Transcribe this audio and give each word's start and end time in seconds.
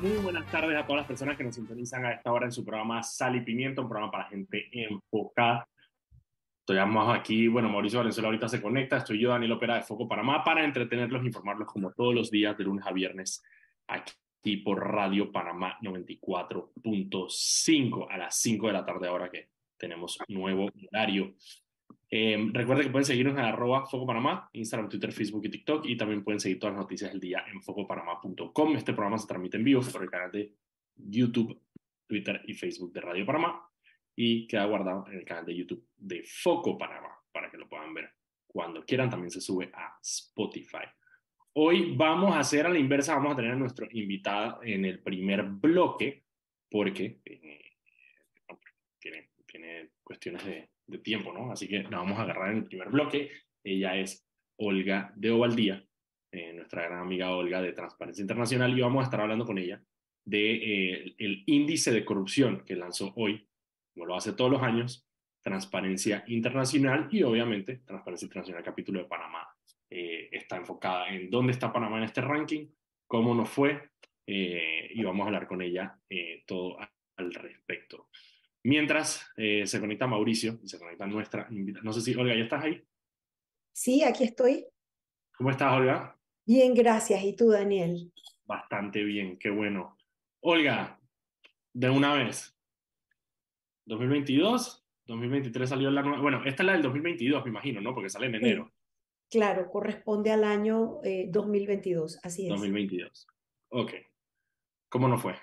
muy 0.00 0.16
buenas 0.18 0.48
tardes 0.50 0.76
a 0.76 0.86
todas 0.86 1.00
las 1.00 1.06
personas 1.06 1.36
que 1.36 1.44
nos 1.44 1.56
sintonizan 1.56 2.04
a 2.04 2.12
esta 2.12 2.30
hora 2.32 2.46
en 2.46 2.52
su 2.52 2.64
programa 2.64 3.02
Sal 3.02 3.34
y 3.36 3.40
Pimiento, 3.40 3.82
un 3.82 3.88
programa 3.88 4.12
para 4.12 4.28
gente 4.28 4.68
enfocada. 4.72 5.68
Estoy 6.60 6.78
aquí, 6.78 7.48
bueno, 7.48 7.68
Mauricio 7.68 7.98
Valenzuela 7.98 8.28
ahorita 8.28 8.48
se 8.48 8.62
conecta, 8.62 8.98
estoy 8.98 9.18
yo, 9.18 9.30
Daniel 9.30 9.50
Opera 9.52 9.76
de 9.76 9.82
Foco 9.82 10.06
Panamá, 10.06 10.44
para 10.44 10.64
entretenerlos 10.64 11.24
informarlos 11.24 11.66
como 11.66 11.90
todos 11.92 12.14
los 12.14 12.30
días, 12.30 12.56
de 12.56 12.62
lunes 12.64 12.86
a 12.86 12.92
viernes, 12.92 13.42
aquí 13.88 14.12
por 14.64 14.86
Radio 14.86 15.32
Panamá 15.32 15.78
94.5 15.82 18.06
a 18.08 18.18
las 18.18 18.38
5 18.38 18.68
de 18.68 18.72
la 18.72 18.84
tarde, 18.84 19.08
ahora 19.08 19.28
que 19.30 19.48
tenemos 19.76 20.16
nuevo 20.28 20.70
horario. 20.92 21.34
Eh, 22.10 22.48
recuerden 22.52 22.86
que 22.86 22.92
pueden 22.92 23.04
seguirnos 23.04 23.34
en 23.34 23.44
arroba 23.44 23.86
Foco 23.86 24.06
Panamá, 24.06 24.48
Instagram, 24.52 24.88
Twitter, 24.88 25.12
Facebook 25.12 25.44
y 25.44 25.50
TikTok, 25.50 25.86
y 25.86 25.96
también 25.96 26.24
pueden 26.24 26.40
seguir 26.40 26.58
todas 26.58 26.74
las 26.74 26.84
noticias 26.84 27.10
del 27.10 27.20
día 27.20 27.44
en 27.52 27.60
focopanamá.com. 27.60 28.76
Este 28.76 28.94
programa 28.94 29.18
se 29.18 29.26
transmite 29.26 29.58
en 29.58 29.64
vivo 29.64 29.82
por 29.82 30.02
el 30.02 30.10
canal 30.10 30.32
de 30.32 30.54
YouTube, 30.96 31.60
Twitter 32.06 32.40
y 32.46 32.54
Facebook 32.54 32.92
de 32.92 33.00
Radio 33.02 33.26
Panamá, 33.26 33.62
y 34.16 34.46
queda 34.46 34.64
guardado 34.64 35.06
en 35.08 35.18
el 35.18 35.24
canal 35.24 35.44
de 35.44 35.56
YouTube 35.56 35.86
de 35.96 36.22
Foco 36.24 36.78
Panamá, 36.78 37.10
para 37.30 37.50
que 37.50 37.58
lo 37.58 37.68
puedan 37.68 37.92
ver 37.92 38.10
cuando 38.46 38.84
quieran. 38.84 39.10
También 39.10 39.30
se 39.30 39.42
sube 39.42 39.70
a 39.74 39.98
Spotify. 40.02 40.86
Hoy 41.52 41.94
vamos 41.94 42.34
a 42.34 42.40
hacer 42.40 42.66
a 42.66 42.70
la 42.70 42.78
inversa, 42.78 43.16
vamos 43.16 43.34
a 43.34 43.36
tener 43.36 43.50
a 43.50 43.56
nuestro 43.56 43.86
invitado 43.90 44.60
en 44.62 44.86
el 44.86 45.02
primer 45.02 45.42
bloque, 45.42 46.24
porque 46.70 47.20
eh, 47.24 47.76
tiene 49.46 49.90
cuestiones 50.02 50.44
de 50.44 50.70
de 50.88 50.98
tiempo, 50.98 51.32
¿no? 51.32 51.52
Así 51.52 51.68
que 51.68 51.84
la 51.84 51.98
vamos 51.98 52.18
a 52.18 52.22
agarrar 52.22 52.50
en 52.50 52.58
el 52.58 52.64
primer 52.64 52.88
bloque. 52.88 53.30
Ella 53.62 53.96
es 53.96 54.26
Olga 54.56 55.12
de 55.14 55.30
Ovaldía, 55.30 55.84
eh, 56.32 56.52
nuestra 56.54 56.82
gran 56.82 57.00
amiga 57.00 57.34
Olga 57.36 57.62
de 57.62 57.72
Transparencia 57.72 58.22
Internacional, 58.22 58.76
y 58.76 58.80
vamos 58.80 59.02
a 59.02 59.04
estar 59.04 59.20
hablando 59.20 59.44
con 59.44 59.58
ella 59.58 59.80
de 60.24 60.54
eh, 60.54 61.14
el 61.18 61.44
índice 61.46 61.92
de 61.92 62.04
corrupción 62.04 62.64
que 62.64 62.74
lanzó 62.74 63.12
hoy, 63.16 63.48
como 63.94 64.06
lo 64.06 64.16
hace 64.16 64.32
todos 64.32 64.50
los 64.50 64.62
años, 64.62 65.06
Transparencia 65.42 66.24
Internacional 66.26 67.08
y 67.10 67.22
obviamente 67.22 67.76
Transparencia 67.78 68.26
Internacional 68.26 68.62
capítulo 68.62 69.00
de 69.00 69.06
Panamá 69.06 69.48
eh, 69.88 70.28
está 70.32 70.56
enfocada 70.56 71.08
en 71.08 71.30
dónde 71.30 71.52
está 71.52 71.72
Panamá 71.72 71.98
en 71.98 72.04
este 72.04 72.20
ranking, 72.20 72.66
cómo 73.06 73.34
nos 73.34 73.48
fue, 73.48 73.90
y 74.26 75.02
vamos 75.02 75.24
a 75.24 75.28
hablar 75.28 75.46
con 75.46 75.62
ella 75.62 75.98
todo 76.44 76.76
al 77.16 77.32
respecto. 77.32 78.08
Mientras 78.68 79.26
eh, 79.38 79.66
se 79.66 79.80
conecta 79.80 80.06
Mauricio 80.06 80.58
se 80.62 80.78
conecta 80.78 81.06
nuestra 81.06 81.46
invitada. 81.50 81.82
No 81.82 81.90
sé 81.94 82.02
si, 82.02 82.14
Olga, 82.14 82.34
¿ya 82.34 82.42
estás 82.42 82.64
ahí? 82.64 82.84
Sí, 83.72 84.04
aquí 84.04 84.24
estoy. 84.24 84.66
¿Cómo 85.38 85.50
estás, 85.50 85.72
Olga? 85.72 86.14
Bien, 86.44 86.74
gracias. 86.74 87.24
¿Y 87.24 87.34
tú, 87.34 87.48
Daniel? 87.48 88.12
Bastante 88.44 89.02
bien, 89.04 89.38
qué 89.38 89.48
bueno. 89.48 89.96
Olga, 90.40 91.00
de 91.72 91.88
una 91.88 92.12
vez. 92.12 92.54
2022, 93.86 94.84
2023 95.06 95.66
salió 95.66 95.90
la 95.90 96.02
nueva. 96.02 96.20
Bueno, 96.20 96.44
esta 96.44 96.62
es 96.62 96.66
la 96.66 96.72
del 96.74 96.82
2022, 96.82 97.44
me 97.44 97.50
imagino, 97.50 97.80
¿no? 97.80 97.94
Porque 97.94 98.10
sale 98.10 98.26
en 98.26 98.34
enero. 98.34 98.70
Claro, 99.30 99.70
corresponde 99.70 100.30
al 100.30 100.44
año 100.44 101.00
2022, 101.28 102.16
eh, 102.16 102.20
así 102.22 102.42
es. 102.42 102.50
2022. 102.50 103.26
Ok. 103.70 103.92
¿Cómo 104.90 105.08
no 105.08 105.16
fue? 105.16 105.36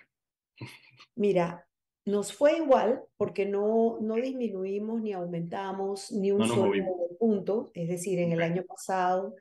Mira, 1.15 1.64
nos 2.05 2.33
fue 2.33 2.57
igual 2.57 3.01
porque 3.17 3.45
no, 3.47 3.97
no 3.99 4.15
disminuimos 4.15 5.01
ni 5.01 5.13
aumentamos 5.13 6.11
ni 6.11 6.31
un 6.31 6.47
solo 6.47 6.71
punto, 7.19 7.71
es 7.73 7.89
decir, 7.89 8.19
en 8.19 8.31
el 8.31 8.41
año 8.41 8.63
pasado 8.63 9.35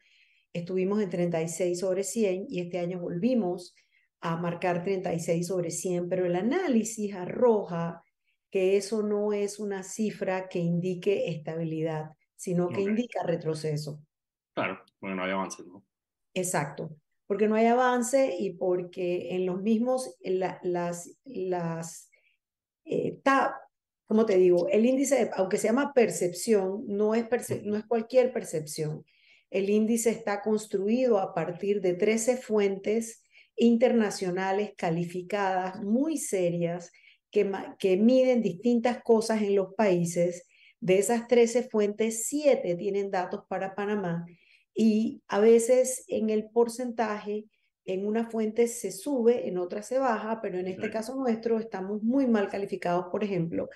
estuvimos 0.54 1.02
en 1.02 1.10
36 1.10 1.78
sobre 1.78 2.04
100 2.04 2.46
y 2.48 2.60
este 2.60 2.78
año 2.78 3.00
volvimos 3.00 3.74
a 4.20 4.36
marcar 4.36 4.82
36 4.82 5.46
sobre 5.46 5.70
100, 5.70 6.08
pero 6.08 6.24
el 6.24 6.36
análisis 6.36 7.14
arroja 7.14 8.02
que 8.50 8.76
eso 8.76 9.02
no 9.02 9.32
es 9.32 9.58
una 9.58 9.82
cifra 9.82 10.48
que 10.48 10.60
indique 10.60 11.28
estabilidad, 11.28 12.12
sino 12.36 12.68
que 12.68 12.80
indica 12.80 13.22
retroceso. 13.24 14.00
Claro, 14.54 14.80
porque 14.98 15.14
no 15.14 15.24
hay 15.24 15.32
avance, 15.32 15.62
¿no? 15.66 15.84
Exacto, 16.32 16.96
porque 17.26 17.48
no 17.48 17.56
hay 17.56 17.66
avance 17.66 18.36
y 18.38 18.54
porque 18.54 19.34
en 19.34 19.44
los 19.44 19.60
mismos, 19.60 20.16
las, 20.22 21.10
las 21.24 22.08
está, 22.84 23.60
como 24.06 24.26
te 24.26 24.36
digo, 24.36 24.68
el 24.68 24.86
índice, 24.86 25.30
aunque 25.34 25.58
se 25.58 25.68
llama 25.68 25.92
percepción, 25.94 26.84
no 26.86 27.14
es, 27.14 27.26
no 27.64 27.76
es 27.76 27.84
cualquier 27.86 28.32
percepción. 28.32 29.04
El 29.50 29.70
índice 29.70 30.10
está 30.10 30.42
construido 30.42 31.18
a 31.18 31.34
partir 31.34 31.80
de 31.80 31.94
13 31.94 32.36
fuentes 32.36 33.22
internacionales 33.56 34.72
calificadas 34.76 35.82
muy 35.82 36.18
serias 36.18 36.90
que, 37.30 37.50
que 37.78 37.96
miden 37.96 38.42
distintas 38.42 39.02
cosas 39.02 39.42
en 39.42 39.54
los 39.54 39.74
países. 39.74 40.46
De 40.80 40.98
esas 40.98 41.28
13 41.28 41.64
fuentes, 41.64 42.26
7 42.26 42.74
tienen 42.76 43.10
datos 43.10 43.42
para 43.48 43.74
Panamá 43.74 44.26
y 44.74 45.22
a 45.28 45.38
veces 45.38 46.04
en 46.08 46.30
el 46.30 46.50
porcentaje 46.50 47.46
en 47.84 48.06
una 48.06 48.24
fuente 48.24 48.66
se 48.66 48.90
sube, 48.90 49.46
en 49.48 49.58
otra 49.58 49.82
se 49.82 49.98
baja, 49.98 50.40
pero 50.40 50.58
en 50.58 50.68
este 50.68 50.90
caso 50.90 51.14
nuestro 51.14 51.58
estamos 51.58 52.02
muy 52.02 52.26
mal 52.26 52.48
calificados, 52.48 53.06
por 53.10 53.22
ejemplo, 53.22 53.68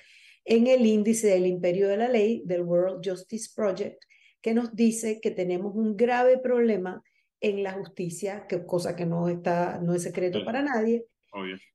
en 0.44 0.66
el 0.66 0.86
índice 0.86 1.28
del 1.28 1.46
imperio 1.46 1.88
de 1.88 1.98
la 1.98 2.08
ley 2.08 2.42
del 2.46 2.62
World 2.62 3.06
Justice 3.06 3.50
Project, 3.54 4.02
que 4.41 4.54
nos 4.54 4.74
dice 4.74 5.20
que 5.20 5.30
tenemos 5.30 5.74
un 5.74 5.96
grave 5.96 6.38
problema 6.38 7.02
en 7.41 7.62
la 7.62 7.72
justicia, 7.72 8.46
que 8.48 8.64
cosa 8.64 8.96
que 8.96 9.06
no 9.06 9.28
está 9.28 9.78
no 9.80 9.94
es 9.94 10.02
secreto 10.02 10.44
para 10.44 10.62
nadie, 10.62 11.06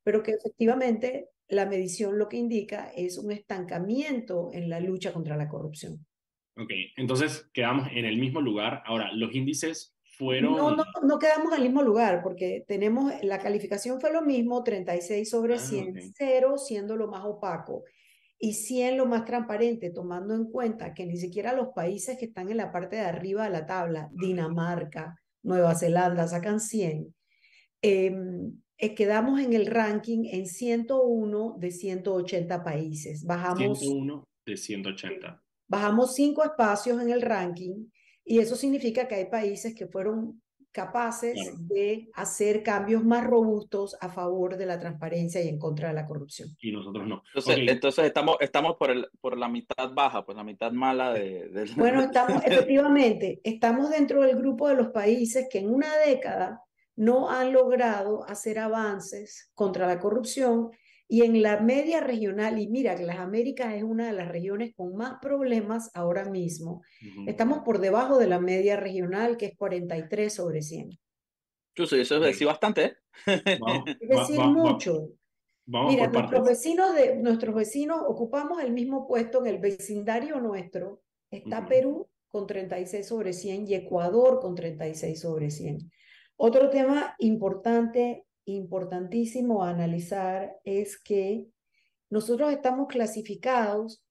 pero 0.03 0.23
que 0.23 0.31
efectivamente 0.31 1.29
la 1.47 1.65
medición 1.65 2.17
lo 2.17 2.27
que 2.27 2.37
indica 2.37 2.91
es 2.95 3.17
un 3.17 3.31
estancamiento 3.31 4.49
en 4.53 4.69
la 4.69 4.79
lucha 4.79 5.13
contra 5.13 5.37
la 5.37 5.47
corrupción. 5.47 6.05
Ok, 6.55 6.71
entonces 6.97 7.49
quedamos 7.53 7.87
en 7.91 8.05
el 8.05 8.17
mismo 8.17 8.41
lugar. 8.41 8.83
Ahora, 8.85 9.11
los 9.13 9.33
índices 9.33 9.92
no, 10.19 10.75
no, 10.75 10.83
no 11.01 11.19
quedamos 11.19 11.51
en 11.53 11.57
el 11.57 11.63
mismo 11.63 11.81
lugar 11.81 12.21
porque 12.23 12.63
tenemos, 12.67 13.11
la 13.23 13.39
calificación 13.39 13.99
fue 13.99 14.11
lo 14.11 14.21
mismo, 14.21 14.63
36 14.63 15.29
sobre 15.29 15.59
100, 15.59 15.97
ah, 15.97 16.01
0 16.17 16.57
siendo 16.57 16.95
lo 16.95 17.07
más 17.07 17.23
opaco 17.25 17.83
y 18.39 18.53
100 18.53 18.97
lo 18.97 19.05
más 19.05 19.25
transparente, 19.25 19.89
tomando 19.89 20.35
en 20.35 20.45
cuenta 20.45 20.93
que 20.93 21.05
ni 21.05 21.17
siquiera 21.17 21.53
los 21.53 21.69
países 21.69 22.17
que 22.17 22.25
están 22.25 22.49
en 22.49 22.57
la 22.57 22.71
parte 22.71 22.97
de 22.97 23.03
arriba 23.03 23.45
de 23.45 23.51
la 23.51 23.65
tabla, 23.65 24.09
Dinamarca, 24.11 25.17
Nueva 25.43 25.75
Zelanda, 25.75 26.27
sacan 26.27 26.59
100. 26.59 27.15
Em, 27.81 28.59
eh, 28.77 28.95
quedamos 28.95 29.39
en 29.39 29.53
el 29.53 29.65
ranking 29.67 30.25
en 30.25 30.45
101 30.45 31.55
de 31.57 31.71
180 31.71 32.63
países. 32.63 33.25
Bajamos, 33.25 33.79
101 33.79 34.27
de 34.45 34.57
180. 34.57 35.41
Bajamos 35.67 36.13
5 36.13 36.43
espacios 36.43 37.01
en 37.01 37.11
el 37.11 37.21
ranking 37.21 37.85
y 38.25 38.39
eso 38.39 38.55
significa 38.55 39.07
que 39.07 39.15
hay 39.15 39.25
países 39.25 39.75
que 39.75 39.87
fueron 39.87 40.41
capaces 40.73 41.37
de 41.67 42.09
hacer 42.15 42.63
cambios 42.63 43.05
más 43.05 43.23
robustos 43.23 43.95
a 44.01 44.09
favor 44.09 44.57
de 44.57 44.65
la 44.65 44.79
transparencia 44.79 45.41
y 45.41 45.47
en 45.47 45.59
contra 45.59 45.89
de 45.89 45.93
la 45.93 46.05
corrupción. 46.05 46.49
Y 46.59 46.71
nosotros 46.71 47.07
no. 47.07 47.23
Entonces, 47.35 48.05
estamos, 48.05 48.37
estamos 48.39 48.75
por, 48.77 48.89
el, 48.89 49.07
por 49.21 49.37
la 49.37 49.47
mitad 49.47 49.93
baja, 49.93 50.25
pues 50.25 50.35
la 50.35 50.43
mitad 50.43 50.71
mala 50.71 51.13
de... 51.13 51.67
Bueno, 51.77 52.01
estamos 52.01 52.43
efectivamente, 52.43 53.39
estamos 53.43 53.91
dentro 53.91 54.23
del 54.23 54.35
grupo 54.35 54.67
de 54.67 54.75
los 54.75 54.87
países 54.87 55.47
que 55.49 55.59
en 55.59 55.71
una 55.71 55.95
década 55.97 56.63
no 56.95 57.29
han 57.29 57.53
logrado 57.53 58.23
hacer 58.27 58.57
avances 58.57 59.51
contra 59.53 59.87
la 59.87 59.99
corrupción 59.99 60.71
y 61.07 61.23
en 61.23 61.41
la 61.41 61.59
media 61.61 61.99
regional, 61.99 62.59
y 62.59 62.67
mira 62.67 62.95
que 62.95 63.03
las 63.03 63.19
Américas 63.19 63.73
es 63.75 63.83
una 63.83 64.07
de 64.07 64.13
las 64.13 64.29
regiones 64.29 64.73
con 64.75 64.95
más 64.95 65.15
problemas 65.21 65.91
ahora 65.93 66.25
mismo, 66.29 66.81
estamos 67.27 67.59
por 67.59 67.79
debajo 67.79 68.17
de 68.17 68.27
la 68.27 68.39
media 68.39 68.77
regional, 68.77 69.37
que 69.37 69.47
es 69.47 69.57
43 69.57 70.33
sobre 70.33 70.61
100. 70.61 70.89
Yo 71.75 71.85
sé, 71.85 72.01
eso 72.01 72.15
es 72.17 72.21
decir 72.21 72.47
bastante, 72.47 72.85
¿eh? 72.85 72.93
es 73.25 74.09
decir 74.09 74.39
mucho. 74.39 75.09
Mira, 75.65 76.07
nuestros 76.07 76.45
vecinos, 76.45 76.93
de, 76.93 77.15
nuestros 77.15 77.55
vecinos 77.55 77.99
ocupamos 78.05 78.61
el 78.61 78.73
mismo 78.73 79.07
puesto 79.07 79.39
en 79.39 79.47
el 79.47 79.59
vecindario 79.59 80.39
nuestro. 80.39 81.01
Está 81.31 81.65
Perú 81.65 82.09
con 82.29 82.47
36 82.47 83.07
sobre 83.07 83.33
100 83.33 83.67
y 83.67 83.75
Ecuador 83.75 84.39
con 84.41 84.55
36 84.55 85.19
sobre 85.19 85.49
100. 85.49 85.89
Otro 86.35 86.69
tema 86.69 87.15
importante 87.19 88.25
importantísimo 88.45 89.63
a 89.63 89.69
analizar 89.69 90.57
es 90.63 91.01
que 91.01 91.47
nosotros 92.09 92.51
estamos 92.51 92.87
clasificados 92.87 94.03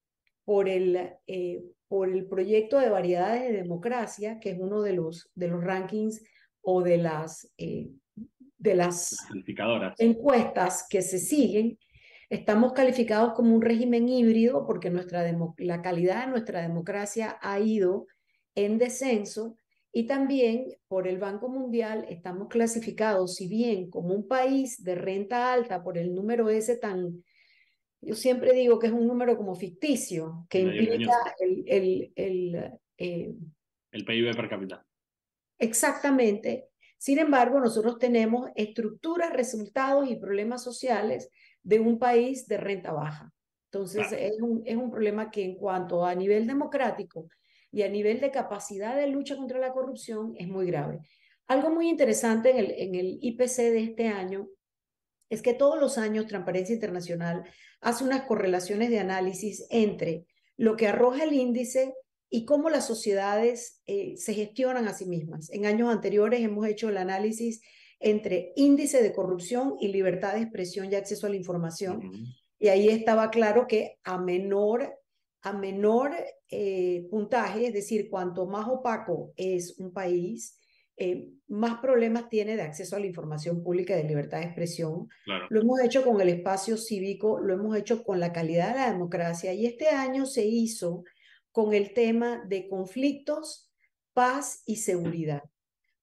por 0.45 0.69
el, 0.69 1.15
eh, 1.27 1.63
por 1.89 2.09
el 2.09 2.27
proyecto 2.27 2.79
de 2.79 2.91
variedades 2.91 3.43
de 3.43 3.53
democracia, 3.53 4.41
que 4.41 4.51
es 4.51 4.59
uno 4.59 4.83
de 4.83 4.95
los, 4.95 5.31
de 5.35 5.49
los 5.49 5.63
rankings 5.63 6.23
o 6.63 6.83
de 6.83 6.99
las, 6.99 7.53
eh, 7.59 7.91
de 8.59 8.75
las 8.75 9.17
encuestas 9.99 10.87
que 10.89 11.03
se 11.03 11.19
siguen. 11.19 11.79
Estamos 12.31 12.73
calificados 12.73 13.35
como 13.35 13.55
un 13.55 13.61
régimen 13.61 14.09
híbrido 14.09 14.67
porque 14.67 14.91
nuestra 14.91 15.23
la 15.59 15.83
calidad 15.83 16.25
de 16.25 16.31
nuestra 16.31 16.63
democracia 16.63 17.39
ha 17.43 17.61
ido 17.61 18.07
en 18.55 18.79
descenso 18.79 19.57
Y 19.93 20.07
también 20.07 20.75
por 20.89 21.07
el 21.07 21.19
Banco 21.19 21.49
Mundial 21.49 22.07
estamos 22.09 22.49
clasificados, 22.49 23.35
si 23.35 23.47
bien 23.47 23.91
como 23.91 24.15
un 24.15 24.27
país 24.27 24.83
de 24.83 24.95
renta 24.95 25.53
alta 25.53 25.83
por 25.83 25.99
el 25.99 26.15
número 26.15 26.49
ese 26.49 26.79
tan, 26.79 27.23
yo 28.01 28.15
siempre 28.15 28.55
digo 28.55 28.79
que 28.79 28.87
es 28.87 28.93
un 28.93 29.07
número 29.07 29.37
como 29.37 29.55
ficticio, 29.55 30.47
que 30.49 30.61
implica 30.61 31.13
el, 31.39 31.65
el, 31.67 32.13
el, 32.17 32.73
eh, 32.97 33.35
el 33.93 34.05
PIB 34.05 34.35
per 34.35 34.49
cápita. 34.49 34.87
Exactamente. 35.59 36.69
Sin 36.97 37.19
embargo, 37.19 37.61
nosotros 37.61 37.99
tenemos 37.99 38.51
estructuras, 38.55 39.33
resultados 39.33 40.09
y 40.11 40.17
problemas 40.17 40.65
sociales 40.65 41.29
de 41.63 41.81
un 41.81 41.99
país 41.99 42.47
de 42.47 42.57
renta 42.57 42.93
baja. 42.93 43.33
Entonces, 43.71 44.11
es, 44.13 44.41
un, 44.41 44.63
es 44.65 44.77
un 44.77 44.91
problema 44.91 45.31
que 45.31 45.45
en 45.45 45.57
cuanto 45.57 46.05
a 46.05 46.15
nivel 46.15 46.47
democrático 46.47 47.29
y 47.73 47.83
a 47.83 47.89
nivel 47.89 48.21
de 48.21 48.31
capacidad 48.31 48.95
de 48.95 49.09
lucha 49.09 49.37
contra 49.37 49.59
la 49.59 49.73
corrupción 49.73 50.35
es 50.39 50.47
muy 50.47 50.67
grave. 50.67 51.01
Algo 51.49 51.71
muy 51.71 51.89
interesante 51.89 52.51
en 52.51 52.59
el, 52.59 52.71
en 52.73 52.95
el 52.95 53.19
IPC 53.21 53.57
de 53.57 53.83
este 53.83 54.09
año 54.09 54.49
es 55.31 55.43
que 55.43 55.55
todos 55.55 55.81
los 55.81 55.97
años 55.99 56.27
Transparencia 56.27 56.75
Internacional 56.75 57.45
hace 57.81 58.05
unas 58.05 58.23
correlaciones 58.23 58.91
de 58.91 58.99
análisis 58.99 59.67
entre 59.71 60.27
lo 60.57 60.77
que 60.77 60.87
arroja 60.87 61.25
el 61.25 61.33
índice 61.33 61.95
y 62.29 62.45
cómo 62.45 62.71
las 62.71 62.87
sociedades 62.87 63.83
eh, 63.87 64.17
se 64.17 64.35
gestionan 64.35 64.89
a 64.89 64.95
sí 64.95 65.07
mismas. 65.07 65.51
En 65.51 65.67
años 65.67 65.91
anteriores 65.91 66.43
hemos 66.43 66.67
hecho 66.67 66.91
el 66.91 66.99
análisis 66.99 67.63
entre 67.99 68.53
índice 68.57 69.03
de 69.03 69.13
corrupción 69.13 69.77
y 69.81 69.89
libertad 69.89 70.35
de 70.35 70.43
expresión 70.43 70.91
y 70.91 70.95
acceso 70.97 71.27
a 71.27 71.31
la 71.31 71.37
información. 71.37 72.11
Y 72.59 72.69
ahí 72.69 72.89
estaba 72.89 73.31
claro 73.31 73.67
que 73.67 73.99
a 74.05 74.19
menor, 74.19 74.99
a 75.43 75.53
menor 75.53 76.15
eh, 76.49 77.07
puntaje, 77.11 77.67
es 77.67 77.75
decir, 77.75 78.09
cuanto 78.09 78.47
más 78.47 78.69
opaco 78.69 79.33
es 79.37 79.79
un 79.79 79.93
país, 79.93 80.59
eh, 80.97 81.31
más 81.49 81.81
problemas 81.81 82.29
tiene 82.29 82.55
de 82.55 82.63
acceso 82.63 82.97
a 82.97 83.01
la 83.01 83.07
información 83.07 83.63
pública 83.63 83.95
y 83.95 84.03
de 84.03 84.09
libertad 84.09 84.39
de 84.39 84.45
expresión. 84.45 85.09
Lo 85.49 85.61
hemos 85.61 85.81
hecho 85.81 86.05
con 86.05 86.21
el 86.21 86.29
espacio 86.29 86.77
cívico, 86.77 87.41
lo 87.41 87.55
hemos 87.55 87.77
hecho 87.77 88.05
con 88.05 88.21
la 88.21 88.33
calidad 88.33 88.69
de 88.69 88.81
la 88.81 88.93
democracia 88.93 89.53
y 89.53 89.67
este 89.67 89.89
año 89.89 90.27
se 90.27 90.47
hizo 90.47 91.05
con 91.51 91.75
el 91.75 91.93
tema 91.93 92.45
de 92.47 92.69
conflictos, 92.69 93.73
paz 94.13 94.63
y 94.67 94.77
seguridad, 94.77 95.43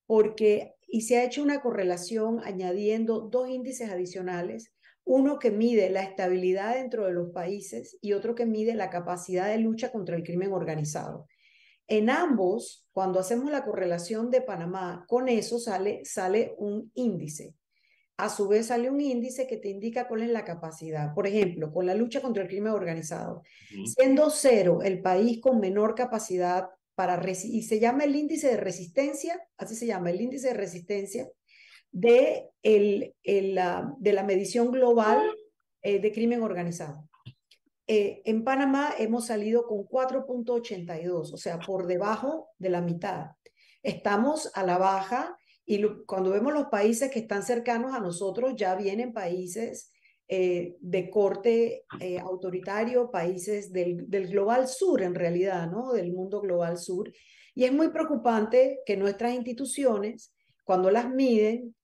porque 0.05 0.75
y 0.91 1.01
se 1.01 1.17
ha 1.17 1.23
hecho 1.23 1.43
una 1.43 1.61
correlación 1.61 2.41
añadiendo 2.43 3.21
dos 3.21 3.47
índices 3.47 3.91
adicionales, 3.91 4.73
uno 5.09 5.39
que 5.39 5.49
mide 5.49 5.89
la 5.89 6.03
estabilidad 6.03 6.75
dentro 6.75 7.07
de 7.07 7.13
los 7.13 7.31
países 7.31 7.97
y 7.99 8.13
otro 8.13 8.35
que 8.35 8.45
mide 8.45 8.75
la 8.75 8.91
capacidad 8.91 9.47
de 9.47 9.57
lucha 9.57 9.91
contra 9.91 10.15
el 10.15 10.21
crimen 10.21 10.53
organizado. 10.53 11.25
En 11.87 12.11
ambos, 12.11 12.87
cuando 12.91 13.19
hacemos 13.19 13.51
la 13.51 13.65
correlación 13.65 14.29
de 14.29 14.41
Panamá, 14.41 15.05
con 15.07 15.27
eso 15.27 15.57
sale, 15.57 16.05
sale 16.05 16.53
un 16.59 16.91
índice. 16.93 17.55
A 18.17 18.29
su 18.29 18.47
vez 18.47 18.67
sale 18.67 18.87
un 18.91 19.01
índice 19.01 19.47
que 19.47 19.57
te 19.57 19.69
indica 19.69 20.07
cuál 20.07 20.21
es 20.21 20.29
la 20.29 20.45
capacidad. 20.45 21.15
Por 21.15 21.25
ejemplo, 21.25 21.73
con 21.73 21.87
la 21.87 21.95
lucha 21.95 22.21
contra 22.21 22.43
el 22.43 22.49
crimen 22.49 22.73
organizado. 22.73 23.41
Siendo 23.85 24.29
cero 24.29 24.83
el 24.83 25.01
país 25.01 25.41
con 25.41 25.59
menor 25.59 25.95
capacidad 25.95 26.67
para... 26.93 27.19
Y 27.27 27.63
se 27.63 27.79
llama 27.79 28.03
el 28.03 28.15
índice 28.15 28.49
de 28.49 28.57
resistencia, 28.57 29.41
así 29.57 29.73
se 29.73 29.87
llama, 29.87 30.11
el 30.11 30.21
índice 30.21 30.49
de 30.49 30.53
resistencia 30.53 31.27
de, 31.91 32.49
la, 33.23 34.23
medición 34.25 34.71
global 34.71 35.21
eh, 35.81 35.99
de 35.99 36.11
crimen 36.11 36.41
organizado. 36.41 37.09
Eh, 37.87 38.21
en 38.25 38.43
Panamá 38.43 38.93
hemos 38.97 39.27
salido 39.27 39.65
con 39.65 39.79
4.82, 39.79 41.33
o 41.33 41.37
sea, 41.37 41.59
por 41.59 41.87
debajo 41.87 42.49
de 42.57 42.69
la 42.69 42.81
mitad. 42.81 43.31
Estamos 43.81 44.51
a 44.53 44.63
la 44.63 44.77
baja 44.77 45.35
y 45.65 45.83
cuando 46.05 46.31
vemos 46.31 46.53
los 46.53 46.67
países 46.67 47.09
que 47.09 47.19
están 47.19 47.43
cercanos 47.43 47.93
a 47.93 47.99
nosotros, 47.99 48.53
ya 48.55 48.75
vienen 48.75 49.13
países 49.13 49.91
eh, 50.27 50.75
de 50.79 51.09
corte 51.09 51.85
autoritario, 52.21 53.09
países 53.09 53.71
del, 53.73 54.05
global 54.07 54.67
sur 54.67 55.01
en 55.01 55.15
realidad, 55.15 55.69
¿no? 55.71 55.93
Del 55.93 56.11
mundo 56.13 56.41
global 56.41 56.77
sur. 56.77 57.11
Y 57.55 57.65
es 57.65 57.73
muy 57.73 57.89
preocupante 57.89 58.79
que 58.85 58.95
nuestras 58.95 59.33
instituciones, 59.33 60.33
cuando 60.63 60.91
las 60.91 61.09
miden, 61.09 61.75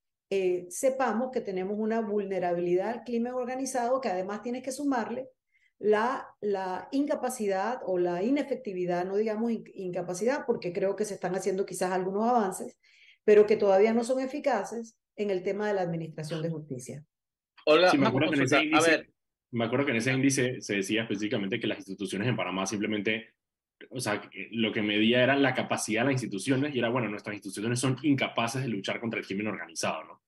sepamos 0.70 1.32
que 1.32 1.42
tenemos 1.42 1.78
una 1.78 2.02
vulnerabilidad 2.02 2.90
al 2.90 3.04
crimen 3.04 3.34
organizado 3.34 4.02
que 4.02 4.10
además 4.10 4.42
tiene 4.42 4.62
que 4.62 4.72
sumarle 4.72 5.30
la, 5.78 6.28
la 6.42 6.88
incapacidad 6.92 7.82
o 7.86 7.98
la 7.98 8.24
inefectividad, 8.24 9.06
no 9.06 9.18
digamos 9.18 9.52
incapacidad, 9.74 10.46
porque 10.46 10.74
creo 10.74 10.96
que 10.96 11.06
se 11.06 11.16
están 11.16 11.36
haciendo 11.36 11.66
quizás 11.66 11.92
algunos 11.92 12.28
avances, 12.28 12.80
pero 13.24 13.46
que 13.46 13.58
todavía 13.58 13.94
no 13.94 14.04
son 14.04 14.20
eficaces 14.20 14.98
en 15.16 15.30
el 15.30 15.44
tema 15.44 15.68
de 15.68 15.74
la 15.74 15.82
administración 15.82 16.42
de 16.42 16.50
justicia. 16.50 17.06
Hola, 17.66 17.92
me, 17.94 18.08
acuerdo 18.08 18.32
que 18.32 18.38
en 18.38 18.44
ese 18.44 18.64
índice, 18.64 18.92
a 18.92 18.98
ver. 18.98 19.10
me 19.52 19.66
acuerdo 19.66 19.86
que 19.86 19.92
en 19.92 19.98
ese 19.98 20.14
índice 20.14 20.62
se 20.62 20.76
decía 20.76 21.04
específicamente 21.04 21.60
que 21.60 21.68
las 21.68 21.80
instituciones 21.80 22.28
en 22.28 22.36
Panamá 22.36 22.66
simplemente, 22.66 23.35
o 23.90 24.00
sea, 24.00 24.22
lo 24.52 24.72
que 24.72 24.82
medía 24.82 25.24
era 25.24 25.36
la 25.36 25.54
capacidad 25.54 26.02
de 26.02 26.06
las 26.06 26.14
instituciones 26.14 26.74
y 26.74 26.80
era, 26.80 26.90
bueno, 26.90 27.10
nuestras 27.10 27.36
instituciones 27.36 27.80
son 27.80 27.98
incapaces 28.04 28.62
de 28.62 28.68
luchar 28.68 29.00
contra 29.00 29.20
el 29.20 29.26
crimen 29.26 29.48
organizado, 29.48 30.04
¿no? 30.04 30.22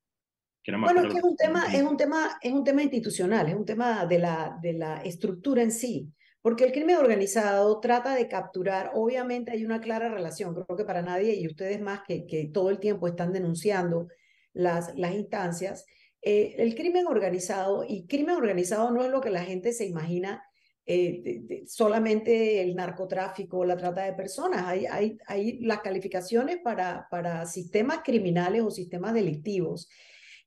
bueno, 0.80 1.02
es 1.02 1.14
que 1.14 1.20
es 1.20 1.24
un, 1.24 1.36
tema, 1.38 1.66
es, 1.74 1.84
un 1.84 1.96
tema, 1.96 2.38
es 2.42 2.52
un 2.52 2.64
tema 2.64 2.84
institucional, 2.84 3.48
es 3.48 3.56
un 3.56 3.66
tema 3.66 4.06
de 4.06 4.20
la, 4.20 4.58
de 4.62 4.74
la 4.74 5.02
estructura 5.02 5.62
en 5.62 5.72
sí, 5.72 6.12
porque 6.42 6.66
el 6.66 6.74
crimen 6.74 6.98
organizado 6.98 7.80
trata 7.80 8.14
de 8.14 8.28
capturar, 8.28 8.92
obviamente 8.94 9.52
hay 9.52 9.64
una 9.64 9.80
clara 9.80 10.10
relación, 10.10 10.54
creo 10.54 10.78
que 10.78 10.84
para 10.84 11.02
nadie, 11.02 11.36
y 11.36 11.48
ustedes 11.48 11.80
más 11.80 12.02
que, 12.06 12.26
que 12.26 12.50
todo 12.54 12.70
el 12.70 12.80
tiempo 12.80 13.08
están 13.08 13.32
denunciando 13.32 14.10
las, 14.54 14.94
las 14.98 15.14
instancias, 15.14 15.86
eh, 16.22 16.56
el 16.58 16.76
crimen 16.76 17.08
organizado, 17.08 17.86
y 17.88 18.06
crimen 18.06 18.36
organizado 18.36 18.92
no 18.92 19.04
es 19.06 19.10
lo 19.10 19.22
que 19.22 19.30
la 19.30 19.44
gente 19.44 19.72
se 19.72 19.86
imagina 19.86 20.44
eh, 20.90 21.64
solamente 21.68 22.62
el 22.62 22.74
narcotráfico, 22.74 23.66
la 23.66 23.76
trata 23.76 24.06
de 24.06 24.14
personas. 24.14 24.66
Hay, 24.66 24.86
hay, 24.86 25.18
hay 25.28 25.60
las 25.60 25.82
calificaciones 25.82 26.60
para, 26.64 27.08
para 27.12 27.46
sistemas 27.46 28.00
criminales 28.06 28.62
o 28.62 28.72
sistemas 28.72 29.14
delictivos. 29.14 29.90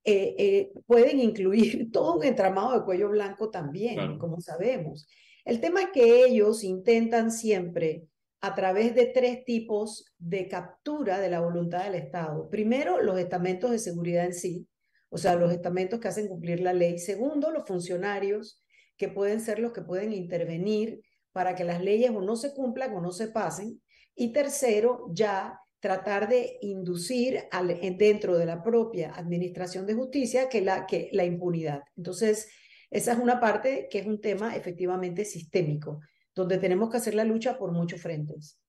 Eh, 0.03 0.35
eh, 0.39 0.73
pueden 0.87 1.21
incluir 1.21 1.91
todo 1.93 2.17
un 2.17 2.25
entramado 2.25 2.79
de 2.79 2.85
cuello 2.87 3.11
blanco 3.11 3.51
también, 3.51 4.19
como 4.19 4.41
sabemos. 4.41 5.07
El 5.45 5.61
tema 5.61 5.83
es 5.83 5.89
que 5.93 6.25
ellos 6.25 6.65
intentan 6.65 7.31
siempre 7.31 8.07
a 8.41 8.55
través 8.55 8.95
de 8.95 9.07
tres 9.07 9.45
tipos 9.45 10.07
de 10.19 10.49
captura 10.49 11.21
de 11.21 11.29
la 11.29 11.41
voluntad 11.41 11.85
del 11.85 11.97
Estado. 11.97 12.49
Primero, 12.49 13.03
los 13.03 13.19
estamentos 13.19 13.71
de 13.71 13.79
seguridad 13.79 14.25
en 14.25 14.33
sí, 14.33 14.67
o 15.11 15.19
sea, 15.19 15.35
los 15.35 15.53
estamentos 15.53 16.01
que 16.01 16.09
hacen 16.09 16.29
cumplir 16.29 16.61
la 16.61 16.73
ley. 16.73 16.99
Segundo, 16.99 17.51
los 17.51 17.67
funcionarios, 17.67 18.63
que 19.01 19.09
pueden 19.09 19.41
ser 19.41 19.61
los 19.61 19.73
que 19.73 19.81
pueden 19.81 20.13
intervenir 20.13 21.01
para 21.33 21.55
que 21.55 21.65
las 21.65 21.83
leyes 21.83 22.11
o 22.11 22.21
no 22.21 22.37
se 22.37 22.53
cumplan 22.53 22.95
o 22.95 23.01
no 23.01 23.13
se 23.13 23.29
pasen. 23.29 23.81
Y 24.15 24.31
tercero, 24.31 25.07
ya 25.15 25.59
tratar 25.81 26.29
de 26.29 26.59
inducir 26.61 27.45
al, 27.51 27.69
dentro 27.97 28.37
de 28.37 28.45
la 28.45 28.63
propia 28.63 29.15
administración 29.15 29.87
de 29.87 29.95
justicia 29.95 30.51
que 30.51 30.61
la, 30.61 30.85
que 30.85 31.09
la 31.13 31.25
impunidad. 31.25 31.81
Entonces, 31.97 32.53
esa 32.91 33.13
es 33.13 33.19
una 33.19 33.41
parte 33.41 33.89
que 33.91 34.01
es 34.01 34.07
un 34.07 34.21
tema 34.21 34.55
efectivamente 34.55 35.25
sistémico, 35.25 36.01
donde 36.35 36.59
tenemos 36.59 36.91
que 36.91 36.99
hacer 36.99 37.15
la 37.15 37.25
lucha 37.25 37.57
por 37.57 37.73
muchos 37.73 38.03
frentes. 38.03 38.61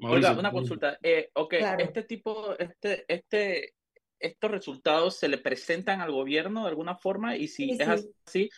Oiga, 0.00 0.38
una 0.38 0.52
consulta. 0.52 0.98
Eh, 1.02 1.30
ok, 1.32 1.54
este 1.78 2.02
tipo, 2.02 2.54
este, 2.58 3.06
este, 3.08 3.76
estos 4.20 4.50
resultados 4.50 5.16
se 5.16 5.28
le 5.28 5.38
presentan 5.38 6.00
al 6.00 6.12
gobierno 6.12 6.62
de 6.62 6.70
alguna 6.70 6.96
forma 6.96 7.36
y 7.36 7.48
si 7.48 7.72
es 7.72 7.88
así, 8.26 8.50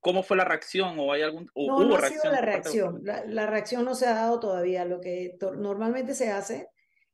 ¿cómo 0.00 0.22
fue 0.22 0.36
la 0.36 0.44
reacción 0.44 0.98
o 0.98 1.12
hay 1.12 1.22
algún 1.22 1.50
no, 1.54 1.84
no 1.84 1.96
ha 1.96 2.08
sido 2.08 2.30
la 2.30 2.40
reacción. 2.40 3.00
La, 3.02 3.24
la, 3.24 3.46
reacción 3.46 3.84
no 3.84 3.94
se 3.94 4.06
ha 4.06 4.14
dado 4.14 4.40
todavía. 4.40 4.84
Lo 4.84 5.00
que 5.00 5.36
normalmente 5.58 6.14
se 6.14 6.30
hace 6.30 6.68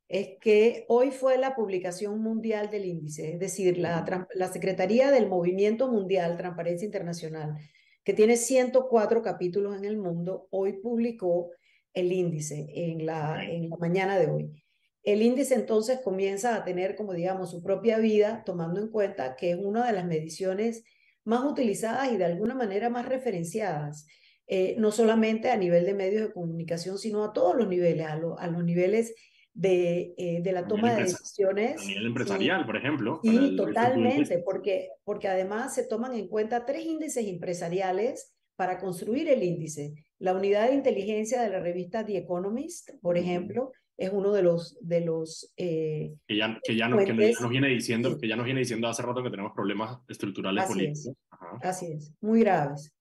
es 0.09 0.37
que 0.41 0.85
hoy 0.89 1.11
fue 1.11 1.39
la 1.39 1.55
publicación 1.55 2.21
mundial 2.21 2.71
del 2.71 2.85
índice, 2.85 3.33
es 3.33 3.39
decir, 3.39 3.79
la, 3.79 4.05
la 4.35 4.49
Secretaría 4.49 5.11
del 5.11 5.27
Movimiento 5.27 5.89
Mundial 5.89 6.37
Transparencia 6.37 6.85
Internacional, 6.85 7.57
que 8.05 8.13
tiene 8.13 8.37
104 8.37 9.23
capítulos 9.23 9.75
en 9.75 9.87
el 9.87 9.97
mundo, 9.97 10.49
hoy 10.51 10.75
publicó 10.75 11.51
el 11.95 12.13
índice 12.13 12.67
en 12.75 13.07
la, 13.07 13.43
en 13.43 13.71
la 13.71 13.77
mañana 13.77 14.19
de 14.19 14.27
hoy. 14.27 14.63
El 15.03 15.23
índice 15.23 15.55
entonces 15.55 16.01
comienza 16.01 16.55
a 16.55 16.65
tener, 16.65 16.95
como 16.95 17.13
digamos, 17.13 17.51
su 17.51 17.63
propia 17.63 17.99
vida, 17.99 18.43
tomando 18.47 18.81
en 18.81 18.89
cuenta 18.89 19.37
que 19.37 19.51
es 19.51 19.59
una 19.59 19.87
de 19.87 19.93
las 19.93 20.05
mediciones 20.05 20.85
más 21.25 21.45
utilizadas 21.45 22.13
y 22.13 22.17
de 22.17 22.25
alguna 22.25 22.55
manera 22.55 22.89
más 22.89 23.09
referenciadas, 23.09 24.07
eh, 24.47 24.75
no 24.79 24.93
solamente 24.93 25.51
a 25.51 25.57
nivel 25.57 25.87
de 25.87 25.95
medios 25.95 26.23
de 26.23 26.33
comunicación, 26.33 26.99
sino 26.99 27.25
a 27.25 27.33
todos 27.33 27.57
los 27.57 27.69
niveles, 27.69 28.07
a, 28.07 28.13
a 28.13 28.47
los 28.49 28.65
niveles 28.65 29.15
de, 29.55 30.15
eh, 30.17 30.41
de 30.43 30.53
la 30.53 30.67
toma 30.67 30.95
de 30.95 31.03
decisiones. 31.03 31.81
A 31.81 31.85
nivel 31.85 32.07
empresarial, 32.07 32.65
por 32.65 32.77
ejemplo. 32.77 33.21
Sí, 33.23 33.57
totalmente, 33.57 34.39
porque, 34.45 34.89
porque 35.05 35.29
además 35.29 35.75
se 35.75 35.87
toman 35.87 36.15
en 36.15 36.29
cuenta 36.29 36.65
tres 36.65 36.87
índices 36.87 37.27
empresariales 37.27 38.35
para 38.57 38.79
construir 38.79 39.29
el 39.29 39.43
índice. 39.43 39.95
La 40.19 40.35
unidad 40.35 40.69
de 40.69 40.75
inteligencia 40.75 41.43
de 41.43 41.51
la 41.51 41.61
revista 41.61 42.05
The 42.07 42.19
Economist, 42.19 42.91
por 43.01 43.19
ejemplo, 43.19 43.73
es 43.97 44.11
uno 44.13 44.33
de 44.33 44.43
los... 44.43 44.77
De 44.81 45.01
los 45.01 45.53
eh, 45.57 46.15
que, 46.27 46.37
ya, 46.37 46.59
que, 46.63 46.77
ya, 46.77 46.89
nos, 46.89 47.05
viene 47.49 47.69
diciendo, 47.69 48.19
que 48.19 48.29
ya 48.29 48.37
nos 48.37 48.45
viene 48.45 48.61
diciendo 48.61 48.89
hace 48.89 49.03
rato 49.03 49.23
que 49.23 49.31
tenemos 49.31 49.53
problemas 49.55 49.99
estructurales 50.09 50.65
así 50.65 50.73
políticos. 50.73 51.07
Es, 51.07 51.17
Así 51.63 51.93
es, 51.93 52.13
muy 52.21 52.41
graves. 52.41 52.93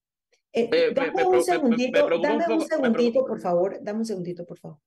Eh, 0.54 0.92
dame 0.94 1.24
un 1.24 1.42
segundito, 1.42 2.10
dame 2.22 2.54
un 2.54 2.62
segundito, 2.62 3.26
por 3.26 3.40
favor, 3.40 3.78
dame 3.82 4.00
un 4.00 4.06
segundito, 4.06 4.46
por 4.46 4.60
favor. 4.60 4.80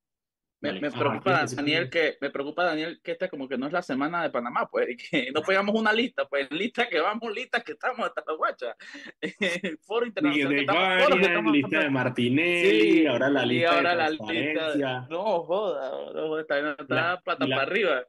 Me, 0.65 0.81
me 0.81 0.91
preocupa, 0.91 1.45
Daniel, 1.45 1.91
que, 1.91 2.17
me 2.23 2.31
preocupa, 2.31 2.65
Daniel, 2.65 2.99
que 3.03 3.13
esta 3.13 3.29
como 3.29 3.47
que 3.47 3.59
no 3.59 3.67
es 3.67 3.73
la 3.73 3.83
semana 3.83 4.23
de 4.23 4.31
Panamá, 4.31 4.67
pues, 4.71 4.89
y 4.91 4.97
que 4.97 5.31
no 5.31 5.43
pegamos 5.43 5.79
una 5.79 5.93
lista, 5.93 6.27
pues, 6.27 6.51
lista 6.51 6.89
que 6.89 7.01
vamos, 7.01 7.35
lista 7.35 7.61
que 7.61 7.73
estamos 7.73 8.07
hasta 8.07 8.25
la 8.27 8.35
guacha. 8.35 8.77
Foro 9.83 10.07
internacional. 10.07 11.53
lista 11.53 11.81
de 11.81 11.91
Martinelli, 11.91 13.07
ahora 13.07 13.29
la 13.29 13.45
lista 13.45 13.73
y 13.73 13.77
ahora 13.77 13.91
de 13.91 13.97
la 13.97 14.11
lista, 14.11 15.07
No, 15.11 15.43
joda, 15.43 15.91
no, 16.15 16.29
joda, 16.29 16.41
está, 16.41 16.71
está 16.71 17.21
plata 17.21 17.47
para 17.47 17.63
arriba. 17.63 18.03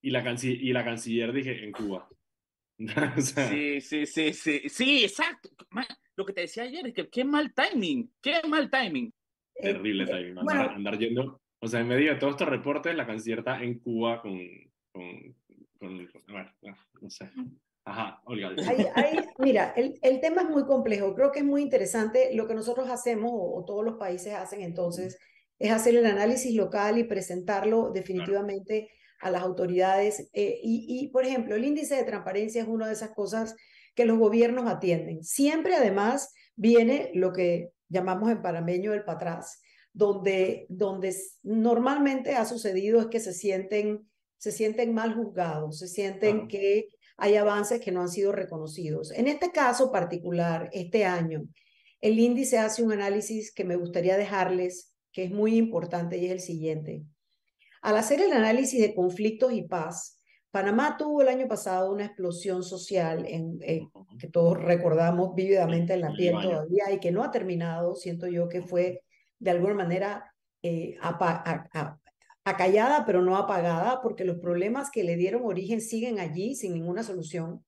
Y 0.00 0.10
la, 0.10 0.36
y 0.42 0.72
la 0.72 0.84
canciller, 0.84 1.32
dije, 1.32 1.62
en 1.62 1.72
Cuba. 1.72 2.08
Sí, 3.18 3.80
sí, 3.80 4.06
sí, 4.06 4.32
sí, 4.32 4.62
sí, 4.68 5.02
exacto. 5.04 5.50
Lo 6.16 6.24
que 6.24 6.32
te 6.32 6.42
decía 6.42 6.62
ayer 6.62 6.86
es 6.86 6.94
que 6.94 7.08
qué 7.08 7.24
mal 7.24 7.52
timing, 7.52 8.08
qué 8.22 8.40
mal 8.48 8.70
timing. 8.70 9.12
Terrible 9.60 10.06
timing, 10.06 10.38
andar 10.48 10.96
yendo 10.96 11.40
o 11.60 11.66
sea, 11.66 11.80
en 11.80 11.88
medio 11.88 12.12
de 12.12 12.20
todos 12.20 12.34
estos 12.34 12.48
reportes, 12.48 12.94
la 12.94 13.06
canciller 13.06 13.40
está 13.40 13.62
en 13.62 13.80
Cuba 13.80 14.22
con, 14.22 14.38
con, 14.92 15.34
con, 15.78 16.08
bueno, 16.28 16.50
no 17.00 17.10
sé. 17.10 17.30
Ajá, 17.84 18.20
Olga. 18.26 18.50
mira, 19.38 19.72
el, 19.76 19.98
el, 20.02 20.20
tema 20.20 20.42
es 20.42 20.50
muy 20.50 20.64
complejo. 20.66 21.14
Creo 21.14 21.32
que 21.32 21.40
es 21.40 21.44
muy 21.44 21.62
interesante. 21.62 22.34
Lo 22.34 22.46
que 22.46 22.54
nosotros 22.54 22.88
hacemos, 22.90 23.32
o, 23.34 23.64
todos 23.66 23.84
los 23.84 23.96
países 23.96 24.34
hacen 24.34 24.60
entonces, 24.60 25.18
es 25.58 25.72
hacer 25.72 25.96
el 25.96 26.06
análisis 26.06 26.54
local 26.54 26.98
y 26.98 27.04
presentarlo 27.04 27.90
definitivamente 27.90 28.90
a 29.20 29.30
las 29.30 29.42
autoridades. 29.42 30.30
Eh, 30.34 30.60
y, 30.62 30.86
y, 30.86 31.08
por 31.08 31.24
ejemplo, 31.24 31.56
el 31.56 31.64
índice 31.64 31.96
de 31.96 32.04
transparencia 32.04 32.62
es 32.62 32.68
una 32.68 32.86
de 32.86 32.92
esas 32.92 33.10
cosas 33.10 33.56
que 33.94 34.04
los 34.04 34.18
gobiernos 34.18 34.70
atienden. 34.70 35.24
Siempre, 35.24 35.74
además, 35.74 36.34
viene 36.54 37.10
lo 37.14 37.32
que 37.32 37.70
llamamos 37.88 38.30
en 38.30 38.42
parameño 38.42 38.92
el 38.92 39.04
patrás 39.04 39.62
donde, 39.98 40.66
donde 40.68 41.12
normalmente 41.42 42.36
ha 42.36 42.44
sucedido 42.44 43.00
es 43.00 43.06
que 43.08 43.18
se 43.18 43.32
sienten, 43.32 44.08
se 44.36 44.52
sienten 44.52 44.94
mal 44.94 45.12
juzgados, 45.12 45.80
se 45.80 45.88
sienten 45.88 46.46
que 46.46 46.86
hay 47.16 47.34
avances 47.34 47.80
que 47.80 47.90
no 47.90 48.02
han 48.02 48.08
sido 48.08 48.30
reconocidos. 48.30 49.10
En 49.10 49.26
este 49.26 49.50
caso 49.50 49.90
particular, 49.90 50.70
este 50.72 51.04
año, 51.04 51.48
el 52.00 52.16
índice 52.20 52.58
hace 52.58 52.84
un 52.84 52.92
análisis 52.92 53.52
que 53.52 53.64
me 53.64 53.74
gustaría 53.74 54.16
dejarles, 54.16 54.94
que 55.10 55.24
es 55.24 55.32
muy 55.32 55.56
importante 55.56 56.16
y 56.16 56.26
es 56.26 56.30
el 56.30 56.40
siguiente. 56.40 57.02
Al 57.82 57.96
hacer 57.96 58.20
el 58.20 58.32
análisis 58.32 58.80
de 58.80 58.94
conflictos 58.94 59.52
y 59.52 59.62
paz, 59.62 60.22
Panamá 60.52 60.96
tuvo 60.96 61.22
el 61.22 61.28
año 61.28 61.48
pasado 61.48 61.92
una 61.92 62.04
explosión 62.04 62.62
social 62.62 63.26
en, 63.26 63.58
que 64.16 64.28
todos 64.28 64.56
recordamos 64.62 65.34
vívidamente 65.34 65.94
en 65.94 66.02
la 66.02 66.12
piel 66.12 66.36
todavía 66.40 66.92
y 66.92 67.00
que 67.00 67.10
no 67.10 67.24
ha 67.24 67.32
terminado, 67.32 67.96
siento 67.96 68.28
yo 68.28 68.48
que 68.48 68.62
fue 68.62 69.02
de 69.38 69.50
alguna 69.50 69.74
manera 69.74 70.34
eh, 70.62 70.98
acallada, 72.44 73.04
pero 73.06 73.22
no 73.22 73.36
apagada, 73.36 74.00
porque 74.02 74.24
los 74.24 74.38
problemas 74.38 74.90
que 74.90 75.04
le 75.04 75.16
dieron 75.16 75.42
origen 75.44 75.80
siguen 75.80 76.18
allí 76.18 76.54
sin 76.54 76.74
ninguna 76.74 77.02
solución. 77.02 77.64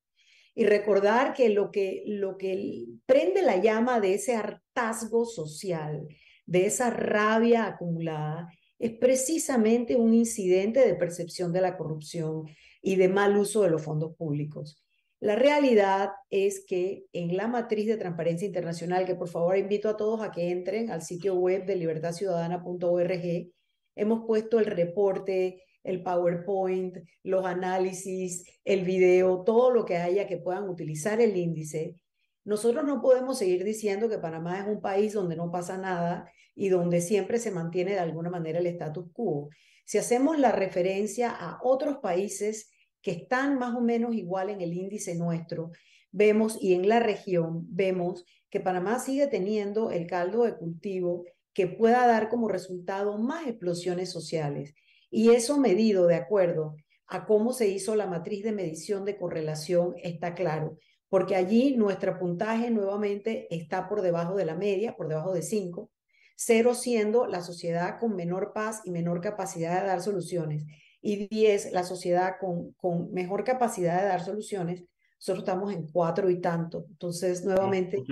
Y 0.55 0.65
recordar 0.65 1.33
que 1.33 1.49
lo 1.49 1.71
que, 1.71 2.03
lo 2.07 2.37
que 2.37 2.87
prende 3.07 3.43
la 3.43 3.57
llama 3.59 4.01
de 4.01 4.15
ese 4.15 4.35
hartazgo 4.35 5.25
social, 5.25 6.09
de 6.47 6.67
esa 6.67 6.91
rabia 6.91 7.67
acumulada, 7.67 8.49
es 8.79 8.93
precisamente 8.93 9.95
un 9.95 10.15
incidente 10.15 10.81
de 10.81 10.95
percepción 10.95 11.53
de 11.53 11.61
la 11.61 11.77
corrupción 11.77 12.47
y 12.83 12.97
de 12.97 13.09
mal 13.09 13.37
uso 13.37 13.63
de 13.63 13.71
los 13.71 13.83
fondos 13.83 14.17
públicos. 14.17 14.83
La 15.21 15.37
realidad 15.37 16.13
es 16.31 16.65
que 16.67 17.05
en 17.13 17.37
la 17.37 17.47
matriz 17.47 17.87
de 17.87 17.99
transparencia 17.99 18.47
internacional, 18.47 19.05
que 19.05 19.15
por 19.15 19.29
favor 19.29 19.59
invito 19.59 19.91
a 19.91 19.97
todos 19.97 20.23
a 20.23 20.31
que 20.31 20.51
entren 20.51 20.91
al 20.91 21.03
sitio 21.03 21.35
web 21.35 21.67
de 21.67 21.77
libertadciudadana.org, 21.77 23.53
hemos 23.97 24.25
puesto 24.27 24.59
el 24.59 24.65
reporte, 24.65 25.63
el 25.85 26.03
PowerPoint, 26.03 26.97
los 27.23 27.45
análisis, 27.45 28.45
el 28.65 28.85
video, 28.87 29.43
todo 29.45 29.71
lo 29.71 29.85
que 29.85 29.99
haya 29.99 30.27
que 30.27 30.39
puedan 30.39 30.67
utilizar 30.71 31.21
el 31.21 31.37
índice. 31.37 31.97
Nosotros 32.45 32.85
no 32.87 33.03
podemos 33.03 33.39
seguir 33.39 33.63
diciendo 33.63 34.09
que 34.09 34.19
Panamá 34.19 34.61
es 34.61 34.69
un 34.69 34.81
país 34.81 35.13
donde 35.13 35.37
no 35.37 35.51
pasa 35.51 35.77
nada 35.77 36.31
y 36.55 36.71
donde 36.71 37.03
siempre 37.03 37.39
se 37.39 37.51
mantiene 37.51 37.93
de 37.93 37.99
alguna 37.99 38.31
manera 38.31 38.59
el 38.59 38.67
status 38.67 39.13
quo. 39.13 39.51
Si 39.85 39.99
hacemos 39.99 40.39
la 40.39 40.53
referencia 40.53 41.31
a 41.31 41.59
otros 41.63 41.99
países 41.99 42.71
que 43.03 43.13
están 43.13 43.59
más 43.59 43.75
o 43.75 43.81
menos 43.81 44.15
igual 44.15 44.51
en 44.51 44.61
el 44.61 44.73
índice 44.73 45.15
nuestro, 45.15 45.73
vemos 46.13 46.59
y 46.61 46.75
en 46.75 46.89
la 46.89 47.01
región 47.01 47.67
vemos 47.69 48.25
que 48.51 48.61
Panamá 48.61 48.99
sigue 48.99 49.27
teniendo 49.27 49.91
el 49.91 50.07
caldo 50.07 50.45
de 50.45 50.57
cultivo 50.57 51.25
que 51.53 51.67
pueda 51.67 52.07
dar 52.07 52.29
como 52.29 52.49
resultado 52.49 53.19
más 53.19 53.47
explosiones 53.47 54.11
sociales. 54.11 54.75
Y 55.11 55.31
eso 55.31 55.59
medido 55.59 56.07
de 56.07 56.17
acuerdo 56.17 56.77
a 57.07 57.27
cómo 57.27 57.53
se 57.53 57.69
hizo 57.69 57.97
la 57.97 58.07
matriz 58.07 58.45
de 58.45 58.53
medición 58.53 59.05
de 59.05 59.17
correlación 59.17 59.95
está 60.03 60.35
claro, 60.35 60.79
porque 61.09 61.35
allí 61.35 61.77
nuestro 61.77 62.19
puntaje 62.19 62.71
nuevamente 62.71 63.49
está 63.55 63.89
por 63.89 64.03
debajo 64.03 64.37
de 64.37 64.45
la 64.45 64.55
media, 64.55 64.97
por 64.97 65.09
debajo 65.09 65.33
de 65.33 65.43
5, 65.43 65.91
cero 66.37 66.75
siendo 66.75 67.27
la 67.27 67.43
sociedad 67.43 67.99
con 67.99 68.15
menor 68.15 68.53
paz 68.55 68.83
y 68.85 68.91
menor 68.93 69.21
capacidad 69.21 69.81
de 69.81 69.89
dar 69.89 70.01
soluciones 70.01 70.65
y 71.03 71.29
10 71.29 71.73
la 71.73 71.85
sociedad 71.85 72.37
con, 72.39 72.73
con 72.73 73.13
mejor 73.13 73.45
capacidad 73.45 74.01
de 74.01 74.09
dar 74.09 74.23
soluciones, 74.23 74.85
nosotros 75.19 75.41
estamos 75.41 75.73
en 75.73 75.87
cuatro 75.87 76.31
y 76.31 76.41
tanto. 76.41 76.87
Entonces, 76.89 77.45
nuevamente, 77.45 78.03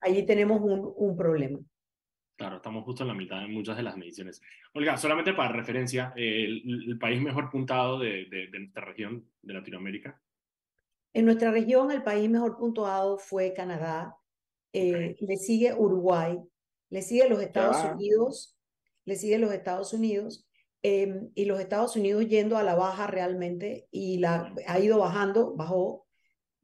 allí 0.00 0.24
tenemos 0.24 0.60
un, 0.60 0.92
un 0.96 1.16
problema. 1.16 1.58
Claro, 2.36 2.56
estamos 2.56 2.84
justo 2.84 3.02
en 3.02 3.08
la 3.08 3.14
mitad 3.14 3.44
en 3.44 3.52
muchas 3.52 3.76
de 3.76 3.82
las 3.82 3.96
mediciones. 3.96 4.40
Olga, 4.74 4.96
solamente 4.96 5.32
para 5.32 5.52
referencia, 5.52 6.12
el, 6.16 6.98
país 6.98 7.20
mejor 7.20 7.50
puntado 7.50 7.98
de, 7.98 8.26
de, 8.30 8.58
nuestra 8.58 8.84
región 8.84 9.28
de 9.42 9.54
Latinoamérica. 9.54 10.20
En 11.12 11.26
nuestra 11.26 11.50
región, 11.50 11.90
el 11.90 12.02
país 12.02 12.28
mejor 12.30 12.56
puntuado 12.56 13.18
fue 13.18 13.52
Canadá, 13.52 14.16
eh, 14.72 15.14
le 15.20 15.36
sigue 15.36 15.74
Uruguay, 15.74 16.38
le 16.90 17.02
sigue 17.02 17.28
los 17.28 17.40
Estados 17.42 17.76
Unidos, 17.92 18.56
le 19.04 19.16
sigue 19.16 19.38
los 19.38 19.52
Estados 19.52 19.92
Unidos, 19.92 20.48
Em, 20.84 21.30
y 21.36 21.44
los 21.44 21.60
Estados 21.60 21.94
Unidos 21.94 22.26
yendo 22.26 22.56
a 22.56 22.64
la 22.64 22.74
baja 22.74 23.06
realmente 23.06 23.86
y 23.92 24.18
la, 24.18 24.52
ha 24.66 24.80
ido 24.80 24.98
bajando, 24.98 25.54
bajó, 25.54 26.06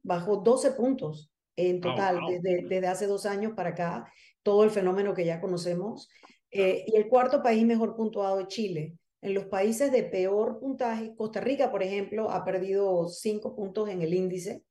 bajó 0.03 0.37
12 0.37 0.71
puntos 0.71 1.31
en 1.55 1.81
total 1.81 2.19
Desde, 2.27 2.63
desde 2.67 2.87
hace 2.87 3.07
dos 3.07 3.25
años 3.25 3.53
para 3.55 3.69
acá, 3.69 4.11
todo 4.43 4.63
el 4.63 4.71
fenómeno 4.71 5.13
que 5.13 5.25
ya 5.25 5.41
conocemos. 5.41 6.09
Eh, 6.51 6.85
y 6.87 6.95
el 6.95 7.07
cuarto 7.07 7.43
país 7.43 7.65
mejor 7.65 7.95
puntuado 7.95 8.41
es 8.41 8.47
Chile. 8.47 8.95
En 9.21 9.33
los 9.33 9.45
países 9.45 9.91
de 9.91 10.03
peor 10.03 10.59
puntaje, 10.59 11.13
Costa 11.15 11.41
Rica, 11.41 11.71
por 11.71 11.83
ejemplo, 11.83 12.31
ha 12.31 12.45
perdido 12.45 13.07
cinco 13.09 13.55
puntos 13.55 13.89
en 13.89 14.01
el 14.01 14.13
índice. 14.13 14.63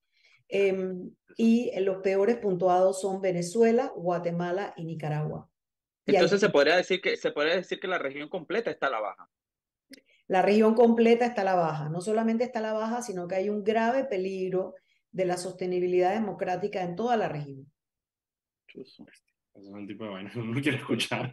Em, 0.49 1.11
y 1.37 1.71
los 1.81 1.99
peores 1.99 2.38
puntuados 2.38 3.00
son 3.00 3.21
Venezuela, 3.21 3.93
Guatemala 3.95 4.73
y 4.76 4.85
Nicaragua. 4.85 5.49
Entonces 6.07 6.40
se 6.40 6.49
podría 6.49 6.76
decir 6.76 7.02
que 7.02 7.17
se 7.17 7.33
podría 7.33 7.57
decir 7.57 7.78
que 7.78 7.87
la 7.87 7.99
región 7.99 8.31
completa 8.31 8.71
está 8.71 8.87
a 8.87 8.90
la 8.90 9.00
baja. 9.00 9.28
La 10.28 10.42
región 10.42 10.75
completa 10.75 11.26
está 11.26 11.40
a 11.40 11.44
la 11.44 11.54
baja. 11.54 11.88
No 11.88 12.00
solamente 12.00 12.44
está 12.44 12.61
a 12.61 12.62
la 12.62 12.73
baja, 12.75 13.02
sino 13.02 13.26
que 13.26 13.35
hay 13.35 13.49
un 13.49 13.64
grave 13.64 14.04
peligro 14.04 14.75
de 15.11 15.25
la 15.25 15.38
sostenibilidad 15.38 16.12
democrática 16.12 16.82
en 16.82 16.94
toda 16.97 17.16
la 17.16 17.28
región. 17.28 17.73
Es 19.62 19.69
un 19.69 19.87
tipo 19.87 20.05
de 20.05 20.11
vaina 20.11 20.31
no 20.35 20.61
quiere 20.61 20.79
escuchar. 20.79 21.31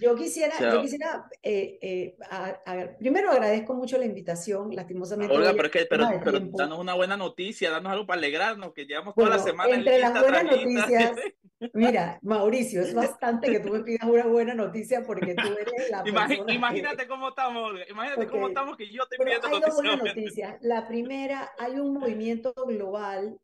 Yo, 0.00 0.14
quisiera, 0.16 0.54
yo 0.58 0.82
quisiera 0.82 1.28
eh, 1.42 1.78
eh, 1.80 2.96
primero 2.98 3.30
agradezco 3.30 3.74
mucho 3.74 3.98
la 3.98 4.04
invitación, 4.04 4.74
lastimosamente. 4.74 5.34
Olga, 5.34 5.52
pero, 5.52 5.66
es 5.66 5.72
que, 5.72 5.86
pero, 5.86 6.40
danos 6.52 6.78
una 6.78 6.94
buena 6.94 7.16
noticia, 7.16 7.70
danos 7.70 7.92
algo 7.92 8.06
para 8.06 8.18
alegrarnos, 8.18 8.72
que 8.72 8.84
llevamos 8.84 9.14
toda 9.14 9.30
la 9.30 9.38
semana. 9.38 9.74
Entre 9.74 9.98
las 9.98 10.20
buenas 10.20 10.44
noticias, 10.44 11.12
mira, 11.74 12.18
Mauricio, 12.22 12.82
es 12.82 12.94
bastante 12.94 13.50
que 13.50 13.60
tú 13.60 13.72
me 13.72 13.80
pidas 13.80 14.08
una 14.08 14.26
buena 14.26 14.54
noticia 14.54 15.02
porque 15.02 15.34
tú 15.34 15.48
eres 15.48 15.90
la 15.90 16.04
Imagínate 16.52 17.06
cómo 17.06 17.28
estamos, 17.30 17.72
imagínate 17.88 18.26
cómo 18.26 18.48
estamos 18.48 18.76
que 18.76 18.90
yo 18.90 19.06
te 19.06 19.16
pido 19.16 19.40
Hay 19.42 19.60
dos 19.60 19.74
buenas 19.74 19.98
noticias. 19.98 20.56
La 20.60 20.86
primera, 20.86 21.50
hay 21.58 21.78
un 21.78 21.94
movimiento 21.94 22.52
global 22.66 23.38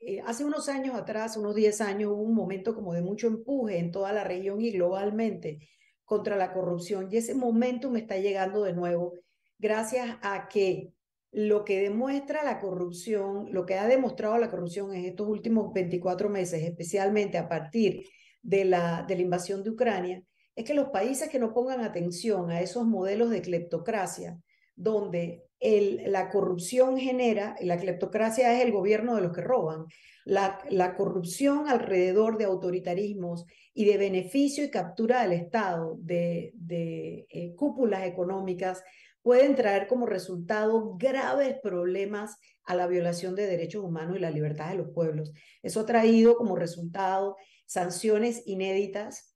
eh, 0.00 0.20
hace 0.24 0.44
unos 0.44 0.68
años 0.68 0.94
atrás, 0.94 1.36
unos 1.36 1.54
10 1.54 1.80
años, 1.80 2.12
hubo 2.12 2.22
un 2.22 2.34
momento 2.34 2.74
como 2.74 2.92
de 2.94 3.02
mucho 3.02 3.26
empuje 3.26 3.78
en 3.78 3.90
toda 3.90 4.12
la 4.12 4.24
región 4.24 4.60
y 4.60 4.70
globalmente 4.70 5.58
contra 6.04 6.36
la 6.36 6.52
corrupción. 6.52 7.08
Y 7.10 7.16
ese 7.16 7.34
momento 7.34 7.90
me 7.90 8.00
está 8.00 8.16
llegando 8.16 8.62
de 8.62 8.72
nuevo 8.72 9.14
gracias 9.58 10.16
a 10.22 10.48
que 10.48 10.92
lo 11.30 11.64
que 11.64 11.82
demuestra 11.82 12.42
la 12.42 12.58
corrupción, 12.60 13.52
lo 13.52 13.66
que 13.66 13.74
ha 13.74 13.86
demostrado 13.86 14.38
la 14.38 14.50
corrupción 14.50 14.94
en 14.94 15.04
estos 15.04 15.28
últimos 15.28 15.72
24 15.72 16.28
meses, 16.30 16.62
especialmente 16.62 17.36
a 17.36 17.48
partir 17.48 18.04
de 18.42 18.64
la, 18.64 19.04
de 19.06 19.16
la 19.16 19.22
invasión 19.22 19.62
de 19.62 19.70
Ucrania, 19.70 20.22
es 20.54 20.64
que 20.64 20.74
los 20.74 20.88
países 20.88 21.28
que 21.28 21.38
no 21.38 21.52
pongan 21.52 21.82
atención 21.82 22.50
a 22.50 22.60
esos 22.60 22.86
modelos 22.86 23.30
de 23.30 23.42
cleptocracia, 23.42 24.38
donde 24.78 25.44
la 25.60 26.30
corrupción 26.30 26.98
genera, 26.98 27.56
la 27.60 27.78
cleptocracia 27.78 28.56
es 28.56 28.64
el 28.64 28.72
gobierno 28.72 29.16
de 29.16 29.22
los 29.22 29.32
que 29.32 29.40
roban, 29.40 29.86
la, 30.24 30.94
corrupción 30.96 31.68
alrededor 31.68 32.38
de 32.38 32.44
autoritarismos 32.44 33.44
y 33.74 33.86
de 33.86 33.96
beneficio 33.96 34.64
y 34.64 34.70
captura 34.70 35.22
del 35.22 35.32
Estado 35.32 35.96
de, 36.00 36.52
de 36.54 37.26
eh, 37.30 37.54
cúpulas 37.54 38.04
económicas 38.04 38.82
pueden 39.22 39.56
traer 39.56 39.86
como 39.88 40.06
resultado 40.06 40.96
graves 40.96 41.56
problemas 41.62 42.36
a 42.64 42.74
la 42.74 42.86
violación 42.86 43.34
de 43.34 43.46
derechos 43.46 43.82
humanos 43.82 44.16
y 44.16 44.20
la 44.20 44.30
libertad 44.30 44.70
de 44.70 44.76
los 44.76 44.90
pueblos. 44.90 45.32
Eso 45.62 45.80
ha 45.80 45.86
traído 45.86 46.36
como 46.36 46.56
resultado 46.56 47.36
sanciones 47.66 48.42
inéditas. 48.46 49.34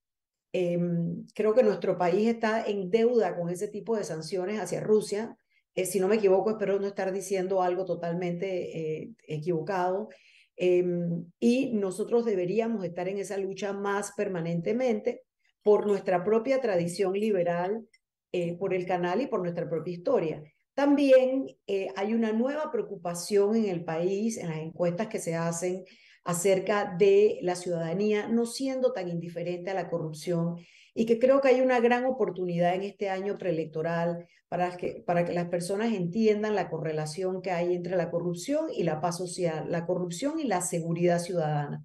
Em, 0.52 1.26
creo 1.34 1.54
que 1.54 1.62
nuestro 1.62 1.96
país 1.96 2.28
está 2.28 2.64
en 2.64 2.90
deuda 2.90 3.36
con 3.36 3.48
ese 3.48 3.68
tipo 3.68 3.96
de 3.96 4.04
sanciones 4.04 4.60
hacia 4.60 4.80
Rusia. 4.80 5.36
Eh, 5.74 5.86
si 5.86 5.98
no 5.98 6.08
me 6.08 6.16
equivoco, 6.16 6.50
espero 6.50 6.78
no 6.78 6.86
estar 6.86 7.12
diciendo 7.12 7.62
algo 7.62 7.84
totalmente 7.84 9.02
eh, 9.02 9.10
equivocado. 9.26 10.08
Em, 10.56 11.24
y 11.40 11.72
nosotros 11.72 12.24
deberíamos 12.24 12.84
estar 12.84 13.08
en 13.08 13.18
esa 13.18 13.38
lucha 13.38 13.72
más 13.72 14.12
permanentemente 14.16 15.22
por 15.62 15.86
nuestra 15.86 16.24
propia 16.24 16.60
tradición 16.60 17.14
liberal 17.14 17.86
eh, 18.32 18.56
por 18.56 18.74
el 18.74 18.86
canal 18.86 19.20
y 19.20 19.26
por 19.26 19.40
nuestra 19.40 19.68
propia 19.68 19.92
historia. 19.92 20.42
También 20.74 21.46
eh, 21.66 21.88
hay 21.96 22.14
una 22.14 22.32
nueva 22.32 22.70
preocupación 22.70 23.56
en 23.56 23.66
el 23.66 23.84
país, 23.84 24.38
en 24.38 24.48
las 24.48 24.58
encuestas 24.58 25.08
que 25.08 25.18
se 25.18 25.34
hacen 25.34 25.84
acerca 26.24 26.94
de 26.98 27.38
la 27.42 27.56
ciudadanía 27.56 28.28
no 28.28 28.46
siendo 28.46 28.92
tan 28.92 29.08
indiferente 29.08 29.70
a 29.70 29.74
la 29.74 29.90
corrupción 29.90 30.56
y 30.94 31.06
que 31.06 31.18
creo 31.18 31.40
que 31.40 31.48
hay 31.48 31.60
una 31.60 31.80
gran 31.80 32.04
oportunidad 32.04 32.74
en 32.74 32.82
este 32.82 33.08
año 33.08 33.38
preelectoral 33.38 34.26
para 34.48 34.76
que, 34.76 35.02
para 35.06 35.24
que 35.24 35.32
las 35.32 35.48
personas 35.48 35.92
entiendan 35.94 36.54
la 36.54 36.68
correlación 36.68 37.40
que 37.40 37.50
hay 37.50 37.74
entre 37.74 37.96
la 37.96 38.10
corrupción 38.10 38.66
y 38.70 38.82
la 38.82 39.00
paz 39.00 39.16
social, 39.16 39.70
la 39.70 39.86
corrupción 39.86 40.38
y 40.38 40.44
la 40.44 40.60
seguridad 40.60 41.18
ciudadana. 41.18 41.84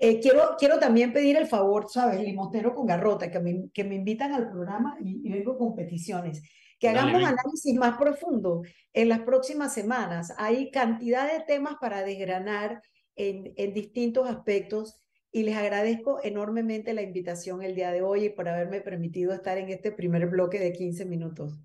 Eh, 0.00 0.20
quiero, 0.20 0.56
quiero 0.58 0.78
también 0.80 1.12
pedir 1.12 1.36
el 1.36 1.46
favor, 1.46 1.88
¿sabes? 1.88 2.20
Limotero 2.20 2.74
con 2.74 2.86
garrota, 2.86 3.30
que 3.30 3.38
me, 3.38 3.70
que 3.72 3.84
me 3.84 3.94
invitan 3.94 4.32
al 4.32 4.50
programa 4.50 4.96
y, 5.00 5.30
vengo 5.30 5.56
con 5.56 5.76
peticiones. 5.76 6.42
Que 6.80 6.88
hagamos 6.88 7.22
análisis 7.22 7.74
más 7.76 7.96
profundo 7.96 8.62
en 8.92 9.08
las 9.08 9.20
próximas 9.20 9.72
semanas. 9.72 10.34
Hay 10.36 10.72
cantidad 10.72 11.32
de 11.32 11.44
temas 11.44 11.76
para 11.80 12.02
desgranar 12.02 12.82
en, 13.16 13.74
distintos 13.74 14.28
aspectos 14.28 15.00
y 15.30 15.42
les 15.42 15.56
agradezco 15.56 16.20
enormemente 16.22 16.94
la 16.94 17.02
invitación 17.02 17.62
el 17.62 17.74
día 17.74 17.90
de 17.90 18.02
hoy 18.02 18.26
y 18.26 18.30
por 18.30 18.48
haberme 18.48 18.80
permitido 18.80 19.32
estar 19.32 19.58
en 19.58 19.68
este 19.68 19.92
primer 19.92 20.26
bloque 20.28 20.58
de 20.58 20.72
15 20.72 21.04
minutos. 21.04 21.58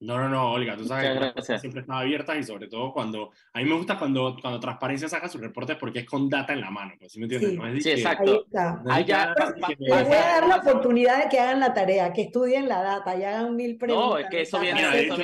No, 0.00 0.16
no, 0.16 0.30
no, 0.30 0.52
Olga, 0.52 0.78
tú 0.78 0.86
sabes 0.86 1.34
que 1.34 1.58
siempre 1.58 1.82
están 1.82 1.98
abiertas 1.98 2.38
y 2.38 2.42
sobre 2.42 2.68
todo 2.68 2.90
cuando, 2.90 3.32
a 3.52 3.58
mí 3.58 3.66
me 3.66 3.74
gusta 3.74 3.98
cuando, 3.98 4.34
cuando 4.40 4.58
Transparencia 4.58 5.10
saca 5.10 5.28
sus 5.28 5.42
reportes 5.42 5.76
porque 5.76 6.00
es 6.00 6.06
con 6.06 6.26
data 6.30 6.54
en 6.54 6.62
la 6.62 6.70
mano, 6.70 6.94
pues, 6.98 7.12
¿sí 7.12 7.18
me 7.20 7.26
entiendes? 7.26 7.82
Sí, 7.82 7.90
exacto. 7.90 8.46
Ahí 8.88 9.02
está. 9.02 9.34
Les 9.78 10.08
voy 10.08 10.16
a 10.16 10.20
dar 10.20 10.48
la 10.48 10.56
oportunidad 10.56 11.22
de 11.22 11.28
que 11.28 11.38
hagan 11.38 11.60
la 11.60 11.74
tarea, 11.74 12.14
que 12.14 12.22
estudien 12.22 12.66
la 12.66 12.82
data 12.82 13.14
y 13.14 13.24
hagan 13.24 13.54
mil 13.54 13.76
preguntas. 13.76 14.08
No, 14.08 14.18
es 14.18 14.26
que 14.30 14.40
eso 14.40 14.58
viene, 14.58 14.80
eso 15.02 15.16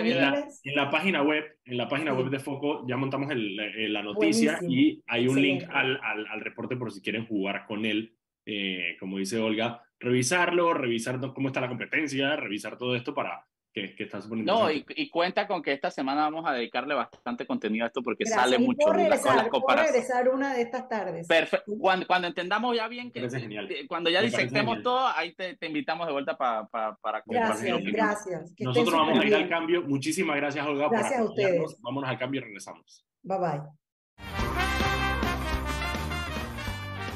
viene, 0.00 0.46
en, 0.62 0.74
la, 0.76 0.90
página 0.90 1.22
web, 1.22 1.44
en 1.64 1.76
la 1.76 1.88
página 1.88 2.14
web 2.14 2.30
de 2.30 2.38
Foco 2.38 2.86
ya 2.86 2.96
montamos 2.96 3.32
el, 3.32 3.58
eh, 3.58 3.88
la 3.88 4.02
noticia 4.02 4.60
y 4.62 5.02
hay 5.08 5.26
un 5.26 5.42
link 5.42 5.64
al, 5.70 5.98
al, 6.04 6.26
al, 6.28 6.40
reporte 6.40 6.76
por 6.76 6.92
si 6.92 7.02
quieren 7.02 7.26
jugar 7.26 7.66
con 7.66 7.84
él, 7.84 8.14
eh, 8.46 8.96
como 9.00 9.18
dice 9.18 9.38
Olga, 9.38 9.82
revisarlo, 9.98 10.72
revisar 10.72 11.18
cómo 11.34 11.48
está 11.48 11.60
la 11.60 11.68
competencia, 11.68 12.36
revisar 12.36 12.78
todo 12.78 12.94
esto 12.94 13.12
para 13.12 13.44
que, 13.72 13.94
que 13.94 14.04
está 14.04 14.18
No, 14.28 14.70
y, 14.70 14.84
y, 14.88 15.08
cuenta 15.10 15.46
con 15.46 15.62
que 15.62 15.72
esta 15.72 15.90
semana 15.90 16.22
vamos 16.22 16.44
a 16.46 16.52
dedicarle 16.52 16.94
bastante 16.94 17.46
contenido 17.46 17.84
a 17.84 17.88
esto 17.88 18.02
porque 18.02 18.26
sale 18.26 18.58
mucho 18.58 18.86
con 18.88 18.96
las 18.96 19.48
comparaciones. 19.48 19.92
regresar 19.92 20.28
una 20.28 20.54
de 20.54 20.62
estas 20.62 20.88
tardes. 20.88 21.28
Perfecto. 21.28 21.72
Cuando, 21.78 22.06
cuando 22.06 22.28
entendamos 22.28 22.76
ya 22.76 22.88
bien 22.88 23.12
que 23.12 23.86
cuando 23.88 24.10
ya 24.10 24.22
disectemos 24.22 24.82
todo, 24.82 25.06
ahí 25.06 25.34
te, 25.34 25.56
te, 25.56 25.66
invitamos 25.66 26.06
de 26.06 26.12
vuelta 26.12 26.36
para 26.36 26.66
para 26.66 26.96
para 26.96 27.22
Gracias, 27.26 27.78
gracias. 27.84 28.54
Nosotros 28.58 28.92
vamos 28.92 29.20
a 29.20 29.26
ir 29.26 29.34
al 29.34 29.48
cambio. 29.48 29.82
Muchísimas 29.82 30.36
gracias, 30.36 30.66
Olga, 30.66 30.88
gracias 30.88 31.20
por 31.20 31.28
a 31.28 31.30
ustedes. 31.30 31.76
Vámonos 31.80 32.10
al 32.10 32.18
cambio 32.18 32.40
y 32.40 32.44
regresamos. 32.44 33.06
Bye 33.22 33.38
bye. 33.38 34.49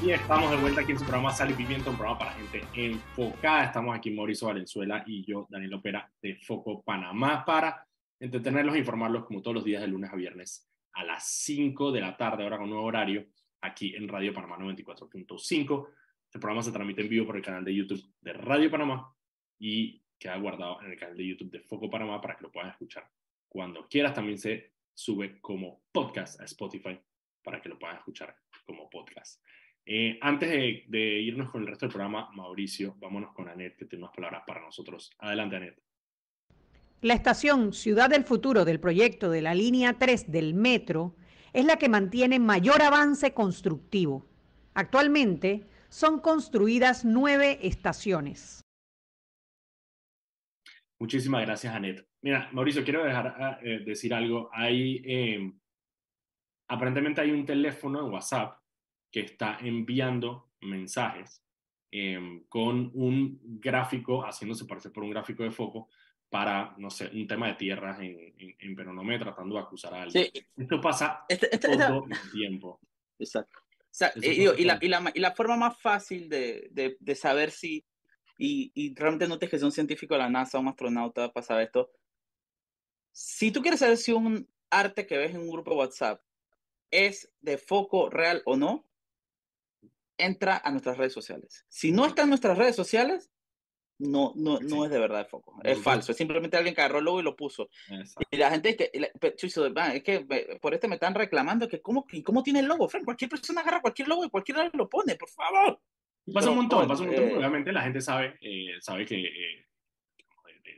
Y 0.03 0.11
estamos 0.11 0.51
de 0.51 0.57
vuelta 0.57 0.81
aquí 0.81 0.91
en 0.91 0.99
su 0.99 1.05
programa 1.05 1.31
Sal 1.31 1.51
y 1.51 1.53
Pimienta, 1.53 1.89
un 1.89 1.95
programa 1.95 2.19
para 2.19 2.31
gente 2.33 2.63
enfocada. 2.73 3.65
Estamos 3.65 3.95
aquí 3.95 4.11
Mauricio 4.11 4.47
Valenzuela 4.47 5.03
y 5.07 5.25
yo, 5.25 5.47
Daniel 5.49 5.75
Opera, 5.75 6.11
de 6.21 6.35
Foco 6.35 6.83
Panamá, 6.83 7.43
para 7.45 7.87
entretenerlos 8.19 8.75
e 8.75 8.79
informarlos 8.79 9.25
como 9.25 9.41
todos 9.41 9.55
los 9.55 9.63
días 9.63 9.81
de 9.81 9.87
lunes 9.87 10.11
a 10.11 10.15
viernes 10.15 10.69
a 10.93 11.03
las 11.03 11.27
5 11.27 11.91
de 11.91 12.01
la 12.01 12.15
tarde, 12.15 12.43
ahora 12.43 12.57
con 12.57 12.69
nuevo 12.69 12.85
horario, 12.85 13.25
aquí 13.61 13.95
en 13.95 14.07
Radio 14.07 14.33
Panamá 14.33 14.57
94.5. 14.59 15.87
Este 16.25 16.39
programa 16.39 16.61
se 16.61 16.71
transmite 16.71 17.01
en 17.01 17.09
vivo 17.09 17.25
por 17.25 17.37
el 17.37 17.43
canal 17.43 17.63
de 17.63 17.73
YouTube 17.73 18.03
de 18.21 18.33
Radio 18.33 18.69
Panamá 18.69 19.13
y 19.59 20.03
queda 20.19 20.37
guardado 20.37 20.81
en 20.81 20.91
el 20.91 20.99
canal 20.99 21.17
de 21.17 21.25
YouTube 21.25 21.51
de 21.51 21.61
Foco 21.61 21.89
Panamá 21.89 22.21
para 22.21 22.35
que 22.35 22.43
lo 22.43 22.51
puedan 22.51 22.69
escuchar 22.69 23.09
cuando 23.47 23.87
quieras. 23.87 24.13
También 24.13 24.37
se 24.37 24.73
sube 24.93 25.39
como 25.39 25.83
podcast 25.91 26.39
a 26.41 26.45
Spotify 26.45 26.99
para 27.41 27.61
que 27.61 27.69
lo 27.69 27.79
puedan 27.79 27.97
escuchar 27.97 28.35
como 28.65 28.89
podcast. 28.89 29.41
Eh, 29.87 30.17
antes 30.21 30.49
de, 30.87 31.21
irnos 31.21 31.51
con 31.51 31.61
el 31.61 31.67
resto 31.67 31.85
del 31.85 31.93
programa, 31.93 32.29
Mauricio, 32.33 32.95
vámonos 32.99 33.33
con 33.33 33.47
Anet, 33.47 33.77
que 33.77 33.85
tiene 33.85 34.03
unas 34.03 34.15
palabras 34.15 34.43
para 34.45 34.61
nosotros. 34.61 35.11
Adelante, 35.19 35.55
Anet. 35.57 35.79
La 37.01 37.13
estación 37.13 37.71
Ciudad 37.71 38.09
del 38.09 38.23
Futuro 38.23 38.65
del 38.65 38.79
proyecto 38.79 39.29
de 39.29 39.43
la 39.43 39.53
línea 39.53 39.93
3 39.93 40.31
del 40.31 40.55
metro 40.55 41.15
es 41.53 41.65
la 41.65 41.77
que 41.77 41.87
mantiene 41.87 42.39
mayor 42.39 42.81
avance 42.81 43.33
constructivo. 43.33 44.27
Actualmente 44.73 45.67
son 45.87 46.19
construidas 46.19 47.05
nueve 47.05 47.59
estaciones. 47.61 48.61
Muchísimas 50.99 51.45
gracias, 51.45 51.75
Anet. 51.75 52.07
Mira, 52.21 52.49
Mauricio, 52.53 52.83
quiero 52.83 53.03
dejar 53.03 53.27
ah, 53.39 53.59
eh, 53.61 53.83
decir 53.85 54.13
algo. 54.13 54.49
Hay, 54.51 55.03
eh, 55.05 55.53
aparentemente 56.67 57.21
hay 57.21 57.31
un 57.31 57.45
teléfono 57.45 57.99
en 57.99 58.11
WhatsApp 58.11 58.64
que 59.15 59.21
está 59.21 59.57
enviando 59.61 60.49
mensajes 60.59 61.41
em, 61.89 62.43
con 62.49 62.91
un 62.93 63.39
gráfico, 63.61 64.25
haciéndose 64.25 64.65
parecer 64.65 64.91
por 64.91 65.05
un 65.05 65.11
gráfico 65.11 65.43
de 65.43 65.51
foco, 65.51 65.87
para, 66.29 66.75
no 66.77 66.89
sé, 66.89 67.09
un 67.13 67.25
tema 67.25 67.47
de 67.47 67.53
tierras 67.53 67.97
en, 68.01 68.33
en, 68.37 68.55
en 68.59 68.75
Peronomé, 68.75 69.17
tratando 69.17 69.55
de 69.55 69.61
acusar 69.61 69.93
a 69.93 70.01
alguien. 70.01 70.29
Esto 70.57 70.81
pasa 70.81 71.23
este, 71.29 71.47
este, 71.49 71.77
todo 71.77 72.05
el 72.09 72.31
tiempo. 72.33 72.81
Exacto. 73.17 73.57
y, 74.21 74.27
y, 74.27 74.65
la, 74.65 74.79
y, 74.81 74.89
la, 74.89 75.11
y, 75.15 75.19
la, 75.21 75.31
forma 75.31 75.55
más 75.55 75.79
fácil 75.79 76.27
de, 76.27 76.67
de, 76.71 76.97
de 76.99 77.15
saber 77.15 77.51
si, 77.51 77.85
y, 78.37 78.69
y, 78.75 78.93
realmente 78.95 79.29
no 79.29 79.39
te 79.39 79.47
que 79.47 79.57
sea 79.57 79.65
un 79.65 79.71
científico 79.71 80.15
de 80.15 80.19
la 80.19 80.29
NASA 80.29 80.57
o 80.57 80.61
un 80.61 80.67
astronauta 80.67 81.31
para 81.31 81.45
saber 81.45 81.67
esto, 81.67 81.89
si 83.13 83.49
tú 83.49 83.61
quieres 83.61 83.79
saber 83.79 83.95
si 83.95 84.11
un 84.11 84.45
arte 84.69 85.07
que 85.07 85.17
ves 85.17 85.33
en 85.33 85.39
un 85.39 85.51
grupo 85.51 85.71
de 85.71 85.77
WhatsApp 85.77 86.21
es 86.91 87.31
de 87.39 87.57
foco 87.57 88.09
real 88.09 88.41
o 88.43 88.57
no, 88.57 88.85
entra 90.17 90.61
a 90.63 90.71
nuestras 90.71 90.97
redes 90.97 91.13
sociales. 91.13 91.65
Si 91.69 91.91
no 91.91 92.05
está 92.05 92.23
en 92.23 92.29
nuestras 92.29 92.57
redes 92.57 92.75
sociales, 92.75 93.31
no, 93.97 94.33
no, 94.35 94.59
no 94.59 94.83
es 94.83 94.91
de 94.91 94.99
verdad 94.99 95.19
de 95.19 95.29
foco. 95.29 95.57
Es 95.63 95.81
falso. 95.81 96.11
Es 96.11 96.17
simplemente 96.17 96.57
alguien 96.57 96.75
que 96.75 96.81
agarró 96.81 96.99
el 96.99 97.05
logo 97.05 97.21
y 97.21 97.23
lo 97.23 97.35
puso. 97.35 97.69
Y 98.29 98.37
la 98.37 98.51
gente 98.51 98.69
es 98.69 98.75
que, 98.75 98.91
es 98.93 100.03
que 100.03 100.59
por 100.61 100.73
este 100.73 100.87
me 100.87 100.95
están 100.95 101.15
reclamando 101.15 101.67
que 101.67 101.81
cómo, 101.81 102.05
cómo 102.23 102.43
tiene 102.43 102.59
el 102.59 102.65
logo. 102.65 102.89
Frank, 102.89 103.05
cualquier 103.05 103.29
persona 103.29 103.61
agarra 103.61 103.81
cualquier 103.81 104.09
logo 104.09 104.25
y 104.25 104.29
cualquiera 104.29 104.69
lo 104.73 104.89
pone, 104.89 105.15
por 105.15 105.29
favor. 105.29 105.79
Pasa 106.33 106.49
un 106.49 106.57
montón, 106.57 106.87
pasa 106.87 107.03
un 107.03 107.09
montón. 107.09 107.29
Eh, 107.29 107.37
obviamente 107.37 107.71
la 107.71 107.83
gente 107.83 108.01
sabe, 108.01 108.37
eh, 108.41 108.81
sabe 108.81 109.05
que... 109.05 109.21
Eh, 109.21 109.65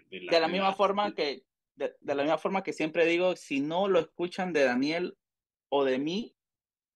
de, 0.09 0.39
la, 0.39 0.47
misma 0.47 0.73
forma 0.73 1.13
que 1.13 1.43
de, 1.75 1.95
la 2.01 2.23
misma 2.23 2.37
forma 2.37 2.63
que 2.63 2.71
siempre 2.71 3.05
digo, 3.05 3.35
si 3.35 3.59
no 3.59 3.87
lo 3.87 3.99
escuchan 3.99 4.53
de 4.53 4.63
Daniel 4.63 5.17
o 5.69 5.83
de 5.83 5.99
mí, 5.99 6.36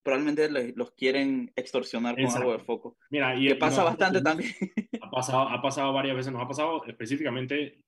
probablemente 0.03 0.73
los 0.75 0.91
quieren 0.91 1.51
extorsionar 1.55 2.15
con 2.15 2.25
algo 2.25 2.53
de 2.53 2.59
foco. 2.59 2.97
Mira, 3.09 3.35
y 3.35 3.47
que 3.47 3.55
pasa 3.55 3.83
bastante 3.83 4.21
también. 4.21 4.51
Ha 5.01 5.09
pasado, 5.09 5.49
ha 5.49 5.61
pasado 5.61 5.93
varias 5.93 6.15
veces, 6.15 6.31
nos 6.31 6.41
ha 6.41 6.47
pasado 6.47 6.85
específicamente 6.85 7.81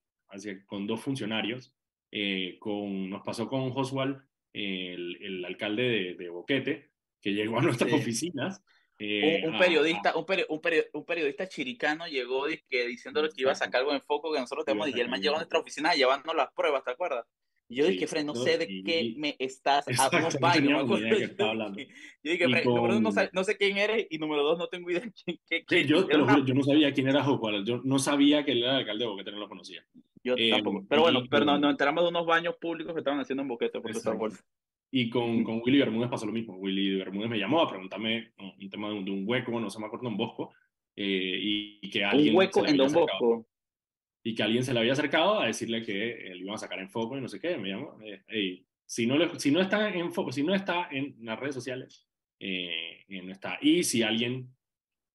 con 0.65 0.87
dos 0.87 1.01
funcionarios. 1.01 1.73
Eh, 2.15 2.57
con, 2.59 3.09
nos 3.09 3.23
pasó 3.23 3.47
con 3.47 3.71
Oswald, 3.73 4.21
el, 4.53 5.17
el, 5.19 5.45
alcalde 5.45 6.15
de, 6.15 6.29
Boquete, 6.29 6.91
que 7.19 7.33
llegó 7.33 7.57
a 7.57 7.61
nuestras 7.63 7.91
oficinas. 7.91 8.63
Eh, 8.99 9.41
un, 9.47 9.57
periodista, 9.57 10.15
un, 10.15 10.25
un, 10.93 11.05
periodista 11.05 11.47
chiricano 11.47 12.05
llegó 12.05 12.45
diciéndole 12.45 13.29
que 13.29 13.41
iba 13.41 13.51
a 13.51 13.55
sacar 13.55 13.81
algo 13.81 13.93
en 13.93 14.01
foco 14.01 14.31
que 14.31 14.39
nosotros 14.39 14.63
tenemos 14.63 14.89
y 14.89 14.99
el 14.99 15.09
man 15.09 15.21
llegó 15.21 15.35
a 15.35 15.39
nuestra 15.39 15.59
oficina 15.59 15.93
llevando 15.93 16.35
las 16.35 16.53
pruebas, 16.53 16.83
¿te 16.83 16.91
acuerdas? 16.91 17.25
Yo 17.73 17.87
dije, 17.87 18.07
Fred, 18.07 18.25
no 18.25 18.35
sé 18.35 18.57
de 18.57 18.67
qué 18.67 19.13
me 19.17 19.35
estás 19.39 19.85
hablando. 19.99 20.29
No 20.61 20.85
yo 20.87 22.31
dije, 22.31 22.49
Fred, 22.49 22.65
número 22.65 22.97
uno, 22.97 23.11
no 23.33 23.43
sé, 23.43 23.57
quién 23.57 23.77
eres 23.77 24.07
y 24.09 24.17
número 24.17 24.43
dos, 24.43 24.57
no 24.57 24.67
tengo 24.67 24.89
idea 24.89 25.01
quién, 25.01 25.39
quién, 25.65 25.87
yo, 25.87 26.07
yo 26.09 26.53
no 26.53 26.63
sabía 26.63 26.93
quién 26.93 27.07
era 27.07 27.23
Jocual. 27.23 27.65
Yo 27.65 27.81
no 27.83 27.99
sabía 27.99 28.45
que 28.45 28.51
él 28.53 28.63
era 28.63 28.73
el 28.73 28.77
alcalde 28.79 29.05
de 29.05 29.09
Boquete, 29.09 29.31
no 29.31 29.39
lo 29.39 29.49
conocía. 29.49 29.83
Yo 30.23 30.35
eh, 30.37 30.51
tampoco. 30.51 30.85
Pero 30.89 31.01
bueno, 31.01 31.23
pero 31.29 31.45
nos, 31.45 31.71
enteramos 31.71 32.03
de 32.03 32.09
unos 32.09 32.25
baños 32.25 32.55
públicos 32.59 32.93
que 32.93 32.99
estaban 32.99 33.19
haciendo 33.19 33.41
en 33.41 33.49
Boquete 33.49 33.81
por 33.81 33.91
Y 34.91 35.09
con, 35.09 35.43
con 35.43 35.61
Willy 35.63 35.79
Bermúdez 35.79 36.09
pasó 36.09 36.25
lo 36.25 36.31
mismo. 36.31 36.55
Willy 36.57 36.97
Bermúdez 36.97 37.29
me 37.29 37.39
llamó 37.39 37.61
a 37.61 37.69
preguntarme 37.69 38.31
un 38.37 38.69
tema 38.69 38.89
de 38.89 38.95
un, 38.95 39.05
de 39.05 39.11
un 39.11 39.23
hueco, 39.27 39.59
no 39.59 39.69
se 39.69 39.79
me 39.79 39.87
acuerdo, 39.87 40.07
en 40.07 40.17
Bosco. 40.17 40.53
Eh, 40.95 41.79
y, 41.81 41.89
que 41.89 42.05
alguien. 42.05 42.33
Un 42.33 42.39
hueco 42.39 42.65
en 42.65 42.77
Don 42.77 42.93
Bosco 42.93 43.47
y 44.23 44.33
que 44.33 44.43
alguien 44.43 44.63
se 44.63 44.73
le 44.73 44.79
había 44.79 44.93
acercado 44.93 45.39
a 45.39 45.47
decirle 45.47 45.83
que 45.83 46.31
le 46.33 46.37
iban 46.37 46.55
a 46.55 46.57
sacar 46.57 46.79
en 46.79 46.89
foco 46.89 47.17
y 47.17 47.21
no 47.21 47.27
sé 47.27 47.39
qué, 47.39 47.57
me 47.57 47.69
llamó, 47.69 47.97
eh, 48.01 48.63
si, 48.85 49.05
no 49.05 49.37
si 49.37 49.51
no 49.51 49.59
está 49.59 49.89
en 49.89 50.13
foco, 50.13 50.31
si 50.31 50.43
no 50.43 50.55
está 50.55 50.87
en 50.91 51.15
las 51.21 51.39
redes 51.39 51.55
sociales, 51.55 52.07
eh, 52.39 53.03
no 53.09 53.31
está. 53.31 53.57
Y 53.61 53.83
si 53.83 54.01
alguien 54.01 54.49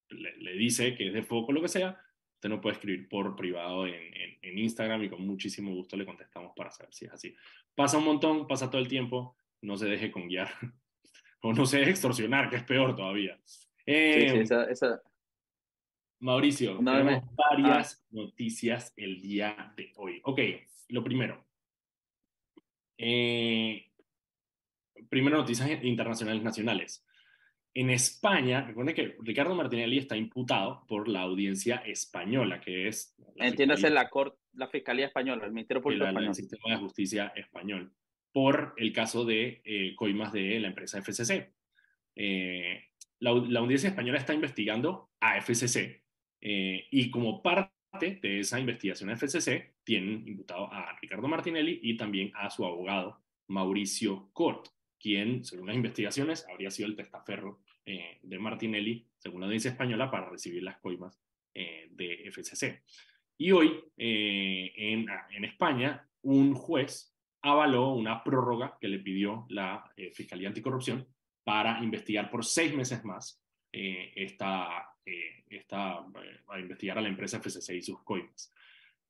le, 0.09 0.53
dice 0.53 0.95
que 0.95 1.07
es 1.07 1.13
de 1.13 1.23
foco 1.23 1.51
lo 1.51 1.61
que 1.61 1.67
sea, 1.67 1.99
usted 2.35 2.49
no 2.49 2.61
puede 2.61 2.75
escribir 2.75 3.09
por 3.09 3.35
privado 3.35 3.87
en, 3.87 4.13
en, 4.41 4.57
Instagram 4.57 5.03
y 5.03 5.09
con 5.09 5.25
muchísimo 5.25 5.73
gusto 5.73 5.97
le 5.97 6.05
contestamos 6.05 6.53
para 6.55 6.71
saber 6.71 6.93
si 6.93 7.05
es 7.05 7.11
así. 7.11 7.35
Pasa 7.75 7.97
un 7.97 8.05
montón, 8.05 8.47
pasa 8.47 8.69
todo 8.69 8.81
el 8.81 8.87
tiempo, 8.87 9.35
no 9.61 9.75
se 9.75 9.87
deje 9.87 10.11
con 10.11 10.27
guiar 10.27 10.49
o 11.41 11.53
no 11.53 11.65
se 11.65 11.79
deje 11.79 11.91
extorsionar, 11.91 12.49
que 12.49 12.57
es 12.57 12.63
peor 12.63 12.95
todavía. 12.95 13.39
sí, 13.43 13.63
sí, 13.85 13.91
em, 13.91 14.41
esa, 14.41 14.65
esa, 14.65 15.01
Mauricio, 16.21 16.77
tenemos 16.77 17.23
varias 17.35 18.05
noticias 18.11 18.93
el 18.97 19.21
día 19.21 19.73
de 19.77 19.93
hoy. 19.95 20.19
Ok, 20.23 20.39
lo 20.89 21.03
primero. 21.03 21.45
Eh, 22.97 23.85
primero, 25.07 25.37
noticias 25.37 25.81
internacionales 25.83 26.43
nacionales. 26.43 27.05
En 27.73 27.89
España, 27.89 28.65
recuerden 28.65 28.95
que 28.95 29.15
Ricardo 29.21 29.55
Martinelli 29.55 29.99
está 29.99 30.17
imputado 30.17 30.85
por 30.87 31.07
la 31.07 31.21
audiencia 31.21 31.77
española, 31.77 32.59
que 32.59 32.89
es... 32.89 33.15
Entiéndase 33.37 33.89
la, 33.89 34.09
la 34.53 34.67
Fiscalía 34.67 35.05
Española, 35.05 35.45
el 35.45 35.53
Ministerio 35.53 35.81
Público 35.81 36.05
Español. 36.05 36.29
El 36.29 36.35
Sistema 36.35 36.75
de 36.75 36.77
Justicia 36.81 37.31
Español, 37.35 37.93
por 38.33 38.73
el 38.75 38.91
caso 38.91 39.23
de 39.23 39.61
eh, 39.63 39.95
coimas 39.95 40.33
de 40.33 40.59
la 40.59 40.67
empresa 40.67 41.01
FCC. 41.01 41.53
Eh, 42.15 42.83
la, 43.19 43.31
la, 43.33 43.59
audiencia 43.61 43.89
española 43.89 44.17
está 44.17 44.33
investigando 44.33 45.11
a 45.21 45.39
FCC 45.39 45.98
eh, 46.41 46.87
y 46.91 47.11
como 47.11 47.41
parte 47.41 47.71
de 47.99 48.39
esa 48.39 48.59
investigación 48.59 49.09
FCC, 49.09 49.73
tienen 49.83 50.27
imputado 50.27 50.71
a 50.71 50.97
Ricardo 51.01 51.27
Martinelli 51.27 51.79
y 51.83 51.97
también 51.97 52.31
a 52.35 52.49
su 52.49 52.65
abogado 52.65 53.21
Mauricio 53.47 54.29
Cort, 54.33 54.67
quien, 54.99 55.43
según 55.43 55.67
las 55.67 55.75
investigaciones, 55.75 56.45
habría 56.49 56.71
sido 56.71 56.87
el 56.87 56.95
testaferro 56.95 57.61
eh, 57.85 58.19
de 58.21 58.39
Martinelli, 58.39 59.07
según 59.17 59.41
la 59.41 59.47
audiencia 59.47 59.71
española, 59.71 60.11
para 60.11 60.29
recibir 60.29 60.63
las 60.63 60.77
coimas 60.77 61.19
eh, 61.53 61.87
de 61.91 62.29
FCC. 62.31 62.83
Y 63.37 63.51
hoy, 63.51 63.81
en, 63.95 65.07
en, 65.31 65.45
España, 65.45 66.05
un 66.23 66.53
juez 66.53 67.15
avaló 67.41 67.93
una 67.93 68.21
prórroga 68.21 68.77
que 68.81 68.89
le 68.89 68.99
pidió 68.99 69.45
la 69.47 69.89
Fiscalía 70.13 70.49
Anticorrupción 70.49 71.07
para 71.45 71.81
investigar 71.81 72.29
por 72.29 72.43
seis 72.43 72.75
meses 72.75 73.05
más 73.05 73.41
esta 73.71 74.88
eh, 75.05 75.43
está, 75.49 76.05
eh, 76.23 76.39
a 76.47 76.59
investigar 76.59 76.97
a 76.97 77.01
la 77.01 77.09
empresa 77.09 77.39
FCC 77.39 77.75
y 77.75 77.81
sus 77.81 78.01
coimas. 78.03 78.53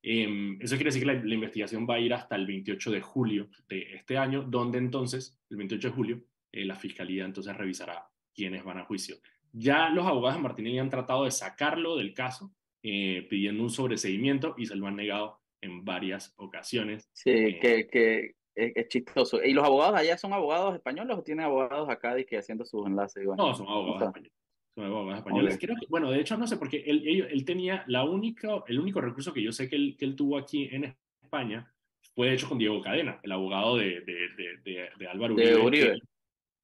Em, 0.02 0.58
eso 0.62 0.76
quiere 0.76 0.92
decir 0.92 1.02
que 1.06 1.14
la, 1.14 1.34
investigación 1.34 1.86
va 1.90 1.96
a 1.96 2.00
ir 2.00 2.14
hasta 2.14 2.36
el 2.36 2.48
28 2.48 2.92
de 2.92 3.02
julio 3.02 3.50
de 3.68 3.96
este 3.96 4.18
año, 4.18 4.44
donde 4.44 4.78
entonces, 4.78 5.38
el 5.50 5.58
28 5.58 5.90
de 5.90 5.94
julio, 5.94 6.22
eh, 6.52 6.66
la 6.66 6.76
fiscalía 6.76 7.26
entonces 7.26 7.56
revisará 7.56 8.08
quiénes 8.34 8.64
van 8.64 8.78
a 8.78 8.86
juicio. 8.86 9.18
Ya 9.52 9.90
los 9.90 10.06
abogados 10.06 10.38
de 10.38 10.44
Martinelli 10.44 10.80
han 10.80 10.90
tratado 10.90 11.26
de 11.26 11.32
sacarlo 11.32 11.98
del 11.98 12.14
caso, 12.14 12.54
pidiendo 12.82 13.62
un 13.62 13.70
sobreseguimiento 13.70 14.56
y 14.58 14.66
se 14.66 14.76
lo 14.76 14.88
han 14.88 14.96
negado 14.96 15.42
en 15.60 15.84
varias 15.84 16.34
ocasiones. 16.38 17.10
Sí, 17.12 17.60
que, 17.60 17.90
que 17.92 18.36
es, 18.56 18.88
chistoso. 18.88 19.44
¿Y 19.44 19.52
los 19.52 19.66
abogados 19.66 20.00
allá 20.00 20.18
son 20.18 20.32
abogados 20.32 20.76
españoles 20.76 21.18
o 21.18 21.24
tienen 21.24 21.46
abogados 21.46 21.90
acá 21.90 22.16
de 22.16 22.26
que 22.26 22.38
haciendo 22.38 22.64
sus 22.64 22.88
enlaces? 22.88 23.26
no, 23.26 23.54
son 23.54 23.68
abogados 23.68 24.04
españoles 24.04 24.39
españoles. 24.76 25.60
bueno, 25.90 26.12
de 26.12 26.22
hecho, 26.22 26.38
no 26.38 26.48
sé, 26.48 26.58
porque 26.58 26.84
él, 26.86 27.28
él, 27.30 27.46
tenía 27.46 27.84
la 27.88 28.04
única, 28.04 28.64
el 28.68 28.80
único 28.80 29.02
recurso 29.02 29.34
que 29.34 29.44
yo 29.44 29.52
sé 29.52 29.70
que 29.70 29.76
él, 29.76 29.96
que 29.98 30.06
él 30.06 30.16
tuvo 30.16 30.38
aquí 30.38 30.70
en 30.72 30.96
España 31.22 31.74
fue 32.16 32.28
de 32.28 32.34
hecho 32.36 32.50
con 32.50 32.58
Diego 32.58 32.82
Cadena, 32.82 33.20
el 33.24 33.32
abogado 33.32 33.78
de, 33.78 34.02
de, 34.02 34.90
de, 34.98 35.08
Álvaro 35.08 35.36
Uribe. 35.36 36.00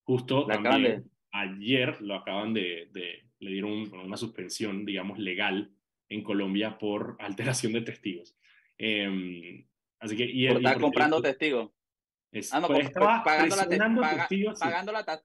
Justo 0.04 0.46
también, 0.46 1.10
ayer 1.32 2.02
lo 2.02 2.16
acaban 2.16 2.54
de, 2.54 2.90
le 3.40 3.52
dieron 3.52 3.92
una 3.94 4.18
suspensión, 4.18 4.86
digamos, 4.86 5.18
legal 5.20 5.72
en 6.10 6.24
Colombia 6.24 6.78
por 6.78 7.18
alteración 7.20 7.74
de 7.74 7.82
testigos. 7.82 8.36
Em, 8.78 9.66
así 10.00 10.16
que, 10.16 10.26
y, 10.26 10.48
por 10.48 10.58
estar 10.58 10.80
comprando 10.80 11.22
testigos. 11.22 11.72
ah, 12.52 12.60
no, 12.60 12.68
pues, 12.68 12.92
pagando, 12.92 13.56
la, 13.56 14.18
testigos, 14.18 14.60
pagando 14.60 14.92
la, 14.92 15.24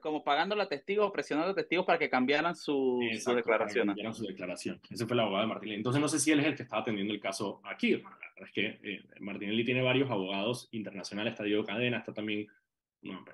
como 0.00 0.22
pagando 0.22 0.60
a 0.60 0.68
testigos, 0.68 1.10
presionando 1.10 1.52
a 1.52 1.54
testigos 1.54 1.86
para 1.86 1.98
que 1.98 2.08
cambiaran 2.08 2.54
su, 2.54 3.00
su 3.18 3.34
declaración. 3.34 3.86
Cambiaran 3.88 4.14
su 4.14 4.24
declaración. 4.24 4.80
Ese 4.90 5.06
fue 5.06 5.14
el 5.14 5.20
abogado 5.20 5.42
de 5.42 5.48
Martinelli. 5.48 5.78
Entonces 5.78 6.00
no 6.00 6.08
sé 6.08 6.18
si 6.18 6.30
él 6.30 6.40
es 6.40 6.46
el 6.46 6.54
que 6.54 6.62
estaba 6.62 6.82
atendiendo 6.82 7.12
el 7.12 7.20
caso 7.20 7.60
aquí. 7.64 7.92
La 7.92 8.10
verdad 8.10 8.48
es 8.48 8.52
que 8.52 8.66
eh, 8.82 9.04
Martinelli 9.20 9.64
tiene 9.64 9.82
varios 9.82 10.10
abogados 10.10 10.68
internacionales. 10.72 11.32
Está 11.32 11.44
Diego 11.44 11.64
Cadena, 11.64 11.98
está 11.98 12.12
también 12.12 12.46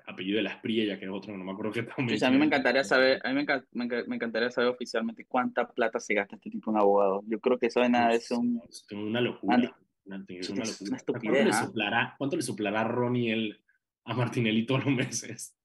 apellido 0.05 0.37
de 0.37 0.43
la 0.43 0.51
Espriella, 0.51 0.97
que 0.97 1.05
es 1.05 1.11
otro, 1.11 1.37
no 1.37 1.43
me 1.43 1.51
acuerdo 1.51 1.73
qué 1.73 1.85
sí, 2.17 2.23
a 2.23 2.31
mí 2.31 2.37
me 2.37 2.45
encantaría 2.45 2.83
saber, 2.83 3.19
a 3.23 3.33
mí 3.33 3.45
me, 3.73 3.87
me, 4.07 4.15
encantaría 4.15 4.49
saber 4.49 4.69
oficialmente 4.69 5.25
cuánta 5.25 5.67
plata 5.67 5.99
se 5.99 6.13
gasta 6.13 6.35
este 6.35 6.49
tipo 6.49 6.71
en 6.71 6.77
abogados. 6.77 7.25
Yo 7.27 7.39
creo 7.39 7.57
que 7.57 7.67
eso 7.67 7.81
de 7.81 7.89
nada 7.89 8.13
es 8.13 8.31
un... 8.31 8.61
una 8.91 9.21
locura. 9.21 9.57
Una, 9.57 9.75
una, 10.05 10.17
locura. 10.17 10.97
¿Cuánto, 11.05 11.31
le 11.31 11.49
¿ah? 11.49 11.65
suplará, 11.65 12.15
¿Cuánto 12.17 12.37
le 12.37 12.83
Ronnie 12.83 13.33
el, 13.33 13.61
a 14.05 14.13
Martinelli 14.13 14.65
todos 14.65 14.85
los 14.85 14.95
meses? 14.95 15.56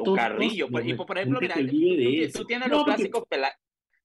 O, 0.00 0.14
Carrillo. 0.14 0.68
Pues, 0.70 0.86
y 0.86 0.94
por 0.94 1.16
ejemplo, 1.16 1.40
mira, 1.40 1.54
tú, 1.54 2.44
tienes 2.44 2.68
los 2.68 2.84
clásicos 2.84 3.24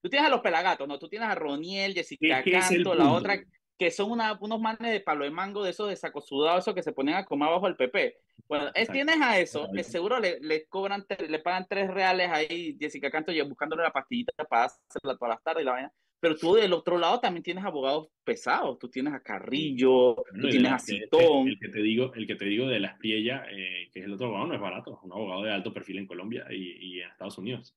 Tú 0.02 0.10
tienes 0.10 0.28
a 0.28 0.30
los 0.30 0.42
pelagatos, 0.42 0.86
¿no? 0.86 1.00
Tú 1.00 1.08
tienes 1.08 1.30
a 1.30 1.36
Roniel, 1.36 1.94
Jessica 1.94 2.44
Canto, 2.44 2.94
la 2.94 3.10
otra, 3.12 3.42
que 3.78 3.90
son 3.90 4.12
una, 4.12 4.38
unos 4.42 4.60
manes 4.60 4.92
de 4.92 5.00
palo 5.00 5.24
de 5.24 5.32
mango 5.32 5.64
de 5.64 5.72
esos 5.72 5.88
de 5.88 5.96
saco 5.96 6.20
sudado, 6.20 6.60
esos 6.60 6.76
que 6.76 6.84
se 6.84 6.92
ponen 6.92 7.16
a 7.16 7.26
comer 7.26 7.50
bajo 7.50 7.68
el 7.68 7.78
PP. 7.78 8.18
Bueno, 8.48 8.70
es, 8.74 8.90
tienes 8.90 9.22
a 9.22 9.40
eso, 9.40 9.70
que 9.74 9.84
seguro 9.84 10.20
le, 10.20 10.40
le 10.42 10.66
cobran, 10.68 11.06
le 11.28 11.40
pagan 11.40 11.66
tres 11.70 11.90
reales 11.90 12.30
ahí, 12.30 12.76
Jessica 12.80 13.10
Canto, 13.10 13.32
buscándole 13.48 13.84
la 13.84 13.92
pastillita 13.92 14.34
para 14.44 14.66
hacerla 14.66 15.18
todas 15.18 15.36
las 15.36 15.44
tardes 15.44 15.64
y 15.64 15.66
la 15.66 15.72
vaina. 15.72 15.94
Pero 16.24 16.38
tú 16.38 16.54
del 16.54 16.72
otro 16.72 16.98
lado 16.98 17.20
también 17.20 17.44
tienes 17.44 17.66
abogados 17.66 18.08
pesados. 18.24 18.80
Tú 18.80 18.88
tienes 18.88 19.14
a 19.14 19.20
Carrillo, 19.20 20.16
tú 20.34 20.48
tienes 20.48 20.72
a 20.72 20.80
Citón. 20.80 21.50
El, 21.50 21.60
que 21.60 21.68
te 21.68 21.82
digo, 21.82 22.14
el 22.14 22.26
que 22.26 22.36
te 22.36 22.46
digo 22.46 22.66
de 22.66 22.80
la 22.80 22.88
Espriella, 22.88 23.44
eh, 23.52 23.90
que 23.92 24.00
es 24.00 24.06
el 24.06 24.14
otro 24.14 24.28
abogado, 24.28 24.48
no 24.48 24.54
es 24.54 24.62
barato. 24.62 24.94
Es 24.94 25.04
un 25.04 25.12
abogado 25.12 25.44
de 25.44 25.52
alto 25.52 25.74
perfil 25.74 25.98
en 25.98 26.08
Colombia 26.08 26.46
y, 26.50 26.78
y 26.80 27.02
en 27.02 27.10
Estados 27.10 27.38
Unidos. 27.38 27.76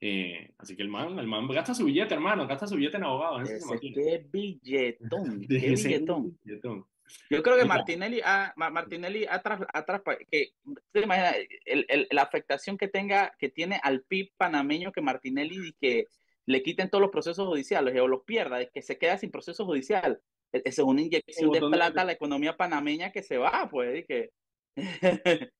Eh, 0.00 0.52
así 0.58 0.76
que 0.76 0.82
el 0.82 0.88
man, 0.88 1.18
el 1.18 1.26
man 1.26 1.48
gasta 1.48 1.74
su 1.74 1.84
billete, 1.84 2.14
hermano, 2.14 2.46
gasta 2.46 2.68
su 2.68 2.76
billete 2.76 2.98
en 2.98 3.02
abogados. 3.02 3.50
qué 3.80 4.24
billetón, 4.30 5.40
qué 5.48 5.74
billetón. 5.74 6.86
Yo 7.28 7.42
creo 7.42 7.56
que 7.56 7.64
Martinelli 7.64 8.20
ha, 8.24 8.52
Martinelli 8.54 9.26
atrás, 9.28 9.62
atrás 9.72 10.00
que 10.30 10.52
te 10.92 11.00
imaginas 11.00 11.34
el, 11.64 11.84
el, 11.88 12.06
la 12.12 12.22
afectación 12.22 12.78
que 12.78 12.86
tenga, 12.86 13.34
que 13.36 13.48
tiene 13.48 13.80
al 13.82 14.02
PIB 14.02 14.30
panameño 14.36 14.92
que 14.92 15.00
Martinelli 15.00 15.70
y 15.70 15.72
que 15.72 16.06
le 16.50 16.62
quiten 16.62 16.90
todos 16.90 17.02
los 17.02 17.10
procesos 17.10 17.46
judiciales 17.46 17.98
o 18.00 18.08
los 18.08 18.24
pierda, 18.24 18.64
que 18.66 18.82
se 18.82 18.98
queda 18.98 19.16
sin 19.16 19.30
proceso 19.30 19.64
judicial. 19.64 20.20
E, 20.52 20.58
esa 20.64 20.82
es 20.82 20.86
una 20.86 21.02
inyección 21.02 21.50
de 21.52 21.60
plata 21.60 22.02
a 22.02 22.04
la 22.04 22.12
economía 22.12 22.56
panameña 22.56 23.12
que 23.12 23.22
se 23.22 23.38
va, 23.38 23.68
pues. 23.70 24.04
que... 24.06 24.30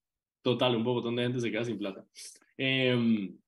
Total, 0.43 0.77
un 0.77 0.83
montón 0.83 1.17
de 1.17 1.25
gente 1.25 1.41
se 1.41 1.51
queda 1.51 1.65
sin 1.65 1.79
plata. 1.79 2.05
Em, 2.57 3.39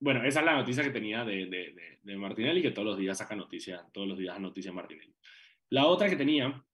bueno, 0.00 0.24
esa 0.24 0.40
es 0.40 0.46
la 0.46 0.56
noticia 0.56 0.82
que 0.82 0.90
tenía 0.90 1.24
de, 1.24 1.46
de, 1.46 1.98
de, 2.02 2.16
Martinelli, 2.16 2.62
que 2.62 2.70
todos 2.70 2.86
los 2.86 2.98
días 2.98 3.18
saca 3.18 3.36
noticias, 3.36 3.82
todos 3.92 4.08
los 4.08 4.18
días 4.18 4.38
noticia 4.40 4.72
Martinelli. 4.72 5.14
La 5.70 5.86
otra 5.86 6.08
que 6.08 6.16
tenía, 6.16 6.64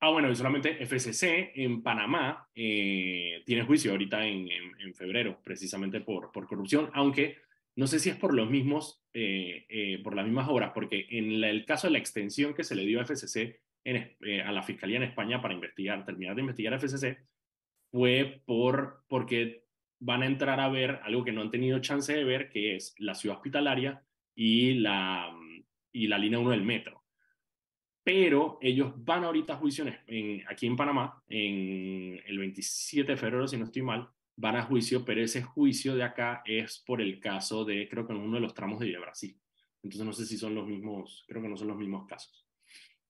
ah, 0.00 0.10
bueno, 0.10 0.30
y 0.30 0.36
solamente 0.36 0.84
FCC 0.84 1.52
en 1.54 1.82
Panamá 1.82 2.48
eh, 2.54 3.42
tiene 3.44 3.64
juicio 3.64 3.92
ahorita 3.92 4.26
en, 4.26 4.50
en, 4.50 4.80
en, 4.80 4.94
febrero, 4.94 5.40
precisamente 5.44 6.00
por, 6.00 6.32
por 6.32 6.46
corrupción, 6.46 6.90
aunque 6.94 7.38
no 7.74 7.86
sé 7.86 7.98
si 7.98 8.10
es 8.10 8.16
por 8.16 8.34
los 8.34 8.50
mismos, 8.50 9.02
eh, 9.12 9.64
eh, 9.68 10.00
por 10.02 10.14
las 10.14 10.24
mismas 10.24 10.48
obras, 10.48 10.72
porque 10.74 11.06
en 11.10 11.42
el 11.42 11.64
caso 11.64 11.86
de 11.86 11.92
la 11.92 11.98
extensión 11.98 12.54
que 12.54 12.64
se 12.64 12.74
le 12.74 12.84
dio 12.84 13.00
a 13.00 13.04
FCC 13.04 13.60
eh, 13.84 14.42
a 14.44 14.52
la 14.52 14.62
Fiscalía 14.62 14.98
en 14.98 15.04
España 15.04 15.40
para 15.40 15.54
investigar, 15.54 16.04
terminar 16.04 16.34
de 16.34 16.42
investigar 16.42 16.74
a 16.74 16.78
FCC, 16.78 17.18
fue 17.90 18.42
por, 18.44 19.04
porque 19.08 19.64
van 20.00 20.22
a 20.22 20.26
entrar 20.26 20.60
a 20.60 20.68
ver 20.68 21.00
algo 21.02 21.24
que 21.24 21.32
no 21.32 21.40
han 21.40 21.50
tenido 21.50 21.78
chance 21.80 22.12
de 22.12 22.24
ver, 22.24 22.50
que 22.50 22.76
es 22.76 22.94
la 22.98 23.14
ciudad 23.14 23.36
hospitalaria 23.36 24.02
y 24.34 24.74
la, 24.74 25.34
y 25.92 26.08
la 26.08 26.18
línea 26.18 26.38
1 26.38 26.50
del 26.50 26.62
metro. 26.62 27.02
pero 28.04 28.58
ellos 28.60 28.92
van 28.96 29.24
ahorita 29.24 29.54
a 29.54 29.56
juicio 29.56 29.84
en, 30.06 30.42
aquí 30.48 30.66
en 30.66 30.76
Panamá, 30.76 31.22
en 31.28 32.20
el 32.26 32.38
27 32.38 33.12
de 33.12 33.16
febrero, 33.16 33.46
si 33.46 33.56
no 33.56 33.64
estoy 33.64 33.82
mal, 33.82 34.10
van 34.36 34.56
a 34.56 34.62
juicio, 34.62 35.04
pero 35.04 35.22
ese 35.22 35.42
juicio 35.42 35.94
de 35.94 36.02
acá 36.02 36.42
es 36.44 36.82
por 36.86 37.00
el 37.00 37.20
caso 37.20 37.64
de, 37.64 37.88
creo 37.88 38.06
que 38.06 38.12
en 38.12 38.20
uno 38.20 38.36
de 38.36 38.40
los 38.40 38.54
tramos 38.54 38.80
de 38.80 38.98
Brasil. 38.98 39.38
Entonces 39.82 40.06
no 40.06 40.12
sé 40.12 40.26
si 40.26 40.38
son 40.38 40.54
los 40.54 40.66
mismos, 40.66 41.24
creo 41.26 41.42
que 41.42 41.48
no 41.48 41.56
son 41.56 41.68
los 41.68 41.76
mismos 41.76 42.06
casos. 42.06 42.46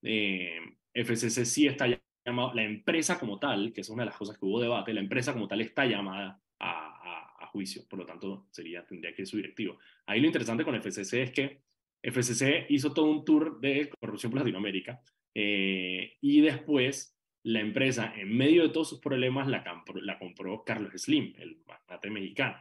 Eh, 0.03 0.59
FCC 0.93 1.45
sí 1.45 1.67
está 1.67 1.87
llamado, 2.25 2.55
la 2.55 2.65
empresa 2.65 3.19
como 3.19 3.39
tal, 3.39 3.73
que 3.73 3.83
es 3.83 3.89
una 3.89 4.03
de 4.03 4.11
las 4.11 4.17
cosas 4.17 4.39
que 4.39 4.45
hubo 4.45 4.61
debate, 4.61 4.93
la 4.93 5.01
empresa 5.01 5.33
como 5.33 5.49
tal 5.49 5.61
está 5.61 5.87
llamada 5.87 6.41
a, 6.59 7.39
a, 7.41 7.47
juicio, 7.49 7.83
por 7.87 7.99
lo 7.99 8.07
tanto 8.07 8.47
sería, 8.51 8.87
tendría 8.87 9.15
que 9.15 9.23
ir 9.23 9.29
su 9.29 9.37
directivo. 9.37 9.79
Ahí 10.07 10.21
lo 10.21 10.27
interesante 10.27 10.65
con 10.65 10.75
FCC 10.75 11.23
es 11.23 11.31
que 11.33 11.63
FCC 12.03 12.67
hizo 12.71 12.93
todo 12.93 13.11
un 13.11 13.25
tour 13.25 13.61
de 13.61 13.91
corrupción 14.01 14.33
por 14.33 14.41
Latinoamérica 14.41 15.01
eh, 15.35 16.17
y 16.21 16.41
después 16.41 17.17
la 17.45 17.61
empresa, 17.61 18.13
en 18.17 18.37
medio 18.37 18.63
de 18.63 18.69
todos 18.69 18.89
sus 18.89 19.01
problemas, 19.01 19.49
la 19.49 19.65
compró, 19.65 20.01
la 20.01 20.19
compró 20.19 20.65
Carlos 20.65 20.93
Slim, 20.97 21.35
el 21.39 21.59
magnate 21.67 22.11
mexicano. 22.11 22.57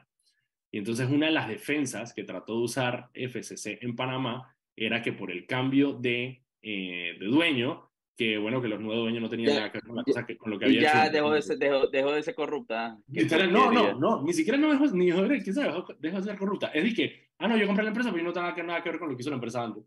Y 0.72 0.78
entonces 0.78 1.10
una 1.10 1.28
de 1.28 1.34
las 1.34 1.48
defensas 1.48 2.14
que 2.14 2.24
trató 2.24 2.58
de 2.58 2.64
usar 2.64 3.10
FCC 3.14 3.80
en 3.82 3.96
Panamá 3.96 4.56
era 4.76 5.02
que 5.02 5.14
por 5.14 5.32
el 5.32 5.46
cambio 5.46 5.94
de, 5.94 6.44
eh, 6.62 7.18
de 7.20 7.26
dueño, 7.26 7.92
que 8.18 8.38
bueno, 8.38 8.62
que 8.62 8.68
los 8.68 8.80
nuevos 8.80 9.04
dueños 9.04 9.22
no 9.22 9.30
tenían 9.30 9.56
nada 9.56 9.72
que 9.72 9.80
ver 9.80 9.88
con 9.88 9.96
la 9.98 10.04
cosa 10.04 10.26
que, 10.26 10.38
con 10.38 10.52
lo 10.52 10.60
que 10.60 10.66
había 10.66 10.82
ya 10.82 11.10
dejó 11.10 11.32
de, 11.32 11.42
ser, 11.42 11.58
dejó, 11.58 11.88
dejó 11.88 12.14
de 12.14 12.24
ser 12.24 12.36
corrupta. 12.36 12.98
No, 13.52 13.72
no, 13.72 13.94
no, 13.94 14.24
ni 14.24 14.34
siquiera 14.34 14.58
no 14.58 14.72
dejó, 14.72 14.86
ni 14.96 15.08
dejó, 15.08 15.24
dejó, 15.24 15.88
dejó 16.00 16.18
de 16.18 16.24
ser 16.24 16.38
corrupta. 16.38 16.68
Es 16.68 16.84
de 16.84 16.94
que, 16.94 17.30
ah, 17.40 17.48
no, 17.48 17.58
yo 17.58 17.68
compré 17.68 17.84
la 17.84 17.90
empresa, 17.90 18.12
pero 18.12 18.24
no 18.24 18.34
tengo 18.34 18.48
nada 18.64 18.82
que 18.82 18.90
ver 18.90 19.00
con 19.00 19.10
lo 19.10 19.16
que 19.16 19.22
hizo 19.22 19.30
la 19.30 19.36
empresa 19.36 19.64
antes. 19.64 19.84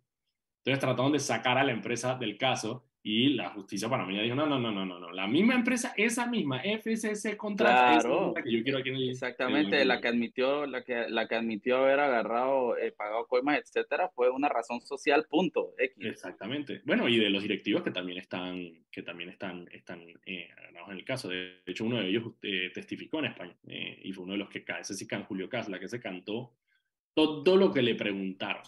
Entonces 0.58 0.80
trataron 0.80 1.12
de 1.12 1.18
sacar 1.18 1.58
a 1.58 1.64
la 1.64 1.72
empresa 1.72 2.16
del 2.16 2.36
caso 2.36 2.86
y 3.06 3.34
la 3.34 3.50
justicia 3.50 3.88
panameña 3.88 4.22
dijo, 4.22 4.34
no, 4.34 4.46
no, 4.46 4.58
no, 4.58 4.72
no, 4.72 4.84
no, 4.84 4.98
no, 4.98 5.12
la 5.12 5.26
misma 5.26 5.54
empresa, 5.54 5.92
esa 5.96 6.26
misma, 6.26 6.62
FCC 6.62 7.36
contrata 7.36 8.00
claro. 8.00 8.32
que 8.34 8.50
yo 8.50 8.62
quiero 8.62 8.78
aquí 8.78 8.88
en 8.88 8.96
el, 8.96 9.10
Exactamente, 9.10 9.84
la 9.84 10.00
que 10.00 10.08
admitió, 10.08 10.66
la 10.66 10.82
que, 10.82 11.08
la 11.10 11.28
que 11.28 11.34
admitió 11.34 11.76
haber 11.76 12.00
agarrado, 12.00 12.78
eh, 12.78 12.92
pagado 12.92 13.26
coimas, 13.26 13.58
etcétera, 13.58 14.08
fue 14.08 14.30
una 14.30 14.48
razón 14.48 14.80
social, 14.80 15.26
punto, 15.28 15.74
X. 15.78 15.96
Exactamente. 16.00 16.80
Bueno, 16.84 17.06
y 17.06 17.18
de 17.18 17.28
los 17.28 17.42
directivos 17.42 17.82
que 17.82 17.90
también 17.90 18.18
están, 18.18 18.84
que 18.90 19.02
también 19.02 19.28
están, 19.28 19.68
están 19.70 20.00
eh, 20.24 20.48
en 20.90 20.96
el 20.96 21.04
caso. 21.04 21.28
De 21.28 21.60
hecho, 21.66 21.84
uno 21.84 22.00
de 22.00 22.08
ellos 22.08 22.24
eh, 22.42 22.70
testificó 22.72 23.18
en 23.18 23.26
España 23.26 23.54
eh, 23.68 24.00
y 24.02 24.12
fue 24.12 24.24
uno 24.24 24.32
de 24.32 24.38
los 24.38 24.48
que, 24.48 24.64
ese 24.80 24.94
sí, 24.94 25.06
Julio 25.28 25.48
Casla, 25.48 25.78
que 25.78 25.88
se 25.88 26.00
cantó 26.00 26.54
todo 27.14 27.56
lo 27.56 27.72
que 27.72 27.82
le 27.82 27.94
preguntaron. 27.94 28.62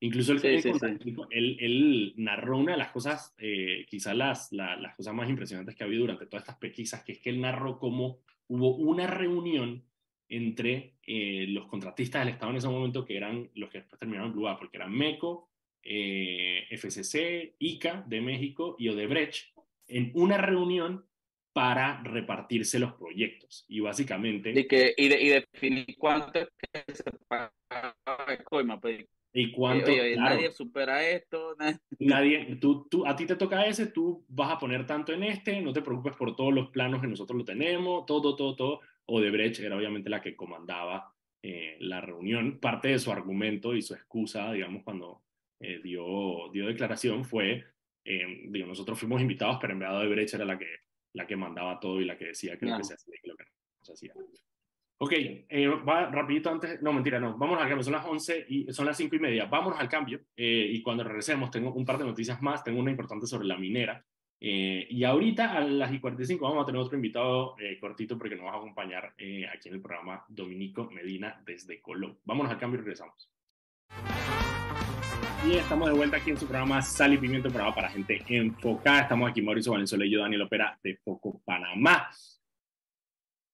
Incluso 0.00 0.32
él, 0.32 1.56
él, 1.60 2.14
narró 2.16 2.58
una 2.58 2.72
de 2.72 2.78
las 2.78 2.92
cosas, 2.92 3.34
eh, 3.38 3.84
quizás 3.88 4.16
las, 4.16 4.52
las 4.52 4.94
cosas 4.94 5.12
más 5.12 5.28
impresionantes 5.28 5.74
que 5.74 5.82
ha 5.82 5.86
habido 5.86 6.02
durante 6.02 6.26
todas 6.26 6.44
estas 6.44 6.58
pesquisas, 6.58 7.02
que 7.02 7.12
es 7.12 7.18
que 7.18 7.30
él 7.30 7.40
narró 7.40 7.78
cómo 7.78 8.20
hubo 8.46 8.76
una 8.76 9.06
reunión 9.08 9.84
entre 10.28 10.94
eh, 11.06 11.46
los 11.48 11.66
contratistas 11.66 12.24
del 12.24 12.34
Estado 12.34 12.52
en 12.52 12.58
ese 12.58 12.68
momento, 12.68 13.04
que 13.04 13.16
eran 13.16 13.50
los 13.54 13.70
que 13.70 13.78
después 13.78 13.98
terminaron 13.98 14.32
Blue 14.32 14.48
porque 14.58 14.76
eran 14.76 14.92
MECO, 14.92 15.50
eh, 15.82 16.66
FCC, 16.70 17.56
ICA 17.58 18.04
de 18.06 18.20
México 18.20 18.76
y 18.78 18.88
Odebrecht, 18.88 19.52
en 19.86 20.12
una 20.14 20.36
reunión 20.36 21.06
para 21.52 22.02
repartirse 22.04 22.78
los 22.78 22.92
proyectos. 22.92 23.64
Y 23.68 23.80
básicamente... 23.80 24.52
Y, 24.54 24.68
que, 24.68 24.94
y, 24.96 25.08
de, 25.08 25.20
y 25.20 25.28
definir 25.28 25.86
cuánto 25.98 26.38
es 26.38 26.48
que 26.72 26.94
se 26.94 27.10
paga 27.26 27.52
el 28.28 28.44
coima, 28.44 28.78
pues, 28.80 29.06
¿Y 29.32 29.52
cuánto? 29.52 29.90
nadie 30.16 30.50
supera 30.50 31.06
esto. 31.06 31.56
Nadie, 31.98 32.56
tú, 32.60 32.86
tú, 32.88 33.06
a 33.06 33.14
ti 33.14 33.26
te 33.26 33.36
toca 33.36 33.66
ese, 33.66 33.86
tú 33.86 34.24
vas 34.28 34.50
a 34.50 34.58
poner 34.58 34.86
tanto 34.86 35.12
en 35.12 35.22
este, 35.22 35.60
no 35.60 35.72
te 35.72 35.82
preocupes 35.82 36.16
por 36.16 36.34
todos 36.34 36.52
los 36.52 36.70
planos 36.70 37.00
que 37.00 37.06
nosotros 37.06 37.38
lo 37.38 37.44
tenemos, 37.44 38.06
todo, 38.06 38.34
todo, 38.34 38.56
todo. 38.56 38.80
Odebrecht 39.06 39.60
era 39.60 39.76
obviamente 39.76 40.10
la 40.10 40.20
que 40.20 40.36
comandaba 40.36 41.12
eh, 41.42 41.76
la 41.80 42.00
reunión. 42.00 42.58
Parte 42.58 42.88
de 42.88 42.98
su 42.98 43.12
argumento 43.12 43.74
y 43.74 43.82
su 43.82 43.94
excusa, 43.94 44.52
digamos, 44.52 44.82
cuando 44.82 45.22
eh, 45.60 45.80
dio, 45.82 46.50
dio 46.52 46.66
declaración 46.66 47.24
fue, 47.24 47.64
eh, 48.04 48.44
digo, 48.48 48.66
nosotros 48.66 48.98
fuimos 48.98 49.20
invitados, 49.20 49.58
pero 49.60 49.72
en 49.72 49.78
verdad 49.78 49.98
Odebrecht 49.98 50.34
era 50.34 50.44
la 50.44 50.58
que, 50.58 50.68
la 51.12 51.26
que 51.26 51.36
mandaba 51.36 51.78
todo 51.78 52.00
y 52.00 52.04
la 52.04 52.16
que 52.16 52.26
decía 52.26 52.58
que 52.58 52.66
lo 52.66 52.78
que 52.78 52.84
se 52.84 52.94
hacía 52.94 53.14
y 53.22 53.28
lo 53.28 53.36
que 53.36 53.44
no 53.44 53.84
se 53.84 53.92
hacía. 53.92 54.14
Ok, 55.00 55.12
eh, 55.12 55.68
va 55.68 56.10
rapidito 56.10 56.50
antes, 56.50 56.82
no 56.82 56.92
mentira, 56.92 57.20
no, 57.20 57.38
vamos 57.38 57.56
al 57.60 57.68
cambio, 57.68 57.84
son 57.84 57.92
las 57.92 58.04
11 58.04 58.46
y 58.48 58.72
son 58.72 58.84
las 58.84 58.96
5 58.96 59.14
y 59.14 59.20
media, 59.20 59.44
vámonos 59.44 59.78
al 59.78 59.88
cambio 59.88 60.22
eh, 60.36 60.70
y 60.72 60.82
cuando 60.82 61.04
regresemos 61.04 61.52
tengo 61.52 61.72
un 61.72 61.84
par 61.84 61.98
de 61.98 62.04
noticias 62.04 62.42
más, 62.42 62.64
tengo 62.64 62.80
una 62.80 62.90
importante 62.90 63.28
sobre 63.28 63.46
la 63.46 63.56
minera 63.56 64.04
eh, 64.40 64.88
y 64.90 65.04
ahorita 65.04 65.52
a 65.52 65.60
las 65.60 65.92
y 65.92 66.00
45 66.00 66.44
vamos 66.44 66.64
a 66.64 66.66
tener 66.66 66.80
otro 66.80 66.96
invitado 66.96 67.54
cortito 67.80 68.18
porque 68.18 68.34
nos 68.34 68.46
va 68.46 68.54
a 68.54 68.56
acompañar 68.56 69.14
aquí 69.54 69.68
en 69.68 69.74
el 69.74 69.80
programa 69.80 70.24
Dominico 70.28 70.90
Medina 70.90 71.40
desde 71.46 71.80
Colón. 71.80 72.18
Vámonos 72.24 72.50
al 72.50 72.58
cambio 72.58 72.80
y 72.80 72.82
regresamos. 72.82 73.30
Y 75.46 75.54
estamos 75.54 75.88
de 75.88 75.94
vuelta 75.94 76.16
aquí 76.16 76.30
en 76.30 76.38
su 76.38 76.46
programa 76.46 76.82
Sal 76.82 77.14
y 77.14 77.18
Pimiento, 77.18 77.48
programa 77.50 77.74
para 77.74 77.88
gente 77.88 78.20
enfocada. 78.28 79.02
Estamos 79.02 79.30
aquí 79.30 79.42
Mauricio 79.42 79.70
Valenzuela 79.70 80.04
y 80.04 80.10
yo, 80.10 80.20
Daniel 80.20 80.42
Opera 80.42 80.76
de 80.82 80.96
Foco 80.96 81.40
Panamá. 81.44 82.10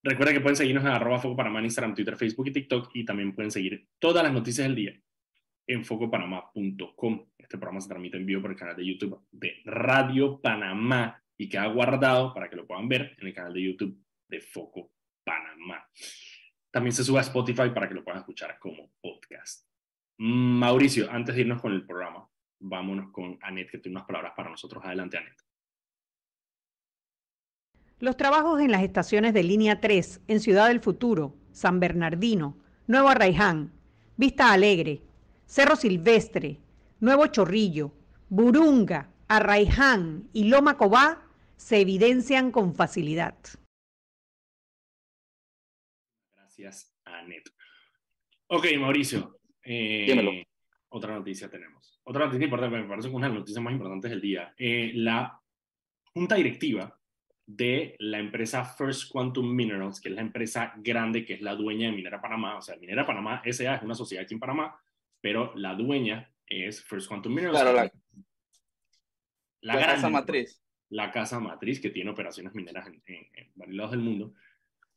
Recuerda 0.05 0.35
que 0.35 0.41
pueden 0.41 0.57
seguirnos 0.57 0.85
en 0.85 0.91
arroba 0.91 1.19
Foco 1.19 1.35
Panamá 1.35 1.63
Instagram, 1.63 1.95
Twitter, 1.95 2.15
Facebook 2.15 2.49
y 2.49 2.53
TikTok 2.53 2.91
y 2.93 3.07
también 3.07 3.35
pueden 3.35 3.51
seguir 3.51 3.89
todas 3.99 4.23
las 4.23 4.35
noticias 4.35 4.67
del 4.67 4.77
día 4.77 5.01
en 5.67 5.83
focopanamá.com. 5.83 7.27
Este 7.39 7.57
programa 7.57 7.81
se 7.81 7.89
transmite 7.89 8.19
en 8.19 8.27
vivo 8.27 8.43
por 8.43 8.51
el 8.51 8.57
canal 8.57 8.77
de 8.77 8.85
YouTube 8.85 9.19
de 9.31 9.63
Radio 9.65 10.43
Panamá 10.43 11.23
y 11.39 11.49
queda 11.49 11.67
guardado 11.69 12.35
para 12.35 12.51
que 12.51 12.57
lo 12.57 12.67
puedan 12.67 12.87
ver 12.87 13.17
en 13.19 13.29
el 13.29 13.33
canal 13.33 13.55
de 13.55 13.63
YouTube 13.63 13.99
de 14.29 14.43
Foco 14.43 14.93
Panamá. 15.25 15.89
También 16.71 16.93
se 16.93 17.03
sube 17.03 17.21
a 17.21 17.23
Spotify 17.23 17.71
para 17.73 17.89
que 17.89 17.95
lo 17.95 18.05
puedan 18.05 18.21
escuchar 18.21 18.59
como 18.59 18.93
podcast. 19.01 19.67
Mauricio, 20.19 21.11
antes 21.11 21.35
de 21.35 21.41
irnos 21.41 21.63
con 21.63 21.73
el 21.73 21.87
programa, 21.87 22.29
vámonos 22.61 23.11
con 23.11 23.39
Anet, 23.41 23.71
que 23.71 23.79
tiene 23.79 23.97
unas 23.97 24.07
palabras 24.07 24.35
para 24.37 24.51
nosotros. 24.51 24.85
Adelante, 24.85 25.17
Anet. 25.17 25.44
Los 28.01 28.17
trabajos 28.17 28.61
en 28.61 28.73
las 28.73 28.83
estaciones 28.83 29.35
de 29.35 29.45
línea 29.45 29.81
3 29.81 30.23
en 30.27 30.41
Ciudad 30.41 30.69
del 30.69 30.81
Futuro, 30.81 31.37
San 31.53 31.79
Bernardino, 31.79 32.57
Nuevo 32.87 33.09
Arraiján, 33.09 33.73
Vista 34.17 34.53
Alegre, 34.53 35.03
Cerro 35.47 35.77
Silvestre, 35.77 36.61
Nuevo 37.01 37.27
Chorrillo, 37.29 37.93
Burunga, 38.29 39.11
Arraiján 39.29 40.29
y 40.33 40.45
Loma 40.45 40.77
Cobá 40.77 41.23
se 41.57 41.81
evidencian 41.81 42.51
con 42.51 42.75
facilidad. 42.75 43.37
Gracias, 46.35 46.93
Anet. 47.05 47.49
Ok, 48.49 48.67
Mauricio. 48.79 49.39
Eh, 49.63 50.45
otra 50.89 51.15
noticia 51.15 51.49
tenemos. 51.49 52.01
Otra 52.05 52.27
noticia 52.27 52.45
importante, 52.45 52.77
me 52.77 52.89
parece 52.89 53.09
que 53.09 53.15
una 53.15 53.27
de 53.29 53.33
las 53.33 53.41
noticias 53.41 53.63
más 53.63 53.73
importantes 53.73 54.11
del 54.11 54.21
día. 54.21 54.53
Eh, 54.59 54.93
la 54.95 55.41
Junta 56.13 56.35
Directiva 56.35 57.01
de 57.47 57.95
la 57.99 58.19
empresa 58.19 58.65
First 58.65 59.11
Quantum 59.13 59.55
Minerals, 59.55 60.01
que 60.01 60.09
es 60.09 60.15
la 60.15 60.23
empresa 60.23 60.73
grande 60.77 61.25
que 61.25 61.35
es 61.35 61.43
la 61.43 61.55
dueña 61.55 61.91
de 61.91 61.97
Minera 61.97 62.21
Panamá. 62.21 62.57
O 62.57 62.63
sea, 62.63 62.77
Minera 62.77 63.07
Panamá 63.07 63.43
S.A. 63.45 63.77
es 63.77 63.83
una 63.83 63.95
sociedad 63.95 64.25
aquí 64.25 64.35
en 64.35 64.41
Panamá, 64.41 64.81
pero 65.21 65.53
la 65.57 65.75
dueña 65.75 66.33
es 66.47 66.83
First 66.85 67.09
Quantum 67.09 67.35
Minerals. 67.35 67.61
Claro, 67.61 67.77
la, 67.77 67.93
la, 69.61 69.87
casa 69.87 70.09
matriz. 70.09 70.63
La 70.89 71.11
casa 71.11 71.41
matriz 71.41 71.81
que 71.81 71.91
tiene 71.91 72.11
operaciones 72.11 72.55
mineras 72.55 72.87
en, 72.87 73.27
varios 73.55 73.77
lados 73.77 73.91
del 73.93 74.01
mundo. 74.01 74.35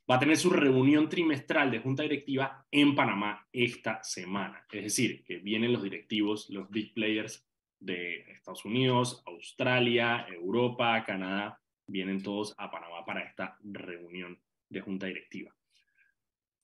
Va 0.10 0.16
a 0.16 0.20
tener 0.20 0.38
su 0.38 0.50
reunión 0.50 1.10
trimestral 1.10 1.70
de 1.70 1.80
junta 1.80 2.04
directiva 2.04 2.66
en 2.72 2.96
Panamá 2.96 3.46
esta 3.52 4.02
semana. 4.04 4.66
Es 4.72 4.84
decir, 4.84 5.26
que 5.26 5.40
vienen 5.40 5.74
los 5.74 5.84
directivos, 5.84 6.50
los 6.50 6.70
big 6.70 6.94
players 6.94 7.46
de 7.80 8.22
Estados 8.32 8.64
Unidos, 8.64 9.22
Australia, 9.26 10.26
Europa, 10.30 11.04
Canadá, 11.06 11.60
vienen 11.88 12.22
todos 12.22 12.54
a 12.58 12.70
Panamá 12.70 13.06
para 13.06 13.22
esta 13.22 13.58
reunión 13.64 14.40
de 14.70 14.82
junta 14.82 15.08
directiva. 15.08 15.56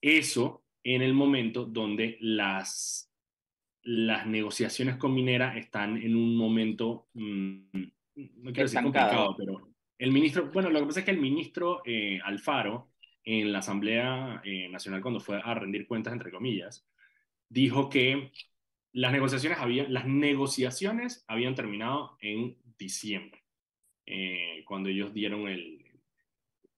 Eso 0.01 0.65
en 0.83 1.01
el 1.01 1.13
momento 1.13 1.65
donde 1.65 2.17
las, 2.19 3.09
las 3.83 4.27
negociaciones 4.27 4.97
con 4.97 5.13
Minera 5.13 5.57
están 5.57 5.97
en 5.97 6.15
un 6.15 6.35
momento, 6.35 7.07
mm, 7.13 7.57
no 8.15 8.51
quiero 8.51 8.63
decir 8.63 8.81
complicado, 8.81 9.35
pero 9.37 9.69
el 9.97 10.11
ministro, 10.11 10.51
bueno, 10.51 10.69
lo 10.69 10.81
que 10.81 10.85
pasa 10.87 10.99
es 10.99 11.05
que 11.05 11.11
el 11.11 11.21
ministro 11.21 11.81
eh, 11.85 12.19
Alfaro 12.23 12.89
en 13.23 13.53
la 13.53 13.59
Asamblea 13.59 14.41
eh, 14.43 14.67
Nacional 14.69 15.01
cuando 15.01 15.21
fue 15.21 15.39
a 15.41 15.53
rendir 15.53 15.87
cuentas, 15.87 16.11
entre 16.11 16.31
comillas, 16.31 16.85
dijo 17.47 17.89
que 17.89 18.31
las 18.91 19.11
negociaciones, 19.11 19.59
habían, 19.59 19.93
las 19.93 20.05
negociaciones 20.05 21.23
habían 21.27 21.55
terminado 21.55 22.17
en 22.19 22.57
diciembre. 22.77 23.42
Eh, 24.05 24.63
cuando 24.65 24.89
ellos 24.89 25.13
dieron 25.13 25.47
el, 25.47 25.83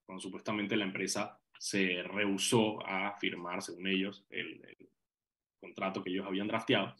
cuando 0.04 0.22
supuestamente 0.22 0.76
la 0.76 0.84
empresa 0.84 1.40
se 1.58 2.02
rehusó 2.04 2.84
a 2.86 3.16
firmar, 3.18 3.62
según 3.62 3.88
ellos, 3.88 4.24
el, 4.30 4.62
contrato 5.58 6.02
que 6.02 6.10
ellos 6.10 6.26
habían 6.26 6.46
drafteado, 6.46 6.94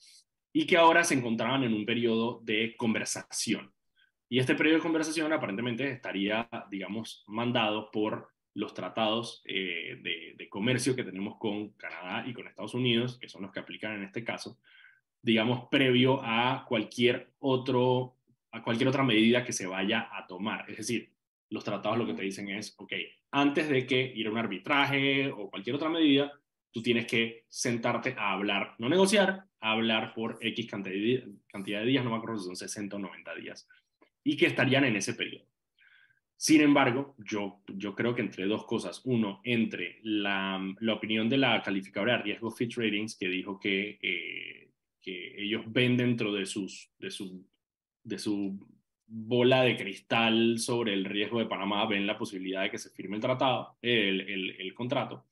y 0.53 0.67
que 0.67 0.77
ahora 0.77 1.05
se 1.05 1.15
encontraban 1.15 1.62
en 1.62 1.73
un 1.73 1.87
periodo 1.87 2.41
de 2.43 2.75
conversación. 2.77 3.73
Y 4.29 4.41
este 4.41 4.57
periodo 4.57 4.79
de 4.79 4.83
conversación 4.83 5.33
aparentemente 5.33 5.89
estaría, 5.89 6.49
digamos, 6.69 7.23
mandado 7.29 7.91
por 7.93 8.31
los 8.55 8.75
tratados 8.75 9.43
eh, 9.45 10.01
de, 10.03 10.35
de, 10.37 10.49
comercio 10.49 10.97
que 10.97 11.05
tenemos 11.05 11.37
con 11.39 11.69
Canadá 11.75 12.27
y 12.27 12.33
con 12.33 12.49
Estados 12.49 12.75
Unidos, 12.75 13.19
que 13.19 13.29
son 13.29 13.43
los 13.43 13.53
que 13.53 13.61
aplican 13.61 13.93
en 13.93 14.05
este 14.05 14.25
caso, 14.25 14.59
digamos, 15.23 15.69
previo 15.71 16.21
a 16.25 16.65
cualquier, 16.67 17.31
otro, 17.39 18.15
a 18.57 18.62
cualquier 18.62 18.88
otra 18.88 19.03
medida 19.03 19.45
que 19.45 19.53
se 19.53 19.66
vaya 19.66 20.09
a 20.11 20.27
tomar. 20.27 20.64
Es 20.71 20.79
decir, 20.79 21.12
los 21.51 21.62
tratados 21.62 21.99
lo 21.99 22.07
que 22.07 22.14
te 22.14 22.23
dicen 22.23 22.49
es, 22.49 22.75
ok, 22.79 22.92
antes 23.33 23.69
de 23.69 23.87
que 23.87 24.01
ir 24.01 24.27
a 24.27 24.31
un 24.31 24.38
arbitraje 24.38 25.31
o 25.31 25.51
cualquier 25.51 25.77
otra 25.77 25.88
medida, 25.88 26.33
tú 26.73 26.83
tienes 26.83 27.07
que 27.07 27.45
sentarte 27.49 28.14
a 28.19 28.33
hablar, 28.33 28.75
no 28.79 28.88
negociar, 28.88 29.45
a 29.61 29.73
hablar 29.73 30.14
por 30.14 30.38
X 30.40 30.66
cantidad 30.69 31.81
de, 31.81 31.87
días, 31.87 32.05
no 32.05 32.11
me 32.11 32.16
acuerdo 32.16 32.38
si 32.38 32.47
son 32.47 32.57
60 32.57 32.97
o 32.97 32.99
90 32.99 33.35
días, 33.37 33.69
y 34.25 34.37
que 34.37 34.47
estarían 34.47 34.85
en 34.85 34.97
ese 34.97 35.14
periodo. 35.14 35.47
Sin 36.38 36.61
embargo, 36.61 37.14
yo, 37.19 37.62
yo 37.66 37.95
creo 37.95 38.14
que 38.14 38.21
entre 38.21 38.45
dos 38.45 38.66
cosas, 38.66 39.01
uno, 39.05 39.40
entre 39.45 40.01
la, 40.03 40.61
opinión 40.92 41.29
de 41.29 41.38
la 41.38 41.62
calificadora 41.62 42.19
de 42.19 42.25
riesgo 42.25 42.51
Fitch 42.51 42.77
Ratings, 42.77 43.16
que 43.16 43.29
dijo 43.29 43.59
que, 43.59 43.99
eh, 44.03 44.71
que 45.01 45.42
ellos 45.42 45.62
ven 45.69 45.97
dentro 45.97 46.33
de, 46.33 46.45
sus, 46.45 46.90
de, 46.99 47.11
su, 47.11 47.47
de 48.07 48.19
su 48.19 48.59
bola 49.09 49.62
de 49.62 49.77
cristal 49.77 50.59
sobre 50.59 50.95
el 50.95 51.05
riesgo 51.05 51.38
de 51.38 51.47
Panamá, 51.47 51.87
ven 51.87 52.07
la 52.07 52.19
posibilidad 52.19 52.62
de 52.62 52.71
que 52.71 52.79
se 52.79 52.90
firme 52.90 53.16
el 53.16 53.23
tratado, 53.23 53.77
el, 53.83 54.21
el, 54.23 54.51
el 54.59 54.75
contrato, 54.75 55.27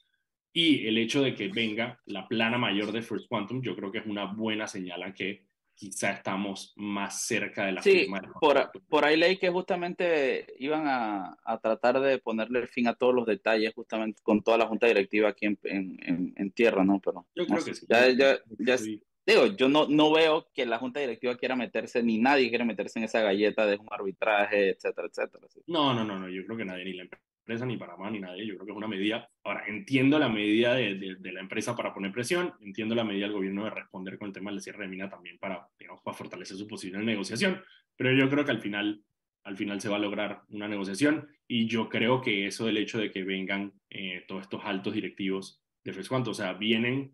y 0.52 0.86
el 0.86 0.98
hecho 0.98 1.22
de 1.22 1.34
que 1.34 1.48
venga 1.48 2.00
la 2.06 2.28
plana 2.28 2.58
mayor 2.58 2.92
de 2.92 3.02
First 3.02 3.26
Quantum, 3.28 3.62
yo 3.62 3.74
creo 3.74 3.90
que 3.90 3.98
es 3.98 4.06
una 4.06 4.26
buena 4.26 4.66
señal 4.68 5.02
a 5.02 5.12
que 5.12 5.46
quizá 5.74 6.12
estamos 6.12 6.72
más 6.76 7.22
cerca 7.22 7.66
de 7.66 7.72
la 7.72 7.82
sí, 7.82 8.06
por, 8.40 8.70
por 8.88 9.04
ahí 9.04 9.16
leí 9.16 9.36
que 9.36 9.50
justamente 9.50 10.46
iban 10.60 10.86
a, 10.86 11.36
a, 11.44 11.58
tratar 11.58 12.00
de 12.00 12.18
ponerle 12.18 12.68
fin 12.68 12.86
a 12.86 12.94
todos 12.94 13.12
los 13.12 13.26
detalles, 13.26 13.74
justamente 13.74 14.22
con 14.22 14.42
toda 14.42 14.58
la 14.58 14.68
junta 14.68 14.86
directiva 14.86 15.30
aquí 15.30 15.46
en, 15.46 15.58
en, 15.64 16.32
en, 16.36 16.50
tierra, 16.52 16.84
¿no? 16.84 17.00
Pero, 17.00 17.26
yo 17.34 17.46
creo 17.46 17.64
que 17.64 17.74
sí. 17.74 17.86
Ya, 17.88 18.08
ya, 18.10 18.38
ya, 18.60 18.78
digo, 19.26 19.46
yo 19.56 19.68
no, 19.68 19.86
no 19.88 20.12
veo 20.12 20.48
que 20.52 20.66
la 20.66 20.78
junta 20.78 21.00
directiva 21.00 21.36
quiera 21.36 21.56
meterse, 21.56 22.02
ni 22.02 22.18
nadie 22.18 22.48
quiere 22.48 22.64
meterse 22.64 22.98
en 22.98 23.04
esa 23.04 23.20
galleta 23.20 23.66
de 23.66 23.76
un 23.76 23.86
arbitraje, 23.90 24.70
etcétera, 24.70 25.08
etcétera. 25.08 25.46
No, 25.66 25.94
no, 25.94 26.04
no, 26.04 26.18
no, 26.18 26.28
yo 26.28 26.44
creo 26.44 26.56
que 26.56 26.64
nadie, 26.64 26.84
ni 26.84 26.92
la 26.94 27.04
empresa, 27.04 27.66
ni 27.66 27.76
Panamá, 27.76 28.10
ni 28.10 28.20
nadie, 28.20 28.46
yo 28.46 28.54
creo 28.54 28.66
que 28.66 28.72
es 28.72 28.76
una 28.76 28.88
medida, 28.88 29.28
ahora, 29.42 29.64
entiendo 29.66 30.18
la 30.18 30.28
medida 30.28 30.74
de, 30.74 31.16
de, 31.18 31.32
la 31.32 31.40
empresa 31.40 31.74
para 31.74 31.94
poner 31.94 32.12
presión, 32.12 32.54
entiendo 32.60 32.94
la 32.94 33.04
medida 33.04 33.26
del 33.26 33.34
gobierno 33.34 33.64
de 33.64 33.70
responder 33.70 34.18
con 34.18 34.28
el 34.28 34.34
tema 34.34 34.50
del 34.50 34.60
cierre 34.60 34.84
de 34.84 34.88
mina 34.90 35.08
también 35.08 35.38
para, 35.38 35.68
digamos, 35.78 36.02
para 36.02 36.16
fortalecer 36.16 36.56
su 36.56 36.66
posición 36.66 37.00
en 37.00 37.06
negociación, 37.06 37.62
pero 37.96 38.12
yo 38.12 38.28
creo 38.28 38.44
que 38.44 38.50
al 38.50 38.60
final, 38.60 39.02
al 39.44 39.56
final 39.56 39.80
se 39.80 39.88
va 39.88 39.96
a 39.96 40.00
lograr 40.00 40.42
una 40.48 40.68
negociación 40.68 41.28
y 41.46 41.66
yo 41.66 41.88
creo 41.88 42.20
que 42.20 42.46
eso 42.46 42.66
del 42.66 42.78
hecho 42.78 42.98
de 42.98 43.10
que 43.10 43.24
vengan 43.24 43.72
eh, 43.90 44.24
todos 44.26 44.42
estos 44.42 44.64
altos 44.64 44.94
directivos 44.94 45.62
de 45.84 45.92
Frescuanto, 45.92 46.30
o 46.30 46.34
sea, 46.34 46.54
vienen 46.54 47.12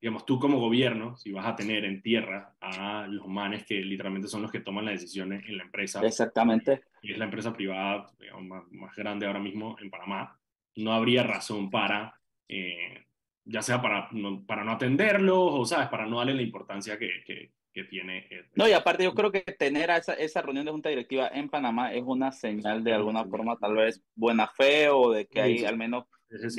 digamos, 0.00 0.24
tú 0.24 0.38
como 0.38 0.60
gobierno, 0.60 1.16
si 1.16 1.32
vas 1.32 1.46
a 1.46 1.56
tener 1.56 1.84
en 1.84 2.02
tierra 2.02 2.54
a 2.60 3.06
los 3.08 3.26
manes 3.26 3.64
que 3.64 3.80
literalmente 3.80 4.28
son 4.28 4.42
los 4.42 4.52
que 4.52 4.60
toman 4.60 4.84
las 4.84 4.94
decisiones 4.94 5.44
en 5.48 5.56
la 5.56 5.64
empresa. 5.64 6.00
Exactamente. 6.06 6.82
Y 7.02 7.12
es 7.12 7.18
la 7.18 7.24
empresa 7.24 7.52
privada 7.52 8.06
más, 8.40 8.94
grande 8.96 9.26
ahora 9.26 9.40
mismo 9.40 9.76
en 9.80 9.90
Panamá, 9.90 10.38
no 10.76 10.92
habría 10.92 11.24
razón 11.24 11.70
para, 11.70 12.14
eh, 12.48 13.06
ya 13.44 13.62
sea 13.62 13.82
para 13.82 14.08
no, 14.12 14.44
para 14.46 14.62
no 14.62 14.72
atenderlos 14.72 15.36
o, 15.38 15.64
¿sabes?, 15.64 15.88
para 15.88 16.06
no 16.06 16.18
darle 16.18 16.34
la 16.34 16.42
importancia 16.42 16.96
que, 16.96 17.10
que, 17.26 17.50
que 17.72 17.84
tiene. 17.84 18.28
No, 18.54 18.68
y 18.68 18.72
aparte 18.72 19.02
yo 19.02 19.14
creo 19.14 19.32
que 19.32 19.40
tener 19.40 19.90
esa, 19.90 20.14
esa 20.14 20.42
reunión 20.42 20.64
de 20.64 20.72
junta 20.72 20.90
directiva 20.90 21.28
en 21.32 21.48
Panamá 21.48 21.92
es 21.92 22.04
una 22.06 22.30
señal 22.30 22.84
de 22.84 22.92
alguna 22.92 23.24
forma 23.24 23.56
tal 23.56 23.74
vez 23.74 24.00
buena 24.14 24.46
fe 24.46 24.88
o 24.90 25.10
de 25.10 25.26
que 25.26 25.40
hay 25.40 25.64
al 25.64 25.76
menos 25.76 26.04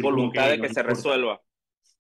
voluntad 0.02 0.49
de 0.49 0.60
que 0.60 0.73
se 0.73 0.84
resuelva. 0.84 1.41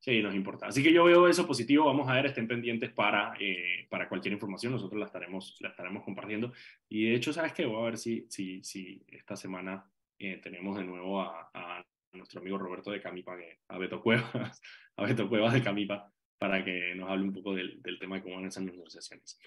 Sí, 0.09 0.23
nos 0.23 0.33
importa. 0.33 0.65
Así 0.65 0.81
que 0.81 0.91
yo 0.91 1.03
veo 1.03 1.27
eso 1.27 1.45
positivo. 1.45 1.85
Vamos 1.85 2.09
a 2.09 2.15
ver, 2.15 2.25
estén 2.25 2.47
pendientes 2.47 2.91
para, 2.91 3.35
eh, 3.39 3.85
para 3.91 4.09
cualquier 4.09 4.33
información. 4.33 4.73
Nosotros 4.73 4.99
la 4.99 5.05
estaremos, 5.05 5.55
la 5.59 5.69
estaremos 5.69 6.03
compartiendo. 6.03 6.51
Y 6.87 7.11
de 7.11 7.15
hecho, 7.15 7.31
¿sabes 7.31 7.53
qué? 7.53 7.67
Voy 7.67 7.79
a 7.79 7.85
ver 7.85 7.97
si, 7.99 8.25
si, 8.27 8.63
si 8.63 9.03
esta 9.07 9.35
semana 9.35 9.87
eh, 10.17 10.39
tenemos 10.41 10.75
de 10.79 10.83
nuevo 10.83 11.21
a, 11.21 11.51
a, 11.53 11.85
nuestro 12.13 12.41
amigo 12.41 12.57
Roberto 12.57 12.89
de 12.89 12.99
Camipa, 12.99 13.37
a 13.67 13.77
Beto 13.77 14.01
Cuevas, 14.01 14.59
a 14.95 15.03
Beto 15.03 15.29
Cuevas 15.29 15.53
de 15.53 15.61
Camipa, 15.61 16.11
para 16.39 16.65
que 16.65 16.95
nos 16.95 17.07
hable 17.07 17.25
un 17.25 17.33
poco 17.33 17.53
del, 17.53 17.79
del 17.83 17.99
tema 17.99 18.15
de 18.15 18.23
cómo 18.23 18.37
van 18.37 18.45
esas 18.45 18.63
negociaciones. 18.63 19.39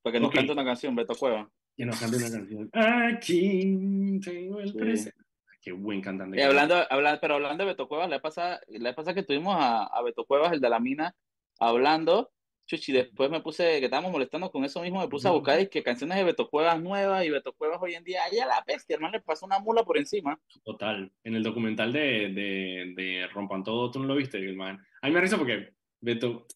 Para 0.00 0.14
que 0.14 0.20
nos 0.20 0.30
cante 0.30 0.52
una 0.52 0.64
canción, 0.64 0.96
Beto 0.96 1.14
Cuevas. 1.14 1.46
Que 1.76 1.84
nos 1.84 2.00
cante 2.00 2.16
una 2.16 2.30
canción. 2.30 2.70
Aquí 2.72 4.18
tengo 4.24 4.60
el 4.60 4.72
presente. 4.72 5.23
Qué 5.64 5.72
buen 5.72 6.02
cantante. 6.02 6.38
Y 6.38 6.42
hablando, 6.42 6.76
hablando, 6.90 7.20
pero 7.22 7.34
hablando 7.36 7.64
de 7.64 7.70
Beto 7.70 7.88
Cuevas, 7.88 8.10
la 8.10 8.20
pasa, 8.20 8.60
la 8.68 8.94
pasa 8.94 9.14
que 9.14 9.22
tuvimos 9.22 9.56
a, 9.58 9.84
a, 9.84 10.02
Beto 10.02 10.26
Cuevas, 10.26 10.52
el 10.52 10.60
de 10.60 10.68
la 10.68 10.78
mina, 10.78 11.16
hablando. 11.58 12.30
Chuchi, 12.66 12.92
después 12.92 13.30
me 13.30 13.40
puse, 13.40 13.78
que 13.78 13.86
estábamos 13.86 14.12
molestando 14.12 14.50
con 14.50 14.62
eso 14.64 14.82
mismo, 14.82 15.00
me 15.00 15.08
puse 15.08 15.26
a 15.26 15.30
buscar 15.30 15.58
y 15.60 15.68
que 15.68 15.82
canciones 15.82 16.18
de 16.18 16.24
Beto 16.24 16.50
Cuevas 16.50 16.80
nuevas 16.82 17.24
y 17.24 17.30
Beto 17.30 17.54
Cuevas 17.54 17.78
hoy 17.80 17.94
en 17.94 18.04
día, 18.04 18.24
ahí 18.24 18.38
a 18.38 18.46
la 18.46 18.62
bestia, 18.66 18.94
hermano, 18.94 19.12
le 19.12 19.20
pasó 19.22 19.46
una 19.46 19.58
mula 19.58 19.84
por 19.84 19.96
encima. 19.96 20.38
Total. 20.62 21.10
En 21.24 21.34
el 21.34 21.42
documental 21.42 21.94
de, 21.94 22.28
de, 22.28 22.92
de 22.94 23.26
Rompan 23.28 23.64
Todo, 23.64 23.90
¿tú 23.90 24.00
no 24.00 24.06
lo 24.06 24.16
viste, 24.16 24.40
man? 24.52 24.78
A 25.00 25.06
mí 25.06 25.14
me 25.14 25.20
risa 25.22 25.38
porque 25.38 25.70
Beto, 26.00 26.46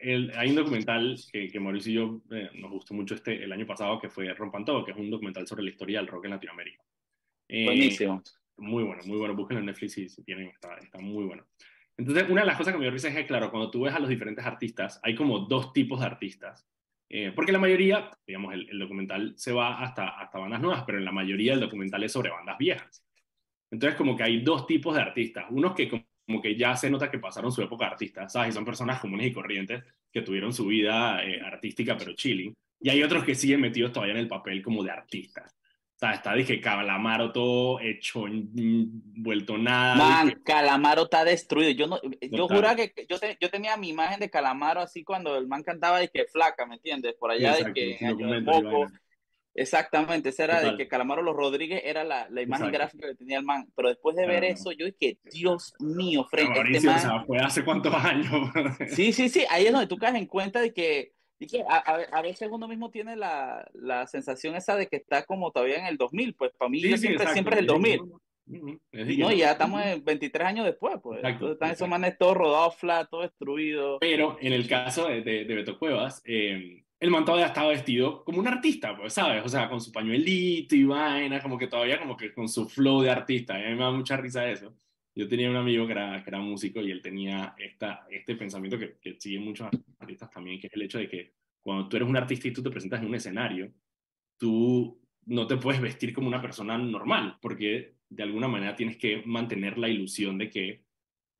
el, 0.00 0.32
hay 0.36 0.50
un 0.50 0.56
documental 0.56 1.16
que, 1.32 1.46
que 1.46 1.60
Mauricio 1.60 1.92
y 1.92 1.94
yo 1.94 2.20
eh, 2.36 2.50
nos 2.54 2.72
gustó 2.72 2.94
mucho 2.94 3.14
este, 3.14 3.44
el 3.44 3.52
año 3.52 3.66
pasado, 3.66 4.00
que 4.00 4.08
fue 4.08 4.34
Rompan 4.34 4.64
Todo, 4.64 4.84
que 4.84 4.90
es 4.90 4.96
un 4.96 5.10
documental 5.10 5.46
sobre 5.46 5.62
la 5.62 5.70
historia 5.70 6.00
del 6.00 6.08
rock 6.08 6.24
en 6.24 6.32
Latinoamérica. 6.32 6.82
Eh, 7.46 7.64
Buenísimo 7.64 8.20
muy 8.58 8.82
bueno, 8.82 9.02
muy 9.04 9.18
bueno. 9.18 9.34
Búsquenlo 9.34 9.60
en 9.60 9.66
Netflix 9.66 9.92
si, 9.94 10.08
si 10.08 10.22
tienen, 10.22 10.48
está, 10.48 10.76
está, 10.76 10.98
muy 10.98 11.24
bueno. 11.24 11.44
Entonces, 11.96 12.28
una 12.28 12.42
de 12.42 12.46
las 12.46 12.56
cosas 12.56 12.72
que 12.72 12.78
me 12.78 12.84
dio 12.84 12.92
risa 12.92 13.08
es 13.08 13.14
que, 13.14 13.26
claro, 13.26 13.50
cuando 13.50 13.70
tú 13.70 13.82
ves 13.82 13.94
a 13.94 13.98
los 13.98 14.08
diferentes 14.08 14.44
artistas, 14.44 15.00
hay 15.02 15.14
como 15.14 15.40
dos 15.40 15.72
tipos 15.72 16.00
de 16.00 16.06
artistas. 16.06 16.66
Eh, 17.10 17.32
porque 17.34 17.52
la 17.52 17.58
mayoría, 17.58 18.10
digamos, 18.26 18.52
el, 18.54 18.68
el, 18.68 18.78
documental 18.78 19.32
se 19.36 19.52
va 19.52 19.82
hasta, 19.82 20.08
hasta 20.20 20.38
bandas 20.38 20.60
nuevas, 20.60 20.84
pero 20.86 20.98
en 20.98 21.04
la 21.04 21.12
mayoría 21.12 21.54
el 21.54 21.60
documental 21.60 22.04
es 22.04 22.12
sobre 22.12 22.30
bandas 22.30 22.58
viejas. 22.58 23.04
Entonces, 23.70 23.96
como 23.96 24.16
que 24.16 24.22
hay 24.22 24.42
dos 24.42 24.66
tipos 24.66 24.94
de 24.94 25.02
artistas. 25.02 25.46
Unos 25.50 25.74
que 25.74 25.88
como 26.28 26.42
que 26.42 26.56
ya 26.56 26.76
se 26.76 26.90
nota 26.90 27.10
que 27.10 27.18
pasaron 27.18 27.50
su 27.50 27.62
época 27.62 27.86
de 27.86 27.92
artistas, 27.92 28.32
¿sabes? 28.32 28.50
Y 28.50 28.52
son 28.52 28.64
personas 28.64 29.00
comunes 29.00 29.28
y 29.28 29.32
corrientes 29.32 29.82
que 30.12 30.20
tuvieron 30.20 30.52
su 30.52 30.66
vida 30.66 31.24
eh, 31.24 31.40
artística, 31.40 31.96
pero 31.96 32.12
chilling. 32.12 32.54
Y 32.80 32.90
hay 32.90 33.02
otros 33.02 33.24
que 33.24 33.34
siguen 33.34 33.62
metidos 33.62 33.92
todavía 33.92 34.14
en 34.14 34.20
el 34.20 34.28
papel 34.28 34.62
como 34.62 34.84
de 34.84 34.90
artistas. 34.90 35.57
O 35.98 36.00
sea, 36.00 36.12
está, 36.12 36.32
dije, 36.32 36.60
Calamaro 36.60 37.32
todo 37.32 37.80
hecho, 37.80 38.22
vuelto 39.16 39.58
nada. 39.58 39.96
Man, 39.96 40.40
Calamaro 40.44 41.02
está 41.02 41.24
destruido. 41.24 41.72
Yo 41.72 41.88
no, 41.88 41.98
yo 42.20 42.46
juraba 42.46 42.76
que 42.76 42.92
yo, 43.08 43.16
yo 43.40 43.50
tenía 43.50 43.76
mi 43.76 43.88
imagen 43.88 44.20
de 44.20 44.30
Calamaro 44.30 44.80
así 44.80 45.02
cuando 45.02 45.36
el 45.36 45.48
man 45.48 45.64
cantaba 45.64 45.98
de 45.98 46.08
que 46.08 46.26
flaca, 46.26 46.66
¿me 46.66 46.76
entiendes? 46.76 47.16
Por 47.18 47.32
allá 47.32 47.56
de 47.56 47.72
que 47.72 47.98
Exactamente, 49.54 50.28
esa 50.28 50.44
era 50.44 50.60
de 50.60 50.76
que 50.76 50.86
Calamaro 50.86 51.20
Los 51.20 51.34
Rodríguez 51.34 51.82
era 51.84 52.04
la, 52.04 52.28
la 52.30 52.42
imagen 52.42 52.70
gráfica 52.70 53.08
que 53.08 53.16
tenía 53.16 53.38
el 53.38 53.44
man. 53.44 53.66
Pero 53.74 53.88
después 53.88 54.14
de 54.14 54.24
ver 54.24 54.44
eso, 54.44 54.70
yo 54.70 54.86
dije, 54.86 55.18
Dios 55.32 55.74
mío, 55.80 56.24
frente 56.30 56.60
este 56.76 56.86
man... 56.86 56.96
o 56.96 57.00
sea, 57.00 57.24
fue 57.24 57.38
hace 57.38 57.64
cuántos 57.64 57.92
años. 58.04 58.52
sí, 58.90 59.12
sí, 59.12 59.28
sí, 59.28 59.44
ahí 59.50 59.66
es 59.66 59.72
donde 59.72 59.88
tú 59.88 59.96
caes 59.96 60.14
en 60.14 60.26
cuenta 60.26 60.60
de 60.60 60.72
que 60.72 61.17
y 61.38 61.46
que 61.46 61.62
a, 61.68 61.76
a, 61.76 62.22
veces 62.22 62.48
uno 62.50 62.66
mismo 62.66 62.90
tiene 62.90 63.16
la, 63.16 63.68
la, 63.74 64.06
sensación 64.06 64.56
esa 64.56 64.76
de 64.76 64.88
que 64.88 64.96
está 64.96 65.24
como 65.24 65.52
todavía 65.52 65.78
en 65.78 65.86
el 65.86 65.96
2000, 65.96 66.34
pues 66.34 66.52
para 66.58 66.68
mí 66.68 66.80
sí, 66.80 66.96
siempre, 66.98 67.26
siempre, 67.32 67.54
es 67.54 67.60
el 67.60 67.66
2000. 67.66 68.00
No, 69.18 69.32
ya 69.32 69.52
estamos 69.52 69.84
en 69.84 70.04
23 70.04 70.48
años 70.48 70.66
después, 70.66 70.96
pues. 71.02 71.20
Entonces 71.22 71.54
están 71.54 71.70
esos 71.70 71.88
manes 71.88 72.16
todos 72.18 72.36
rodados 72.36 72.76
flat, 72.76 73.08
todo 73.10 73.22
destruido. 73.22 73.98
Pero 74.00 74.38
en 74.40 74.52
el 74.52 74.66
caso 74.66 75.06
de, 75.06 75.22
de, 75.22 75.44
de 75.44 75.54
Beto 75.54 75.78
Cuevas, 75.78 76.22
eh, 76.24 76.82
el 77.00 77.10
man 77.10 77.24
todavía 77.24 77.46
estaba 77.46 77.68
vestido 77.68 78.24
como 78.24 78.40
un 78.40 78.48
artista, 78.48 78.96
pues, 78.96 79.12
¿sabes? 79.12 79.44
O 79.44 79.48
sea, 79.48 79.68
con 79.68 79.80
su 79.80 79.92
pañuelito 79.92 80.74
y 80.74 80.84
vaina, 80.84 81.40
como 81.40 81.58
que 81.58 81.68
todavía 81.68 81.98
como 81.98 82.16
que 82.16 82.32
con 82.32 82.48
su 82.48 82.68
flow 82.68 83.02
de 83.02 83.10
artista. 83.10 83.54
A 83.54 83.58
mí 83.58 83.74
me 83.74 83.84
da 83.84 83.90
mucha 83.90 84.16
risa 84.16 84.48
eso. 84.50 84.74
Yo 85.18 85.26
tenía 85.26 85.50
un 85.50 85.56
amigo 85.56 85.84
que 85.84 85.94
era, 85.94 86.22
que 86.22 86.30
era 86.30 86.38
músico 86.38 86.80
y 86.80 86.92
él 86.92 87.02
tenía 87.02 87.56
esta, 87.58 88.06
este 88.08 88.36
pensamiento 88.36 88.78
que, 88.78 88.98
que 89.00 89.16
sigue 89.18 89.40
muchos 89.40 89.68
artistas 89.98 90.30
también, 90.30 90.60
que 90.60 90.68
es 90.68 90.72
el 90.72 90.82
hecho 90.82 90.98
de 90.98 91.08
que 91.08 91.32
cuando 91.60 91.88
tú 91.88 91.96
eres 91.96 92.08
un 92.08 92.16
artista 92.16 92.46
y 92.46 92.52
tú 92.52 92.62
te 92.62 92.70
presentas 92.70 93.00
en 93.00 93.08
un 93.08 93.16
escenario, 93.16 93.72
tú 94.36 95.02
no 95.26 95.48
te 95.48 95.56
puedes 95.56 95.80
vestir 95.80 96.12
como 96.12 96.28
una 96.28 96.40
persona 96.40 96.78
normal, 96.78 97.36
porque 97.42 97.96
de 98.08 98.22
alguna 98.22 98.46
manera 98.46 98.76
tienes 98.76 98.96
que 98.96 99.24
mantener 99.26 99.76
la 99.76 99.88
ilusión 99.88 100.38
de 100.38 100.50
que, 100.50 100.84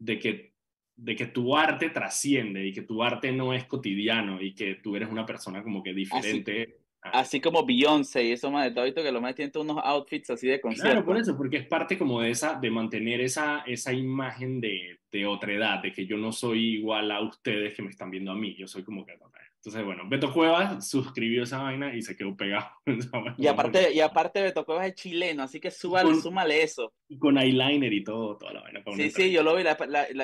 de 0.00 0.18
que, 0.18 0.54
de 0.96 1.14
que 1.14 1.26
tu 1.26 1.56
arte 1.56 1.90
trasciende 1.90 2.66
y 2.66 2.72
que 2.72 2.82
tu 2.82 3.04
arte 3.04 3.30
no 3.30 3.54
es 3.54 3.64
cotidiano 3.66 4.42
y 4.42 4.56
que 4.56 4.74
tú 4.74 4.96
eres 4.96 5.08
una 5.08 5.24
persona 5.24 5.62
como 5.62 5.84
que 5.84 5.94
diferente. 5.94 6.77
Así 7.00 7.40
como 7.40 7.64
Beyoncé 7.64 8.24
y 8.24 8.32
eso 8.32 8.50
más 8.50 8.64
de 8.64 8.72
todo, 8.72 8.84
visto 8.84 9.02
que 9.02 9.12
lo 9.12 9.20
más 9.20 9.34
tiene 9.34 9.52
unos 9.56 9.78
outfits 9.82 10.30
así 10.30 10.48
de 10.48 10.60
concierto. 10.60 10.90
Claro, 10.90 11.06
por 11.06 11.16
eso, 11.16 11.36
porque 11.36 11.58
es 11.58 11.66
parte 11.66 11.96
como 11.96 12.20
de 12.20 12.30
esa, 12.30 12.54
de 12.54 12.70
mantener 12.70 13.20
esa, 13.20 13.62
esa 13.66 13.92
imagen 13.92 14.60
de, 14.60 14.98
de 15.10 15.26
otra 15.26 15.52
edad, 15.52 15.82
de 15.82 15.92
que 15.92 16.06
yo 16.06 16.16
no 16.16 16.32
soy 16.32 16.74
igual 16.74 17.10
a 17.10 17.20
ustedes 17.20 17.74
que 17.74 17.82
me 17.82 17.90
están 17.90 18.10
viendo 18.10 18.32
a 18.32 18.34
mí, 18.34 18.54
yo 18.56 18.66
soy 18.66 18.82
como 18.82 19.06
que 19.06 19.12
Entonces, 19.12 19.84
bueno, 19.84 20.08
Beto 20.08 20.32
Cuevas 20.32 20.88
suscribió 20.88 21.44
esa 21.44 21.62
vaina 21.62 21.94
y 21.94 22.02
se 22.02 22.16
quedó 22.16 22.36
pegado. 22.36 22.68
Y 23.38 23.46
aparte, 23.46 23.92
y 23.92 24.00
aparte 24.00 24.42
Beto 24.42 24.64
Cuevas 24.64 24.88
es 24.88 24.94
chileno, 24.94 25.44
así 25.44 25.60
que 25.60 25.70
súbale, 25.70 26.14
súmale 26.16 26.62
eso. 26.62 26.92
Y 27.08 27.18
con 27.18 27.38
eyeliner 27.38 27.92
y 27.92 28.02
todo, 28.02 28.36
toda 28.36 28.54
la 28.54 28.62
vaina. 28.62 28.82
Sí, 28.96 29.10
sí, 29.10 29.30
yo 29.30 29.42
lo 29.42 29.54
vi, 29.54 29.62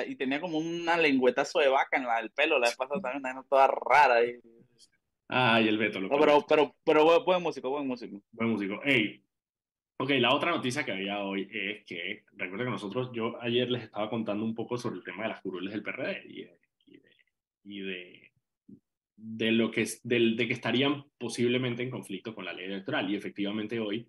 y 0.07 0.15
tenía 0.15 0.41
como 0.41 0.57
una 0.57 0.97
lengüetazo 0.97 1.59
de 1.59 1.69
vaca 1.69 1.97
en 1.97 2.03
la, 2.03 2.19
el 2.19 2.31
pelo, 2.31 2.59
la 2.59 2.67
vez 2.67 2.75
pasada 2.75 2.99
también, 2.99 3.23
una 3.23 3.43
toda 3.43 3.67
rara. 3.67 4.23
Y... 4.25 4.39
Ay, 5.27 5.67
el 5.67 5.77
Beto. 5.77 5.99
Lo 5.99 6.09
pero, 6.19 6.45
pero, 6.47 6.75
pero 6.83 7.23
buen 7.23 7.41
músico, 7.41 7.69
buen 7.69 7.87
músico. 7.87 8.21
Buen 8.31 8.49
músico. 8.49 8.81
Ey, 8.83 9.25
Ok, 9.97 10.09
la 10.19 10.33
otra 10.33 10.51
noticia 10.51 10.83
que 10.83 10.91
había 10.91 11.23
hoy 11.23 11.47
es 11.49 11.85
que, 11.85 12.25
recuerda 12.33 12.65
que 12.65 12.71
nosotros, 12.71 13.11
yo 13.13 13.41
ayer 13.41 13.71
les 13.71 13.83
estaba 13.83 14.09
contando 14.09 14.43
un 14.43 14.53
poco 14.53 14.77
sobre 14.77 14.97
el 14.97 15.03
tema 15.05 15.23
de 15.23 15.29
las 15.29 15.41
curules 15.41 15.71
del 15.71 15.83
PRD 15.83 16.23
y, 16.27 16.41
de, 16.41 16.59
y, 17.63 17.79
de, 17.79 18.31
de, 19.15 19.51
lo 19.53 19.71
que, 19.71 19.87
de, 20.03 20.35
de 20.35 20.47
que 20.47 20.53
estarían 20.53 21.05
posiblemente 21.17 21.81
en 21.81 21.91
conflicto 21.91 22.35
con 22.35 22.43
la 22.43 22.51
ley 22.51 22.65
electoral. 22.65 23.09
Y 23.09 23.15
efectivamente 23.15 23.79
hoy, 23.79 24.05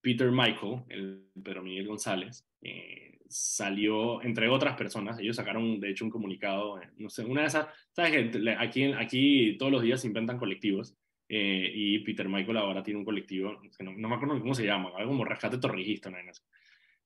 Peter 0.00 0.30
Michael, 0.30 0.84
el 0.88 1.26
Pedro 1.44 1.62
Miguel 1.62 1.86
González, 1.86 2.48
eh, 2.62 3.15
salió, 3.28 4.22
entre 4.22 4.48
otras 4.48 4.76
personas, 4.76 5.18
ellos 5.18 5.36
sacaron 5.36 5.80
de 5.80 5.90
hecho 5.90 6.04
un 6.04 6.10
comunicado, 6.10 6.80
eh, 6.80 6.88
no 6.98 7.08
sé, 7.08 7.24
una 7.24 7.42
de 7.42 7.48
esas, 7.48 7.66
¿sabes? 7.92 8.34
Aquí, 8.58 8.84
aquí 8.92 9.56
todos 9.58 9.72
los 9.72 9.82
días 9.82 10.00
se 10.00 10.06
inventan 10.06 10.38
colectivos 10.38 10.96
eh, 11.28 11.70
y 11.74 11.98
Peter 12.00 12.28
Michael 12.28 12.58
ahora 12.58 12.82
tiene 12.82 12.98
un 12.98 13.04
colectivo, 13.04 13.60
no, 13.80 13.92
no, 13.92 14.08
me 14.08 14.14
acuerdo 14.14 14.40
cómo 14.40 14.54
se 14.54 14.64
llama, 14.64 14.90
algo 14.96 15.10
como 15.10 15.24
Rescate 15.24 15.58
Torrijista, 15.58 16.10
no 16.10 16.18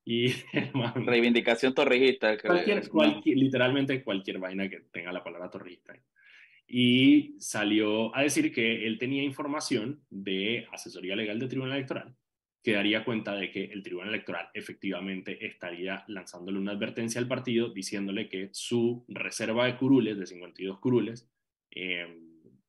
Y, 0.04 0.28
Reivindicación 1.06 1.74
torrijista. 1.74 2.36
Cualquier, 2.38 3.36
literalmente 3.36 4.02
cualquier 4.02 4.38
vaina 4.38 4.68
que 4.68 4.80
tenga 4.92 5.12
la 5.12 5.24
palabra 5.24 5.50
torrijista. 5.50 5.94
Y 6.66 7.34
salió 7.38 8.14
a 8.14 8.22
decir 8.22 8.52
que 8.52 8.86
él 8.86 8.98
tenía 8.98 9.22
información 9.22 10.04
de 10.08 10.66
asesoría 10.70 11.16
legal 11.16 11.38
del 11.38 11.48
Tribunal 11.48 11.76
Electoral 11.76 12.14
que 12.62 12.72
daría 12.72 13.04
cuenta 13.04 13.34
de 13.34 13.50
que 13.50 13.64
el 13.64 13.82
Tribunal 13.82 14.10
Electoral 14.10 14.48
efectivamente 14.52 15.46
estaría 15.46 16.04
lanzándole 16.08 16.58
una 16.58 16.72
advertencia 16.72 17.20
al 17.20 17.28
partido 17.28 17.70
diciéndole 17.70 18.28
que 18.28 18.50
su 18.52 19.04
reserva 19.08 19.66
de 19.66 19.76
curules, 19.76 20.18
de 20.18 20.26
52 20.26 20.78
curules, 20.78 21.30
eh, 21.70 22.06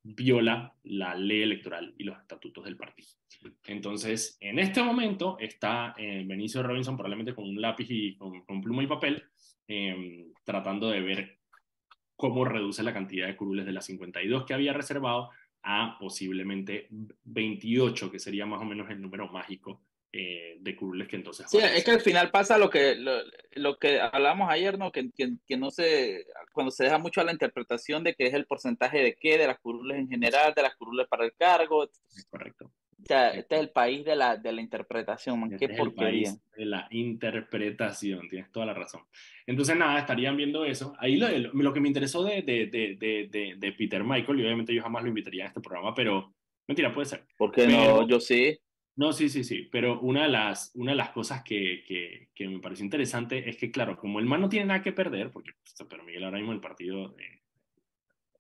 viola 0.04 0.76
la 0.84 1.16
ley 1.16 1.42
electoral 1.42 1.94
y 1.98 2.04
los 2.04 2.18
estatutos 2.20 2.64
del 2.64 2.78
partido. 2.78 3.10
Entonces, 3.66 4.38
en 4.40 4.60
este 4.60 4.82
momento 4.82 5.38
está 5.40 5.94
eh, 5.98 6.24
Benicio 6.26 6.64
Robinson 6.64 6.96
probablemente 6.96 7.36
con 7.36 7.48
un 7.48 7.62
lápiz 7.62 7.88
y 7.90 8.16
con, 8.16 8.62
pluma 8.62 8.84
y 8.84 8.88
papel, 8.88 9.24
em, 9.68 10.32
tratando 10.44 10.90
de 10.90 11.02
ver 11.02 11.40
cómo 12.16 12.46
reduce 12.46 12.84
la 12.84 12.94
cantidad 12.94 13.28
de 13.28 13.36
curules 13.36 13.66
de 13.66 13.72
las 13.72 13.86
52 13.86 14.46
que 14.46 14.54
había 14.54 14.74
reservado 14.74 15.30
a 15.64 15.98
posiblemente 16.00 16.88
28, 17.24 18.12
que 18.12 18.20
sería 18.20 18.46
más 18.46 18.62
o 18.62 18.66
menos 18.66 18.90
el 18.90 19.02
número 19.02 19.28
mágico 19.28 19.82
eh, 20.14 20.58
de 20.60 20.76
curules 20.76 21.08
que 21.08 21.16
entonces... 21.16 21.46
Sí, 21.50 21.58
es 21.58 21.84
que 21.86 21.92
al 21.92 22.02
final 22.02 22.32
pasa 22.32 22.58
lo 22.58 22.70
que, 22.70 22.96
lo, 22.96 23.78
que 23.78 24.02
hablamos 24.02 24.50
ayer, 24.52 24.78
¿no? 24.78 24.92
Que, 24.92 25.10
que, 25.16 25.58
no 25.58 25.72
se, 25.72 26.26
cuando 26.52 26.72
se 26.72 26.84
deja 26.84 26.98
mucho 26.98 27.22
a 27.22 27.24
la 27.24 27.32
interpretación 27.32 28.04
de 28.04 28.14
que 28.16 28.28
es 28.28 28.34
el 28.34 28.46
porcentaje 28.46 29.02
de 29.02 29.16
qué, 29.16 29.38
de 29.38 29.48
las 29.48 29.60
curules 29.60 30.00
en 30.00 30.10
general, 30.10 30.54
de 30.54 30.64
las 30.64 30.76
curules 30.76 31.08
para 31.08 31.26
el 31.26 31.34
cargo. 31.34 31.90
correcto. 32.30 32.72
Sea, 33.06 33.30
este 33.30 33.56
es 33.56 33.62
el 33.62 33.70
país 33.70 34.06
de 34.06 34.16
la, 34.16 34.38
de 34.38 34.52
la 34.52 34.62
interpretación, 34.62 35.40
man. 35.40 35.50
Qué 35.58 35.66
este 35.66 35.78
porquería. 35.78 36.32
de 36.56 36.66
la 36.66 36.88
interpretación, 36.92 38.30
tienes 38.30 38.52
toda 38.52 38.66
la 38.66 38.74
razón. 38.74 39.02
Entonces, 39.46 39.76
nada, 39.76 40.00
estarían 40.00 40.38
viendo 40.38 40.66
eso. 40.66 40.94
Ahí 41.00 41.18
lo, 41.18 41.28
lo 41.30 41.74
que 41.74 41.80
me 41.80 41.88
interesó 41.88 42.24
de, 42.24 42.42
de, 42.42 42.68
de, 42.68 43.56
de, 43.58 43.72
Peter 43.74 44.04
Michael, 44.04 44.40
y 44.40 44.44
obviamente 44.44 44.74
yo 44.74 44.84
jamás 44.84 45.04
lo 45.04 45.10
invitaría 45.10 45.46
a 45.46 45.48
este 45.48 45.62
programa, 45.62 45.94
pero 45.94 46.34
mentira, 46.68 46.94
puede 46.94 47.08
ser. 47.08 47.26
Porque 47.38 47.68
no, 47.68 48.08
yo 48.08 48.20
sí. 48.20 48.58
No, 48.96 49.14
sí, 49.14 49.30
sí, 49.30 49.44
sí, 49.44 49.70
pero 49.72 50.00
una 50.02 50.24
de 50.24 50.30
las, 50.30 50.72
una 50.76 50.92
de 50.92 50.98
las 50.98 51.12
cosas 51.12 51.44
que, 51.44 51.84
que, 51.88 52.30
que 52.36 52.48
me 52.48 52.60
pareció 52.60 52.84
interesante 52.84 53.50
es 53.50 53.56
que, 53.56 53.72
claro, 53.72 53.98
como 53.98 54.20
el 54.20 54.26
man 54.26 54.42
no 54.42 54.50
tiene 54.50 54.66
nada 54.66 54.82
que 54.82 54.92
perder, 54.92 55.32
porque 55.32 55.52
pues, 55.64 55.88
pero 55.90 56.04
Miguel 56.04 56.26
ahora 56.26 56.38
mismo 56.38 56.52
el 56.52 56.60
partido 56.60 57.16
eh, 57.18 57.42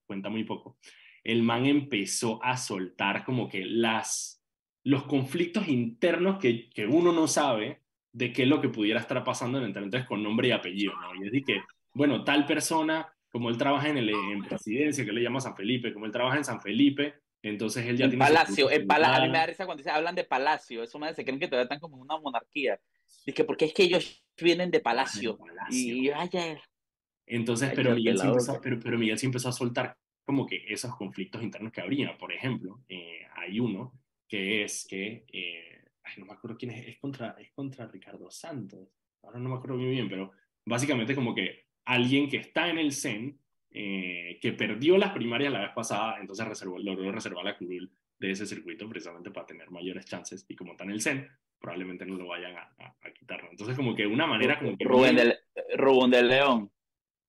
cuenta 0.05 0.29
muy 0.29 0.43
poco, 0.43 0.77
el 1.23 1.41
man 1.41 1.65
empezó 1.65 2.43
a 2.43 2.57
soltar 2.57 3.23
como 3.23 3.47
que 3.47 3.63
las, 3.63 4.40
los 4.83 5.03
conflictos 5.03 5.67
internos 5.67 6.39
que, 6.39 6.69
que 6.69 6.85
uno 6.85 7.11
no 7.11 7.27
sabe 7.27 7.81
de 8.13 8.33
qué 8.33 8.43
es 8.43 8.47
lo 8.47 8.61
que 8.61 8.69
pudiera 8.69 8.99
estar 8.99 9.23
pasando 9.23 9.57
en 9.57 9.65
entonces 9.65 10.05
con 10.05 10.21
nombre 10.21 10.49
y 10.49 10.51
apellido, 10.51 10.93
¿no? 10.99 11.15
Y 11.15 11.19
es 11.19 11.31
decir 11.31 11.45
que, 11.45 11.61
bueno, 11.93 12.23
tal 12.23 12.45
persona, 12.45 13.13
como 13.31 13.49
él 13.49 13.57
trabaja 13.57 13.89
en, 13.89 13.97
el, 13.97 14.09
en 14.09 14.43
presidencia, 14.43 15.05
que 15.05 15.11
le 15.11 15.21
llama 15.21 15.39
San 15.39 15.55
Felipe, 15.55 15.93
como 15.93 16.05
él 16.05 16.11
trabaja 16.11 16.37
en 16.37 16.43
San 16.43 16.61
Felipe, 16.61 17.15
entonces 17.41 17.85
él 17.85 17.97
ya 17.97 18.07
tiene. 18.07 18.23
Palacio, 18.23 18.69
en 18.69 18.85
palacio. 18.85 19.15
A 19.15 19.25
mí 19.25 19.31
me 19.31 19.37
da 19.37 19.45
risa 19.45 19.65
cuando 19.65 19.89
hablan 19.91 20.15
de 20.15 20.23
palacio. 20.23 20.83
Eso 20.83 20.99
me 20.99 21.13
se 21.13 21.23
creen 21.23 21.39
que 21.39 21.47
todavía 21.47 21.63
están 21.63 21.79
como 21.79 21.97
una 21.97 22.17
monarquía. 22.19 22.79
Y 23.25 23.33
que 23.33 23.43
porque 23.43 23.65
es 23.65 23.73
que 23.73 23.83
ellos 23.83 24.23
vienen 24.39 24.69
de 24.71 24.79
palacio. 24.79 25.39
Y 25.69 26.09
vaya. 26.09 26.61
Entonces, 27.25 27.71
pero, 27.75 27.95
Miguel 27.95 28.19
sí 28.19 28.27
empezó, 28.27 28.59
pero, 28.61 28.79
pero, 28.79 28.97
Miguel 28.97 29.17
sí 29.17 29.25
empezó 29.25 29.49
a 29.49 29.53
soltar 29.53 29.97
como 30.23 30.45
que 30.45 30.65
esos 30.67 30.95
conflictos 30.95 31.41
internos 31.41 31.71
que 31.71 31.81
habría. 31.81 32.17
Por 32.17 32.31
ejemplo, 32.31 32.79
eh, 32.89 33.25
hay 33.35 33.59
uno 33.59 33.93
que 34.31 34.63
es 34.63 34.87
que. 34.89 35.25
Eh, 35.27 35.83
ay, 36.03 36.13
no 36.17 36.25
me 36.25 36.33
acuerdo 36.33 36.57
quién 36.57 36.71
es. 36.71 36.87
Es 36.87 36.97
contra, 36.99 37.35
es 37.37 37.51
contra 37.51 37.85
Ricardo 37.87 38.31
Santos. 38.31 38.87
Ahora 39.21 39.39
no 39.39 39.49
me 39.49 39.55
acuerdo 39.55 39.77
muy 39.77 39.89
bien, 39.89 40.07
pero 40.07 40.31
básicamente 40.65 41.13
como 41.13 41.35
que 41.35 41.65
alguien 41.83 42.29
que 42.29 42.37
está 42.37 42.69
en 42.69 42.77
el 42.77 42.93
CEN 42.93 43.37
eh, 43.71 44.39
que 44.41 44.53
perdió 44.53 44.97
las 44.97 45.11
primarias 45.11 45.51
la 45.51 45.61
vez 45.61 45.71
pasada, 45.75 46.17
entonces 46.19 46.47
reservó, 46.47 46.79
logró 46.79 47.11
reservar 47.11 47.43
la 47.43 47.57
curul 47.57 47.91
de 48.17 48.31
ese 48.31 48.45
circuito 48.45 48.87
precisamente 48.87 49.31
para 49.31 49.45
tener 49.45 49.69
mayores 49.69 50.05
chances 50.05 50.45
y 50.47 50.55
como 50.55 50.71
está 50.71 50.85
en 50.85 50.91
el 50.91 51.01
CEN, 51.01 51.27
probablemente 51.59 52.05
no 52.05 52.15
lo 52.15 52.27
vayan 52.27 52.55
a, 52.55 52.73
a, 52.79 53.11
quitarlo. 53.11 53.49
Entonces 53.51 53.75
como 53.75 53.95
que 53.95 54.07
una 54.07 54.27
manera 54.27 54.59
como 54.59 54.77
que... 54.77 54.85
Rubén 54.85 55.15
del, 55.15 55.37
Rubén 55.75 56.11
del 56.11 56.27
León. 56.29 56.71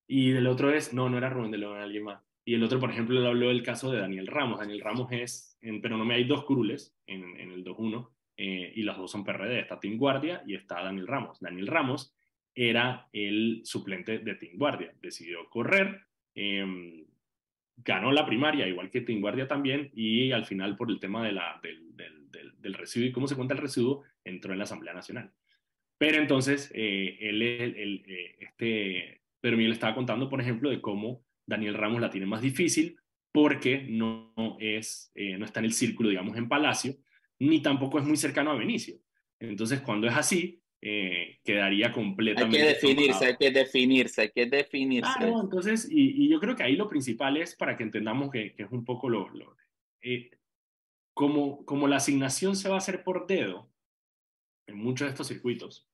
Y 0.07 0.31
del 0.31 0.47
otro 0.47 0.73
es, 0.73 0.93
no, 0.93 1.09
no 1.09 1.19
era 1.19 1.31
Rubén 1.31 1.51
del 1.51 1.61
León, 1.61 1.75
era 1.75 1.85
alguien 1.85 2.05
más. 2.05 2.23
Y 2.45 2.55
el 2.55 2.63
otro, 2.63 2.81
por 2.81 2.91
ejemplo, 2.91 3.21
le 3.21 3.27
habló 3.27 3.49
del 3.49 3.63
caso 3.63 3.91
de 3.91 4.01
Daniel 4.01 4.27
Ramos. 4.27 4.59
Daniel 4.59 4.81
Ramos 4.81 5.11
es, 5.13 5.57
en, 5.61 5.81
pero 5.81 5.97
no 5.97 6.05
me 6.05 6.15
hay 6.15 6.25
dos 6.25 6.45
curules 6.45 6.97
en, 7.07 7.39
en 7.39 7.53
el 7.53 7.65
2-1 7.65 8.09
eh, 8.37 8.73
y 8.75 8.83
los 8.83 8.97
dos 8.97 9.11
son 9.11 9.25
PRD. 9.25 9.61
Está 9.61 9.79
Tim 9.79 9.97
Guardia 9.97 10.43
y 10.47 10.55
está 10.55 10.83
Daniel 10.83 11.07
Ramos. 11.07 11.39
Daniel 11.41 11.69
Ramos 11.69 12.17
era 12.55 13.09
el 13.13 13.63
suplente 13.65 14.19
de 14.19 14.35
Tim 14.35 14.59
Guardia. 14.59 14.93
Decidió 15.01 15.49
correr, 15.49 16.07
Em, 16.35 17.05
ganó 17.77 18.13
la 18.13 18.27
primaria, 18.27 18.67
igual 18.69 18.91
que 18.91 19.01
Tinguardia 19.01 19.49
también, 19.49 19.91
y 19.95 20.33
al 20.33 20.47
final 20.47 20.77
por 20.77 20.91
el 20.91 21.01
tema 21.01 21.25
de 21.25 21.33
la, 21.33 21.61
del, 21.63 21.97
del, 21.97 22.31
del, 22.59 22.75
residuo 22.75 23.09
y 23.09 23.13
cómo 23.13 23.29
se 23.29 23.37
cuenta 23.37 23.55
el 23.55 23.61
residuo, 23.61 24.05
entró 24.25 24.53
en 24.53 24.59
la 24.59 24.65
Asamblea 24.65 24.95
Nacional. 24.95 25.33
Pero 25.99 26.19
entonces, 26.19 26.71
eh, 26.75 27.19
él, 27.21 27.43
el, 27.43 28.05
eh, 28.07 28.37
este, 28.41 29.23
pero 29.41 29.57
Miguel 29.57 29.73
estaba 29.73 29.95
contando, 29.95 30.29
por 30.29 30.41
ejemplo, 30.41 30.71
de 30.71 30.81
cómo 30.81 31.25
Daniel 31.53 31.75
Ramos 31.75 32.01
la 32.01 32.11
tiene 32.11 32.27
más 32.27 32.43
difícil 32.43 32.97
porque 33.31 33.87
no, 33.89 34.35
es, 34.59 35.11
eh, 35.15 35.39
no 35.39 35.45
está 35.45 35.61
en 35.61 35.67
el 35.67 35.73
círculo, 35.73 36.09
digamos, 36.09 36.37
en 36.37 36.49
Palacio, 36.49 36.97
ni 37.39 37.63
tampoco 37.63 37.99
es 37.99 38.05
muy 38.05 38.17
cercano 38.17 38.51
a 38.51 38.57
Benicio. 38.57 38.97
Entonces, 39.39 39.81
cuando 39.81 40.07
es 40.07 40.15
así, 40.15 40.63
eh, 40.81 41.39
quedaría 41.45 41.93
completamente. 41.93 42.61
Hay 42.61 42.65
que 42.65 42.75
definirse, 42.75 43.27
hay 43.27 43.37
que 43.37 43.51
definirse, 43.51 44.23
hay 44.23 44.31
que 44.31 44.47
definirse. 44.47 45.13
Claro, 45.17 45.41
entonces, 45.41 45.89
y, 45.91 46.25
y, 46.25 46.29
yo 46.29 46.41
creo 46.41 46.57
que 46.57 46.65
ahí 46.65 46.77
lo 46.77 46.89
principal 46.89 47.37
es 47.37 47.55
para 47.55 47.77
que 47.77 47.85
entendamos 47.85 48.31
que, 48.31 48.53
que 48.55 48.65
es 48.65 48.71
un 48.73 48.85
poco 48.85 49.09
lo. 49.09 49.29
lo 49.31 49.57
eh, 50.03 50.31
como, 51.15 51.65
como 51.67 51.89
la 51.89 51.97
asignación 51.97 52.57
se 52.57 52.69
va 52.69 52.77
a 52.77 52.79
hacer 52.79 53.05
por 53.05 53.27
dedo 53.27 53.71
en 54.67 54.77
muchos 54.77 55.07
de 55.07 55.11
estos 55.11 55.29
circuitos, 55.29 55.89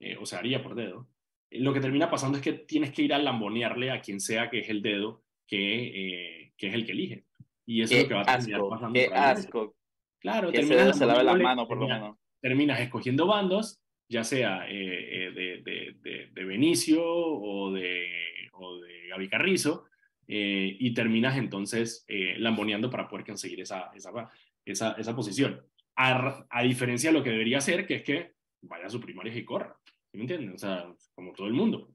eh, 0.00 0.16
o 0.16 0.26
se 0.26 0.36
haría 0.36 0.62
por 0.62 0.74
dedo, 0.74 1.08
lo 1.54 1.72
que 1.72 1.80
termina 1.80 2.10
pasando 2.10 2.38
es 2.38 2.44
que 2.44 2.52
tienes 2.52 2.92
que 2.92 3.02
ir 3.02 3.14
a 3.14 3.18
lambonearle 3.18 3.90
a 3.90 4.00
quien 4.00 4.20
sea 4.20 4.50
que 4.50 4.60
es 4.60 4.68
el 4.68 4.82
dedo 4.82 5.22
que, 5.46 6.52
que 6.56 6.68
es 6.68 6.74
el 6.74 6.86
que 6.86 6.92
elige. 6.92 7.24
Y 7.66 7.82
eso 7.82 7.94
es 7.94 8.02
lo 8.02 8.08
que 8.08 8.14
va 8.14 8.22
a 8.22 8.38
terminar 8.38 8.60
pasando. 8.68 8.92
Qué 8.94 9.06
asco. 9.12 9.76
Claro, 10.18 10.52
terminas, 10.52 10.96
se 10.96 11.06
lave 11.06 11.24
la 11.24 11.34
mano, 11.34 11.66
por 11.66 11.78
lo 11.78 11.88
menos. 11.88 12.16
Terminas 12.40 12.80
escogiendo 12.80 13.26
bandos 13.26 13.82
ya 14.12 14.24
sea 14.24 14.68
eh, 14.68 15.28
eh, 15.28 15.30
de, 15.32 15.96
de, 16.02 16.26
de, 16.30 16.44
Benicio 16.44 17.02
o 17.02 17.72
de, 17.72 18.06
o 18.52 18.78
de 18.78 19.08
Gaby 19.08 19.28
Carrizo, 19.28 19.86
eh, 20.28 20.76
y 20.78 20.92
terminas 20.92 21.36
entonces 21.38 22.04
lamboneando 22.36 22.90
para 22.90 23.08
poder 23.08 23.24
conseguir 23.24 23.62
esa, 23.62 23.90
esa, 23.94 24.12
esa, 24.64 24.92
esa 24.92 25.16
posición. 25.16 25.62
A, 25.96 26.46
a, 26.48 26.62
diferencia 26.62 27.10
de 27.10 27.18
lo 27.18 27.24
que 27.24 27.30
debería 27.30 27.60
ser, 27.60 27.86
que 27.86 27.96
es 27.96 28.02
que 28.02 28.32
vaya 28.62 28.86
a 28.86 28.90
su 28.90 29.00
primaria 29.00 29.34
y 29.34 29.44
corra. 29.44 29.76
¿Sí 30.12 30.18
me 30.18 30.24
entienden? 30.24 30.54
O 30.54 30.58
sea, 30.58 30.94
como 31.14 31.32
todo 31.32 31.46
el 31.46 31.54
mundo. 31.54 31.90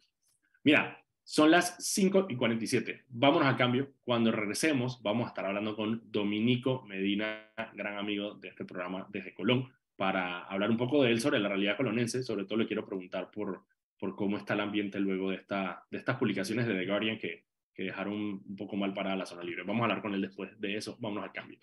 Mira, 0.63 1.01
son 1.23 1.51
las 1.51 1.75
5 1.79 2.25
y 2.29 2.35
47. 2.35 3.05
Vámonos 3.09 3.47
al 3.47 3.57
cambio. 3.57 3.93
Cuando 4.03 4.31
regresemos, 4.31 5.01
vamos 5.03 5.25
a 5.25 5.27
estar 5.29 5.45
hablando 5.45 5.75
con 5.75 6.01
Dominico 6.11 6.83
Medina, 6.87 7.51
gran 7.73 7.97
amigo 7.97 8.33
de 8.33 8.49
este 8.49 8.65
programa 8.65 9.07
desde 9.09 9.35
Colón 9.35 9.71
para 9.95 10.43
hablar 10.45 10.71
un 10.71 10.77
poco 10.77 11.03
de 11.03 11.11
él 11.11 11.21
sobre 11.21 11.39
la 11.39 11.49
realidad 11.49 11.77
colonense. 11.77 12.23
Sobre 12.23 12.45
todo 12.45 12.57
le 12.57 12.65
quiero 12.65 12.85
preguntar 12.85 13.29
por, 13.29 13.65
por 13.99 14.15
cómo 14.15 14.37
está 14.37 14.55
el 14.55 14.61
ambiente 14.61 14.99
luego 14.99 15.29
de, 15.29 15.37
esta, 15.37 15.85
de 15.91 15.99
estas 15.99 16.17
publicaciones 16.17 16.65
de 16.65 16.73
The 16.73 16.85
Guardian 16.87 17.19
que, 17.19 17.45
que 17.77 17.83
dejaron 17.83 18.13
un, 18.13 18.55
poco 18.55 18.75
mal 18.75 18.91
para 18.91 19.15
la 19.15 19.27
zona 19.27 19.43
libre. 19.43 19.61
Vamos 19.61 19.81
a 19.81 19.83
hablar 19.83 20.01
con 20.01 20.15
él 20.15 20.21
después 20.21 20.59
de 20.59 20.77
eso. 20.77 20.97
Vámonos 20.99 21.25
al 21.25 21.31
cambio. 21.31 21.59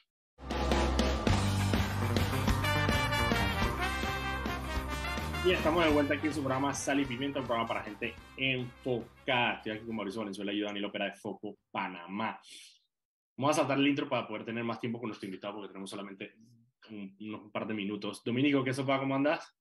Y 5.46 5.52
estamos 5.52 5.84
de 5.84 5.90
vuelta 5.90 6.14
aquí 6.14 6.28
en 6.28 6.32
su 6.32 6.40
programa 6.40 6.72
Sal 6.72 7.00
y 7.00 7.04
Pimienta, 7.04 7.38
un 7.38 7.44
programa 7.44 7.68
para 7.68 7.82
gente 7.82 8.14
enfocada. 8.34 9.56
Estoy 9.56 9.72
aquí 9.72 9.84
con 9.84 9.94
Mauricio 9.94 10.22
Valenzuela 10.22 10.50
y 10.54 10.60
Dani 10.62 10.80
López 10.80 11.02
de 11.02 11.12
Foco 11.12 11.58
Panamá. 11.70 12.40
Vamos 13.36 13.54
a 13.54 13.60
saltar 13.60 13.78
el 13.78 13.86
intro 13.86 14.08
para 14.08 14.26
poder 14.26 14.46
tener 14.46 14.64
más 14.64 14.80
tiempo 14.80 14.98
con 14.98 15.08
nuestro 15.08 15.26
invitado 15.26 15.56
porque 15.56 15.68
tenemos 15.68 15.90
solamente 15.90 16.36
un, 16.88 17.14
unos 17.20 17.50
par 17.52 17.66
de 17.66 17.74
minutos. 17.74 18.24
Dominico, 18.24 18.64
¿qué 18.64 18.72
sopa? 18.72 18.98
¿Cómo 18.98 19.14
andas? 19.14 19.54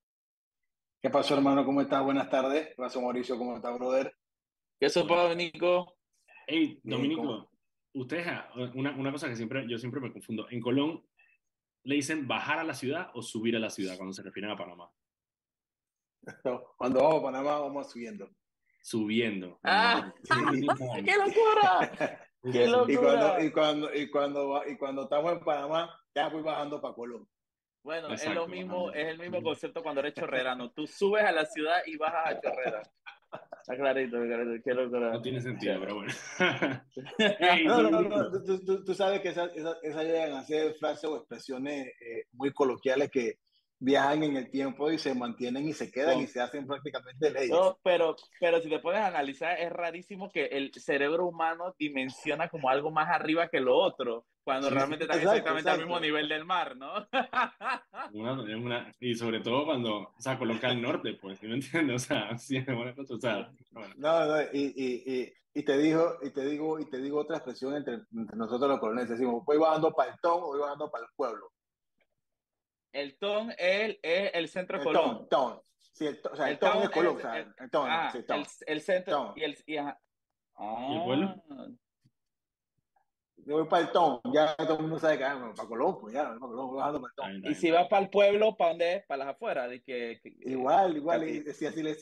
¿Qué 1.01 1.09
pasó, 1.09 1.35
hermano? 1.35 1.65
¿Cómo 1.65 1.81
estás? 1.81 2.01
Buenas 2.01 2.29
tardes. 2.29 2.69
¿Qué 2.69 2.75
pasó, 2.77 3.01
Mauricio? 3.01 3.37
¿Cómo 3.37 3.57
estás, 3.57 3.77
brother? 3.77 4.15
¿Qué 4.79 4.87
sopa, 4.87 5.23
Dominico? 5.23 5.97
Hey, 6.47 6.79
Dominico, 6.81 7.51
ustedes, 7.91 8.25
una, 8.73 8.95
una 8.95 9.11
cosa 9.11 9.27
que 9.27 9.35
siempre, 9.35 9.65
yo 9.67 9.77
siempre 9.77 9.99
me 9.99 10.13
confundo. 10.13 10.47
En 10.49 10.61
Colón, 10.61 11.05
¿le 11.83 11.95
dicen 11.95 12.25
bajar 12.25 12.59
a 12.59 12.63
la 12.63 12.73
ciudad 12.73 13.11
o 13.15 13.21
subir 13.21 13.57
a 13.57 13.59
la 13.59 13.69
ciudad 13.69 13.97
cuando 13.97 14.13
se 14.13 14.23
refieren 14.23 14.49
a 14.49 14.55
Panamá? 14.55 14.89
cuando 16.77 17.01
vamos 17.01 17.19
a 17.19 17.23
Panamá, 17.23 17.59
vamos 17.59 17.91
subiendo. 17.91 18.29
Subiendo. 18.81 19.59
¡Ah! 19.63 20.13
¡Qué 21.05 21.15
locura! 21.17 22.19
¡Qué 22.51 22.67
locura! 22.67 23.43
Y 23.43 23.51
cuando, 23.51 23.93
y, 23.93 24.09
cuando, 24.09 24.63
y, 24.67 24.77
cuando, 24.77 25.03
estamos 25.03 25.33
en 25.33 25.39
Panamá, 25.39 25.99
ya 26.13 26.29
voy 26.29 26.41
bajando 26.41 26.81
para 26.81 26.93
Colón. 26.93 27.27
Bueno, 27.83 28.13
es 28.13 28.25
lo 28.33 28.47
mismo, 28.47 28.91
es 28.91 29.07
el 29.07 29.19
mismo 29.19 29.41
concepto 29.43 29.83
cuando 29.83 29.99
eres 29.99 30.13
chorrerano. 30.13 30.71
Tú 30.71 30.87
subes 30.87 31.23
a 31.23 31.33
la 31.33 31.45
ciudad 31.45 31.81
y 31.85 31.97
bajas 31.97 32.27
a 32.27 32.39
Chorrera. 32.39 32.81
Está 33.59 33.75
clarito, 33.75 34.17
clarito, 34.21 34.63
qué 34.63 34.73
locura. 34.73 35.11
No 35.11 35.21
tiene 35.21 35.41
sentido, 35.41 35.79
pero 35.81 35.95
bueno. 35.95 36.13
no, 37.65 37.81
no, 37.89 38.01
no, 38.01 38.43
tú, 38.43 38.85
tú, 38.85 38.93
sabes 38.93 39.19
que 39.19 39.29
esas, 39.29 39.51
esas, 39.55 40.03
llegan 40.03 40.33
a 40.33 40.43
ser 40.43 40.73
frases 40.75 41.09
o 41.09 41.17
expresiones 41.17 41.87
eh, 41.99 42.27
muy 42.31 42.53
coloquiales 42.53 43.09
que 43.11 43.39
viajan 43.83 44.23
en 44.23 44.37
el 44.37 44.49
tiempo 44.49 44.89
y 44.89 44.97
se 44.97 45.13
mantienen 45.13 45.67
y 45.67 45.73
se 45.73 45.91
quedan 45.91 46.19
y 46.21 46.27
se 46.27 46.39
hacen 46.39 46.65
prácticamente 46.65 47.29
leyes. 47.29 47.49
No, 47.49 47.77
pero, 47.83 48.15
pero 48.39 48.61
si 48.61 48.69
te 48.69 48.79
puedes 48.79 49.01
analizar, 49.01 49.59
es 49.59 49.69
rarísimo 49.73 50.31
que 50.31 50.45
el 50.45 50.71
cerebro 50.73 51.27
humano 51.27 51.75
dimensiona 51.77 52.47
como 52.47 52.69
algo 52.69 52.91
más 52.91 53.09
arriba 53.09 53.49
que 53.49 53.59
lo 53.59 53.75
otro, 53.75 54.25
cuando 54.41 54.69
realmente 54.69 55.03
está 55.03 55.17
exactamente 55.17 55.69
al 55.69 55.79
mismo 55.79 55.99
nivel 55.99 56.29
del 56.29 56.45
mar, 56.45 56.77
¿no? 56.77 56.93
y 59.01 59.15
sobre 59.15 59.41
todo 59.41 59.65
cuando, 59.65 59.97
o 59.97 60.15
sea, 60.17 60.37
coloca 60.37 60.71
el 60.71 60.81
norte, 60.81 61.17
pues, 61.21 61.39
¿sí 61.39 61.47
me 61.47 61.55
entiendes? 61.55 61.93
O 62.03 62.05
sea, 62.05 62.37
sí, 62.37 62.59
bueno, 62.61 62.93
o 62.97 63.19
sea, 63.19 63.51
No, 63.97 64.25
no, 64.25 64.41
y, 64.53 64.73
y, 64.75 65.13
y, 65.13 65.33
y, 65.53 65.63
te 65.63 65.77
digo, 65.77 66.19
y 66.21 66.29
te 66.31 66.45
digo, 66.45 66.79
y 66.79 66.89
te 66.89 67.01
digo 67.01 67.19
otra 67.19 67.37
expresión 67.37 67.75
entre, 67.75 67.99
nosotros 68.11 68.69
los 68.69 68.79
coloniales, 68.79 69.11
decimos, 69.11 69.43
voy 69.45 69.57
bajando 69.57 69.91
para 69.91 70.13
el 70.13 70.19
ton 70.21 70.41
o 70.41 70.47
voy 70.47 70.59
bajando 70.59 70.89
para 70.89 71.05
el 71.05 71.11
pueblo. 71.15 71.52
El 72.93 73.17
ton 73.17 73.51
es 73.51 73.97
el, 74.01 74.31
el 74.33 74.47
centro 74.47 74.77
de 74.77 74.83
Colón. 74.85 75.27
Ton, 75.27 75.61
Sí, 75.93 76.07
el, 76.07 76.19
o 76.31 76.35
sea, 76.35 76.49
el, 76.49 76.57
ton 76.57 76.83
es 76.83 76.89
Colón. 76.89 77.19
El, 77.19 77.53
el, 77.59 77.69
ton, 77.69 77.87
ah, 77.89 78.09
sí, 78.11 78.23
ton. 78.23 78.43
el, 78.65 78.81
centro. 78.81 79.33
Y 79.35 79.43
el, 79.43 79.57
y, 79.67 79.77
ah, 79.77 79.99
¿Y 80.59 80.95
el 80.95 81.03
pueblo? 81.03 81.43
Yo 83.45 83.57
voy 83.57 83.67
para 83.67 83.83
el 83.83 83.91
ton, 83.91 84.21
ya 84.33 84.55
todo 84.55 84.75
el 84.77 84.81
mundo 84.83 84.99
sabe 84.99 85.17
que 85.17 85.25
ah, 85.25 85.53
para 85.55 85.67
Colón, 85.67 85.99
pues 85.99 86.13
ya, 86.13 86.23
para 86.23 86.39
Colón, 86.39 86.67
voy 86.67 86.77
bajando 86.77 87.01
para 87.01 87.31
el 87.31 87.41
ton. 87.41 87.51
Y 87.51 87.55
si 87.55 87.71
vas 87.71 87.87
para 87.87 88.03
el 88.03 88.09
pueblo, 88.09 88.55
¿para 88.55 88.69
dónde 88.69 88.93
es? 88.95 89.05
Para 89.05 89.25
las 89.25 89.35
afueras. 89.35 89.69
De 89.69 89.83
que, 89.83 90.19
igual, 90.41 90.95
igual, 90.95 91.27
y, 91.27 91.47
así, 91.49 91.65
así 91.65 91.83
le 91.83 91.95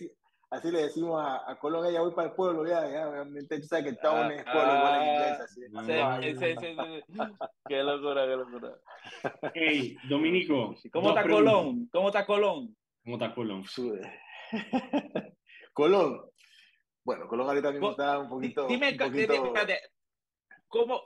así 0.52 0.70
le 0.70 0.84
decimos 0.84 1.20
a, 1.20 1.49
a 1.49 1.58
Colombia, 1.58 1.91
ya 1.91 2.02
voy 2.02 2.12
para 2.12 2.28
el 2.28 2.34
pueblo, 2.36 2.68
ya, 2.68 2.88
ya, 2.89 3.26
tú 3.58 3.66
sabes 3.66 3.86
que 3.86 3.93
town 3.93 4.32
ah, 4.32 4.36
es 4.36 4.43
pueblo, 4.43 4.76
igual 4.76 5.02
en 5.02 5.08
inglés, 5.10 5.39
así. 5.39 5.62
Sí, 5.62 6.36
sí, 6.38 6.56
sí, 6.60 6.76
sí, 7.08 7.22
Qué 7.68 7.84
locura, 7.84 8.26
qué 8.26 8.36
locura. 8.36 8.78
Hey, 9.54 9.97
Dominico. 10.10 10.76
¿Cómo 10.91 11.10
está 11.10 11.24
Colón? 11.24 11.89
¿Cómo 11.91 12.10
está 12.10 12.26
Colón? 12.26 12.76
¿Cómo 13.04 13.16
está 13.16 13.34
Colón? 13.34 13.64
Colón. 15.74 16.22
Bueno, 17.04 17.28
Colón 17.28 17.47
ahorita 17.47 17.72
mismo 17.72 17.91
está 17.91 18.20
un 18.20 18.30
poquito... 18.30 18.68
Dime, 18.68 18.91
un 18.91 18.97
poquito... 18.97 19.34
dime 19.34 19.80
¿cómo, 20.68 21.02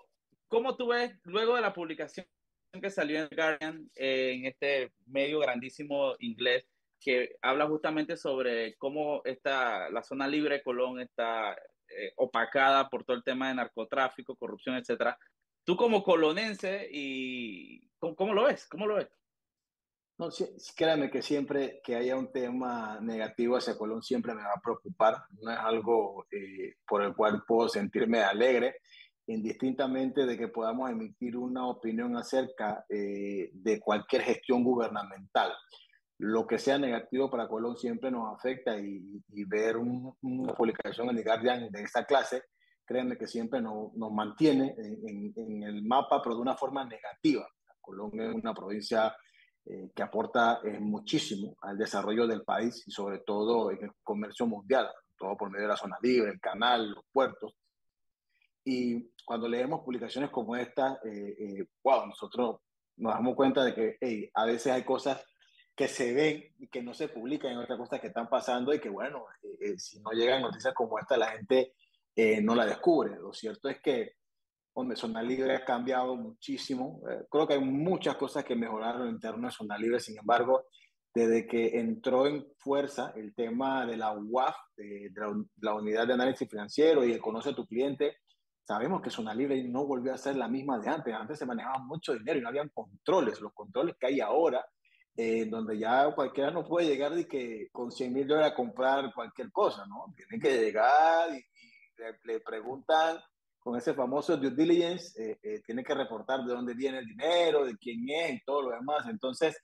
¿cómo 0.47 0.75
tú 0.75 0.87
ves, 0.87 1.17
luego 1.23 1.55
de 1.55 1.61
la 1.61 1.73
publicación 1.73 2.25
que 2.81 2.89
salió 2.89 3.21
en 3.21 3.29
Guardian, 3.31 3.89
eh, 3.95 4.33
en 4.33 4.45
este 4.47 4.91
medio 5.05 5.39
grandísimo 5.39 6.15
inglés, 6.19 6.67
que 7.05 7.35
habla 7.43 7.67
justamente 7.67 8.17
sobre 8.17 8.75
cómo 8.77 9.21
está, 9.25 9.91
la 9.91 10.01
zona 10.01 10.27
libre 10.27 10.55
de 10.55 10.63
Colón 10.63 10.99
está 10.99 11.53
eh, 11.53 12.11
opacada 12.15 12.89
por 12.89 13.05
todo 13.05 13.15
el 13.15 13.23
tema 13.23 13.49
de 13.49 13.53
narcotráfico, 13.53 14.35
corrupción, 14.35 14.75
etcétera. 14.75 15.15
Tú 15.63 15.77
como 15.77 16.03
colonense, 16.03 16.87
y 16.91 17.87
¿cómo, 17.99 18.33
lo 18.33 18.45
ves? 18.45 18.67
¿Cómo 18.67 18.87
lo 18.87 18.95
ves? 18.95 19.07
No, 20.17 20.31
sí, 20.31 20.47
créame 20.75 21.11
que 21.11 21.21
siempre 21.21 21.79
que 21.83 21.95
haya 21.95 22.17
un 22.17 22.31
tema 22.31 22.99
negativo 23.01 23.55
hacia 23.57 23.77
Colón 23.77 24.01
siempre 24.01 24.33
me 24.33 24.41
va 24.41 24.53
a 24.55 24.61
preocupar. 24.61 25.25
No 25.41 25.51
es 25.51 25.59
algo 25.59 26.25
eh, 26.31 26.73
por 26.87 27.03
el 27.03 27.13
cual 27.13 27.43
puedo 27.47 27.69
sentirme 27.69 28.23
alegre, 28.23 28.77
indistintamente 29.27 30.25
de 30.25 30.37
que 30.39 30.47
podamos 30.47 30.89
emitir 30.89 31.37
una 31.37 31.67
opinión 31.67 32.17
acerca 32.17 32.83
eh, 32.89 33.51
de 33.53 33.79
cualquier 33.79 34.23
gestión 34.23 34.63
gubernamental 34.63 35.53
lo 36.17 36.47
que 36.47 36.57
sea 36.57 36.77
negativo 36.77 37.29
para 37.29 37.47
Colón 37.47 37.77
siempre 37.77 38.09
nos 38.09 38.33
afecta 38.33 38.77
y, 38.77 39.21
ver 39.47 39.77
una 39.77 40.53
publicación 40.53 41.09
en 41.09 41.17
el 41.17 41.23
Guardian 41.23 41.69
de 41.69 41.81
esta 41.81 42.05
clase, 42.05 42.43
créanme 42.85 43.17
que 43.17 43.27
siempre 43.27 43.61
nos, 43.61 43.93
nos 43.95 44.11
mantiene 44.11 44.75
en, 44.77 45.63
el 45.63 45.83
mapa, 45.83 46.21
pero 46.21 46.35
de 46.35 46.41
una 46.41 46.55
forma 46.55 46.85
negativa. 46.85 47.47
Colón 47.81 48.19
es 48.19 48.33
una 48.33 48.53
provincia 48.53 49.15
eh, 49.65 49.91
que 49.93 50.03
aporta 50.03 50.61
eh, 50.63 50.79
muchísimo 50.79 51.55
al 51.61 51.77
desarrollo 51.77 52.25
del 52.27 52.43
país 52.43 52.83
y 52.87 52.91
sobre 52.91 53.19
todo 53.19 53.71
en 53.71 53.83
el 53.83 53.91
comercio 54.01 54.47
mundial, 54.47 54.89
todo 55.17 55.35
por 55.35 55.49
medio 55.49 55.63
de 55.63 55.69
la 55.69 55.77
zona 55.77 55.97
libre, 56.01 56.31
el 56.31 56.39
canal, 56.39 56.91
los 56.91 57.03
puertos. 57.11 57.53
Y 58.63 59.11
cuando 59.25 59.47
leemos 59.47 59.81
publicaciones 59.81 60.31
como 60.31 60.55
esta, 60.55 60.99
eh, 61.03 61.67
wow, 61.83 62.07
nosotros 62.07 62.61
nos 62.97 63.13
damos 63.13 63.35
cuenta 63.35 63.63
de 63.63 63.75
que 63.75 64.31
a 64.33 64.45
veces 64.45 64.71
hay 64.71 64.83
cosas 64.83 65.23
que 65.75 65.87
se 65.89 66.13
ven 66.13 66.53
y 66.57 66.67
que 66.67 66.81
no 66.81 66.93
se 66.93 67.09
publican 67.09 67.51
en 67.51 67.57
otras 67.57 67.77
cosas 67.77 67.99
que 67.99 68.07
están 68.07 68.29
pasando 68.29 68.73
y 68.73 68.79
que, 68.79 68.89
bueno, 68.89 69.25
eh, 69.43 69.57
eh, 69.59 69.77
si 69.77 69.99
no 69.99 70.11
llegan 70.11 70.41
noticias 70.41 70.73
como 70.73 70.97
esta, 70.97 71.17
la 71.17 71.31
gente 71.31 71.73
eh, 72.15 72.41
no 72.41 72.55
la 72.55 72.65
descubre. 72.65 73.17
Lo 73.17 73.33
cierto 73.33 73.67
es 73.67 73.81
que, 73.81 74.13
hombre, 74.73 74.95
Zona 74.95 75.21
Libre 75.21 75.53
ha 75.53 75.65
cambiado 75.65 76.15
muchísimo. 76.15 77.01
creo 77.29 77.45
que 77.45 77.55
hay 77.55 77.59
muchas 77.59 78.15
cosas 78.15 78.45
que 78.45 78.55
mejoraron 78.55 79.09
en 79.09 79.19
términos 79.19 79.53
de 79.53 79.57
Zona 79.57 79.77
Libre, 79.77 79.99
sin 79.99 80.17
embargo, 80.17 80.67
desde 81.13 81.45
que 81.45 81.77
entró 81.79 82.25
en 82.27 82.45
fuerza 82.57 83.13
el 83.15 83.33
tema 83.33 83.85
de 83.85 83.97
la 83.97 84.13
UAF, 84.13 84.55
de, 84.77 85.11
la, 85.61 85.73
Unidad 85.73 86.07
de 86.07 86.13
Análisis 86.13 86.49
Financiero 86.49 87.05
y 87.05 87.11
el 87.13 87.21
Conoce 87.21 87.49
a 87.49 87.55
tu 87.55 87.65
Cliente, 87.65 88.17
sabemos 88.65 89.01
que 89.01 89.09
Zona 89.09 89.33
Libre 89.33 89.61
no 89.63 89.85
volvió 89.85 90.13
a 90.13 90.17
ser 90.17 90.35
la 90.35 90.47
misma 90.47 90.79
de 90.79 90.89
antes. 90.89 91.13
Antes 91.13 91.39
se 91.39 91.45
manejaba 91.45 91.79
mucho 91.79 92.13
dinero 92.13 92.39
y 92.39 92.41
no 92.41 92.49
habían 92.49 92.69
controles. 92.69 93.39
Los 93.39 93.53
controles 93.53 93.95
que 93.97 94.07
hay 94.07 94.19
ahora 94.19 94.65
eh, 95.17 95.45
donde 95.45 95.79
ya 95.79 96.13
cualquiera 96.13 96.51
no 96.51 96.67
puede 96.67 96.87
llegar 96.87 97.17
y 97.17 97.23
que 97.23 97.69
con 97.71 97.89
100 97.89 98.13
mil 98.13 98.27
dólares 98.27 98.51
a 98.51 98.55
comprar 98.55 99.13
cualquier 99.13 99.49
cosa, 99.49 99.85
¿no? 99.85 100.13
Tienen 100.13 100.41
que 100.41 100.61
llegar 100.61 101.29
y, 101.33 101.41
le, 102.25 102.41
preguntan 102.41 103.17
con 103.59 103.77
ese 103.77 103.93
famoso 103.93 104.35
due 104.35 104.51
diligence, 104.51 105.13
eh, 105.17 105.39
eh, 105.41 105.61
tiene 105.65 105.85
que 105.85 105.93
reportar 105.93 106.43
de 106.43 106.53
dónde 106.53 106.73
viene 106.73 106.99
el 106.99 107.05
dinero, 107.05 107.65
de 107.65 107.77
quién 107.77 108.09
es 108.09 108.33
y 108.33 108.43
todo 108.43 108.63
lo 108.63 108.71
demás. 108.71 109.07
Entonces, 109.09 109.57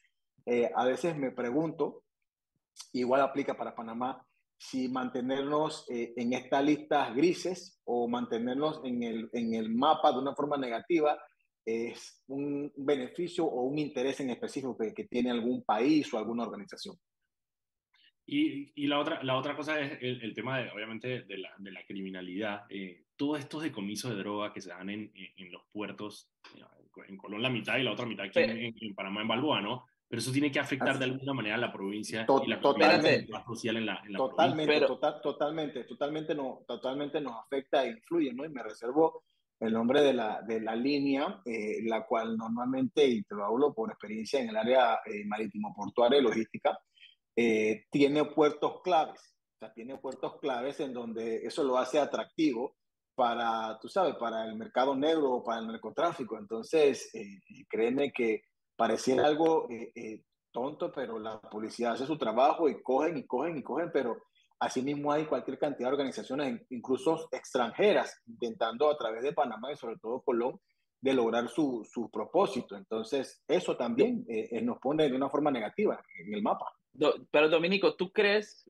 a 0.73 0.85
veces 0.85 1.15
me 1.17 1.31
pregunto, 1.31 2.03
igual 2.93 3.21
aplica 3.21 3.55
para 3.55 3.75
Panamá, 3.75 4.25
si 4.57 4.87
mantenernos 4.87 5.85
en 5.87 6.33
estas 6.33 6.63
listas 6.63 7.13
grises 7.13 7.79
o 7.83 8.07
mantenernos 8.07 8.81
en 8.83 9.03
el, 9.03 9.29
en 9.33 9.53
el 9.53 9.69
mapa 9.69 10.11
de 10.11 10.19
una 10.19 10.33
forma 10.33 10.57
negativa 10.57 11.19
es 11.66 12.24
un 12.28 12.72
beneficio 12.76 13.45
o 13.45 13.64
un 13.64 13.78
interés 13.78 14.20
en 14.20 14.30
específico 14.30 14.78
que, 14.78 14.93
que 14.93 15.05
tiene 15.05 15.32
algún 15.32 15.64
país 15.64 16.14
o 16.14 16.18
alguna 16.18 16.43
organización. 16.43 16.95
Y, 18.26 18.72
y, 18.76 18.88
la, 18.88 18.99
otra, 18.99 19.22
la 19.24 19.36
otra 19.36 19.55
cosa 19.55 19.80
es 19.80 19.97
el, 20.01 20.34
tema, 20.34 20.59
de, 20.59 20.72
obviamente, 20.72 21.24
de 21.24 21.38
la, 21.38 21.49
de 21.57 21.72
la 21.72 21.84
criminalidad. 21.86 22.64
Eh, 22.70 23.03
todos 23.16 23.39
estos 23.39 23.64
decomisos 23.64 24.12
de 24.12 24.18
droga 24.18 24.53
que 24.53 24.62
se 24.62 24.70
dan 24.70 24.89
en, 24.89 25.12
en, 25.14 25.51
los 25.51 25.64
puertos, 25.72 26.30
en 27.07 27.18
Colón 27.18 27.41
la 27.41 27.49
mitad 27.49 27.78
y 27.78 27.84
la 27.84 27.91
otra 27.91 28.05
mitad 28.05 28.26
aquí 28.26 28.39
en, 28.39 28.95
Panamá, 28.95 29.22
en 29.22 29.28
Balboa, 29.28 29.62
¿no? 29.62 29.86
Pero 30.07 30.22
eso 30.22 30.32
tiene 30.32 30.51
que 30.51 30.59
afectar 30.59 30.97
de 30.97 31.05
alguna 31.05 31.34
manera 31.34 31.55
a 31.55 31.59
la 31.59 31.72
provincia 31.72 32.26
y 32.45 32.49
la 32.49 32.59
totalmente, 32.59 33.28
social 33.45 33.78
en 33.78 33.86
la, 33.86 34.01
en 34.05 34.14
la 34.14 34.18
totalmente, 34.18 34.82
total, 34.82 35.22
totalmente, 35.22 35.84
totalmente, 35.86 36.36
no, 36.36 36.64
totalmente 36.68 37.22
nos 37.22 37.34
afecta 37.38 37.86
e 37.86 37.91
influye, 37.91 38.34
¿no? 38.34 38.45
Y 38.45 38.49
me 38.49 38.64
reservo 38.64 39.24
el 39.62 39.74
nombre 39.74 40.01
de 40.01 40.14
la, 40.14 40.41
de 40.41 40.59
la 40.59 40.76
línea, 40.76 41.39
eh, 41.45 41.84
la 41.84 42.03
cual 42.07 42.36
normalmente, 42.36 43.05
y 43.05 43.22
te 43.24 43.36
lo 43.36 43.45
hablo 43.45 43.74
por 43.74 43.91
experiencia 43.91 44.41
en 44.41 44.49
el 44.49 44.57
área 44.57 44.99
eh, 45.05 45.24
marítimo 45.26 45.72
portuaria 45.76 46.18
y 46.18 46.24
logística, 46.24 46.80
eh, 47.36 47.86
tiene 47.91 48.26
puertos 48.26 48.82
claves. 48.82 49.38
O 49.55 49.59
sea, 49.59 49.72
tiene 49.72 49.99
puertos 49.99 50.39
claves 50.39 50.80
en 50.80 50.93
donde 50.93 51.45
eso 51.45 51.64
lo 51.64 51.78
hace 51.78 51.99
atractivo 51.99 52.76
para, 53.14 53.78
tú 53.80 53.88
sabes, 53.88 54.16
para 54.16 54.45
el 54.45 54.55
mercado 54.55 54.95
negro 54.95 55.32
o 55.32 55.43
para 55.43 55.59
el 55.59 55.68
narcotráfico. 55.68 56.39
Entonces, 56.39 57.12
créeme 57.70 58.12
que 58.12 58.41
pareciera 58.76 59.28
algo 59.28 59.68
tonto, 60.51 60.91
pero 60.91 61.20
la 61.20 61.39
policía 61.39 61.91
hace 61.91 62.07
su 62.07 62.18
trabajo 62.18 62.68
y 62.68 62.82
cogen 62.82 63.16
y 63.18 63.28
cogen 63.28 63.57
y 63.57 63.62
cogen, 63.62 63.91
pero 63.93 64.24
asimismo 64.62 65.12
hay 65.12 65.26
cualquier 65.26 65.57
cantidad 65.57 65.89
de 65.89 65.93
organizaciones, 65.93 66.62
incluso 66.70 67.28
extranjeras, 67.32 68.22
intentando 68.28 68.89
a 68.91 68.97
través 68.97 69.24
de 69.24 69.34
Panamá 69.34 69.72
y 69.72 69.76
sobre 69.76 69.97
todo 69.97 70.22
Colón, 70.22 70.59
de 71.01 71.14
lograr 71.14 71.49
su, 71.49 71.84
su 71.91 72.12
propósito. 72.12 72.78
Entonces, 72.78 73.43
eso 73.47 73.76
también 73.76 74.24
eh, 74.30 74.49
eh, 74.51 74.62
nos 74.62 74.78
pone 74.78 75.09
de 75.09 75.16
una 75.16 75.30
forma 75.30 75.49
negativa 75.49 75.99
en 76.20 76.34
el 76.36 76.43
mapa. 76.43 76.72
pero 77.32 77.49
Dominico, 77.49 77.95
¿tú 77.95 78.12
crees 78.12 78.70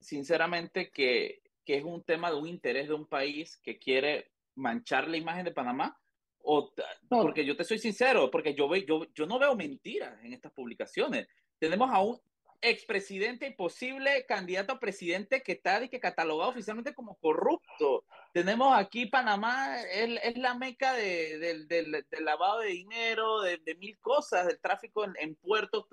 sinceramente 0.00 0.90
que, 0.90 1.42
que 1.66 1.76
es 1.76 1.84
un 1.84 2.02
tema 2.02 2.30
de 2.30 2.38
un 2.38 2.48
interés 2.48 2.88
de 2.88 2.94
un 2.94 3.06
país 3.06 3.60
que 3.62 3.78
quiere 3.78 4.30
manchar 4.54 5.06
la 5.06 5.18
imagen 5.18 5.44
de 5.44 5.52
Panamá? 5.52 6.00
O, 6.44 6.72
porque 7.10 7.44
yo 7.44 7.54
te 7.54 7.64
soy 7.64 7.78
sincero, 7.78 8.30
porque 8.30 8.54
yo, 8.54 8.74
yo, 8.74 9.04
yo 9.14 9.26
no 9.26 9.38
veo 9.38 9.54
mentiras 9.54 10.18
en 10.24 10.32
estas 10.32 10.52
publicaciones. 10.52 11.28
Tenemos 11.58 11.90
a 11.92 12.00
un 12.00 12.18
expresidente 12.60 13.46
y 13.46 13.54
posible 13.54 14.24
candidato 14.26 14.72
a 14.72 14.80
presidente 14.80 15.42
que 15.42 15.52
está 15.52 15.82
y 15.82 15.88
que 15.88 16.00
catalogado 16.00 16.50
oficialmente 16.50 16.94
como 16.94 17.16
corrupto. 17.16 18.04
Tenemos 18.32 18.76
aquí 18.76 19.06
Panamá, 19.06 19.80
es, 19.82 20.18
es 20.22 20.36
la 20.38 20.54
meca 20.54 20.92
de, 20.94 21.38
del, 21.38 21.68
del, 21.68 22.04
lavado 22.20 22.60
de 22.60 22.68
dinero, 22.68 23.40
de, 23.42 23.60
mil 23.78 23.98
cosas, 24.00 24.46
del 24.46 24.60
tráfico 24.60 25.04
en, 25.04 25.14
en 25.18 25.36
puertos. 25.36 25.84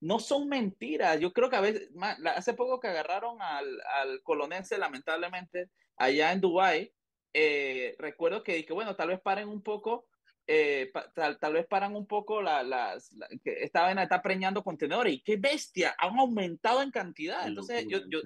No 0.00 0.18
son 0.18 0.48
mentiras. 0.48 1.20
Yo 1.20 1.32
creo 1.32 1.50
que 1.50 1.56
a 1.56 1.60
veces, 1.60 1.90
hace 2.34 2.54
poco 2.54 2.80
que 2.80 2.88
agarraron 2.88 3.42
al, 3.42 3.80
al 4.00 4.22
colonense, 4.22 4.78
lamentablemente, 4.78 5.70
allá 5.96 6.32
en 6.32 6.40
Dubái, 6.40 6.92
eh, 7.34 7.94
recuerdo 7.98 8.42
que 8.42 8.54
dije, 8.54 8.72
bueno, 8.72 8.96
tal 8.96 9.08
vez 9.08 9.20
paren 9.20 9.48
un 9.48 9.62
poco 9.62 10.06
eh, 10.50 10.90
tal, 11.14 11.38
tal, 11.38 11.52
vez 11.52 11.66
paran 11.66 11.94
un 11.94 12.06
poco 12.06 12.40
la, 12.40 12.62
las, 12.62 13.14
que 13.44 13.62
esta 13.62 13.82
vaina 13.82 14.02
está 14.02 14.22
preñando 14.22 14.64
contenedores 14.64 15.12
y 15.12 15.20
qué 15.20 15.36
bestia, 15.36 15.94
han 15.98 16.18
aumentado 16.18 16.80
en 16.80 16.90
cantidad. 16.90 17.46
Entonces, 17.46 17.84
yo, 17.86 17.98
yo, 18.08 18.20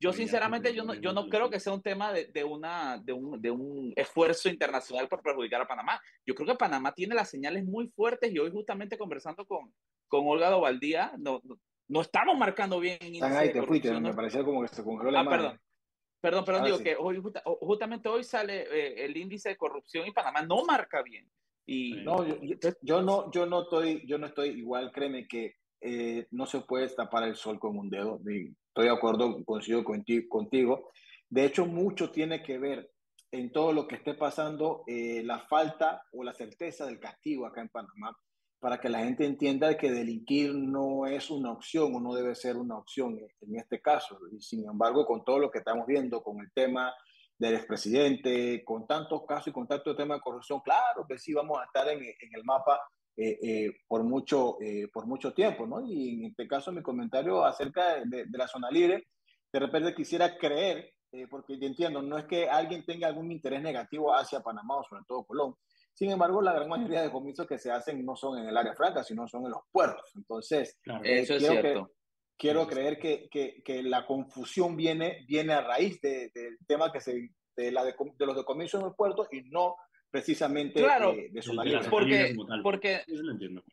yo 0.00 0.12
sinceramente, 0.14 0.74
yo 0.74 0.84
no, 0.84 0.94
yo 0.94 1.12
no 1.12 1.28
creo 1.28 1.50
que 1.50 1.60
sea 1.60 1.74
un 1.74 1.82
tema 1.82 2.14
de, 2.14 2.28
de 2.32 2.44
una, 2.44 2.96
de, 2.96 3.12
un, 3.12 3.42
de 3.42 3.50
un 3.50 3.92
esfuerzo 3.94 4.48
internacional 4.48 5.06
por 5.06 5.20
perjudicar 5.22 5.60
a 5.60 5.68
Panamá. 5.68 6.00
Yo 6.24 6.34
creo 6.34 6.48
que 6.48 6.54
Panamá 6.54 6.94
tiene 6.94 7.14
las 7.14 7.28
señales 7.28 7.62
muy 7.66 7.88
fuertes 7.88 8.32
y 8.32 8.38
hoy 8.38 8.50
justamente 8.50 8.96
conversando 8.96 9.44
con, 9.44 9.70
con 10.08 10.26
Olga 10.26 10.48
Dovaldía, 10.48 11.12
no, 11.18 11.42
no, 11.88 12.00
estamos 12.00 12.38
marcando 12.38 12.80
bien. 12.80 12.96
Están 13.02 13.36
ahí, 13.36 13.52
te 13.52 13.62
fuiste, 13.62 13.92
me 14.00 14.14
parecía 14.14 14.42
como 14.42 14.62
que 14.62 14.68
se 14.68 14.82
congeló 14.82 15.10
la 15.10 15.20
ah, 15.20 15.28
perdón. 15.28 15.60
Perdón, 16.22 16.44
perdón, 16.46 16.64
digo 16.64 16.78
que 16.78 16.96
hoy, 16.98 17.22
justamente 17.60 18.08
hoy 18.08 18.24
sale 18.24 18.62
eh, 18.62 19.04
el 19.04 19.14
índice 19.14 19.50
de 19.50 19.56
corrupción 19.58 20.06
y 20.06 20.12
Panamá 20.12 20.40
no 20.40 20.64
marca 20.64 21.02
bien. 21.02 21.30
Y, 21.66 22.04
no, 22.04 22.24
yo, 22.24 22.36
yo, 22.80 23.02
no, 23.02 23.30
yo 23.32 23.44
no 23.46 23.62
estoy, 23.62 24.06
yo 24.06 24.18
no 24.18 24.26
estoy 24.26 24.50
igual, 24.50 24.92
créeme 24.92 25.26
que 25.26 25.56
eh, 25.80 26.26
no 26.30 26.46
se 26.46 26.60
puede 26.60 26.88
tapar 26.88 27.24
el 27.24 27.36
sol 27.36 27.58
con 27.58 27.76
un 27.76 27.90
dedo. 27.90 28.18
Estoy 28.18 28.84
de 28.86 28.90
acuerdo, 28.90 29.44
coincido 29.44 29.84
contigo. 29.84 30.90
De 31.28 31.44
hecho, 31.44 31.66
mucho 31.66 32.10
tiene 32.10 32.42
que 32.42 32.58
ver 32.58 32.90
en 33.32 33.52
todo 33.52 33.72
lo 33.72 33.86
que 33.86 33.96
esté 33.96 34.14
pasando 34.14 34.84
eh, 34.86 35.22
la 35.24 35.40
falta 35.40 36.04
o 36.12 36.22
la 36.22 36.32
certeza 36.32 36.86
del 36.86 37.00
castigo 37.00 37.46
acá 37.46 37.60
en 37.60 37.68
Panamá, 37.68 38.16
para 38.60 38.80
que 38.80 38.88
la 38.88 39.00
gente 39.00 39.26
entienda 39.26 39.76
que 39.76 39.90
delinquir 39.90 40.54
no 40.54 41.06
es 41.06 41.30
una 41.30 41.52
opción 41.52 41.94
o 41.94 42.00
no 42.00 42.14
debe 42.14 42.34
ser 42.34 42.56
una 42.56 42.78
opción 42.78 43.18
en 43.40 43.56
este 43.56 43.80
caso. 43.80 44.18
Y 44.32 44.40
sin 44.40 44.68
embargo, 44.68 45.04
con 45.04 45.24
todo 45.24 45.38
lo 45.38 45.50
que 45.50 45.58
estamos 45.58 45.86
viendo, 45.86 46.22
con 46.22 46.40
el 46.40 46.50
tema 46.52 46.94
del 47.38 47.54
expresidente, 47.54 48.64
con 48.64 48.86
tantos 48.86 49.24
casos 49.26 49.48
y 49.48 49.52
con 49.52 49.66
tanto 49.66 49.94
tema 49.94 50.14
de 50.14 50.20
corrupción, 50.20 50.60
claro 50.60 51.06
que 51.06 51.18
sí 51.18 51.34
vamos 51.34 51.58
a 51.60 51.64
estar 51.64 51.88
en, 51.88 52.02
en 52.02 52.34
el 52.34 52.44
mapa 52.44 52.80
eh, 53.16 53.38
eh, 53.42 53.76
por, 53.86 54.04
mucho, 54.04 54.58
eh, 54.60 54.88
por 54.92 55.06
mucho 55.06 55.32
tiempo, 55.32 55.66
¿no? 55.66 55.80
Y 55.86 56.14
en 56.14 56.24
este 56.26 56.46
caso 56.46 56.72
mi 56.72 56.82
comentario 56.82 57.44
acerca 57.44 57.96
de, 58.04 58.26
de, 58.26 58.38
la 58.38 58.48
zona 58.48 58.70
libre, 58.70 59.08
de 59.52 59.58
repente 59.58 59.94
quisiera 59.94 60.36
creer, 60.36 60.92
porque 61.30 61.58
yo 61.58 61.66
entiendo, 61.66 62.02
no 62.02 62.18
es 62.18 62.26
que 62.26 62.48
alguien 62.48 62.84
tenga 62.84 63.06
algún 63.06 63.32
interés 63.32 63.62
negativo 63.62 64.14
hacia 64.14 64.40
Panamá 64.40 64.76
o 64.76 64.84
sobre 64.84 65.02
todo 65.08 65.24
Colón, 65.24 65.54
sin 65.94 66.10
embargo, 66.10 66.42
la 66.42 66.52
gran 66.52 66.68
mayoría 66.68 67.00
de 67.00 67.10
comisos 67.10 67.46
que 67.46 67.58
se 67.58 67.70
hacen 67.70 68.04
no 68.04 68.16
son 68.16 68.38
en 68.38 68.48
el 68.48 68.56
área 68.56 68.74
franca, 68.74 69.02
sino 69.02 69.26
son 69.26 69.46
en 69.46 69.52
los 69.52 69.62
puertos. 69.72 70.12
Entonces, 70.14 70.78
eso 71.02 71.34
es 71.36 71.46
cierto 71.46 71.95
quiero 72.36 72.66
creer 72.66 72.98
que, 72.98 73.28
que, 73.30 73.62
que, 73.64 73.82
la 73.82 74.06
confusión 74.06 74.76
viene, 74.76 75.24
viene 75.26 75.52
a 75.52 75.62
raíz 75.62 76.00
del 76.00 76.30
de, 76.32 76.56
tema 76.66 76.92
que 76.92 77.00
se, 77.00 77.30
de, 77.56 77.72
la 77.72 77.84
de, 77.84 77.94
de, 78.18 78.26
los 78.26 78.36
decomisos 78.36 78.80
en 78.80 78.88
el 78.88 78.94
puerto 78.94 79.26
y 79.30 79.42
no 79.42 79.76
precisamente 80.10 80.80
claro, 80.80 81.12
de, 81.12 81.30
de 81.30 81.64
libre. 81.64 81.88
Porque, 81.90 82.34
porque, 82.62 83.02
lo 83.06 83.32
entiendo. 83.32 83.64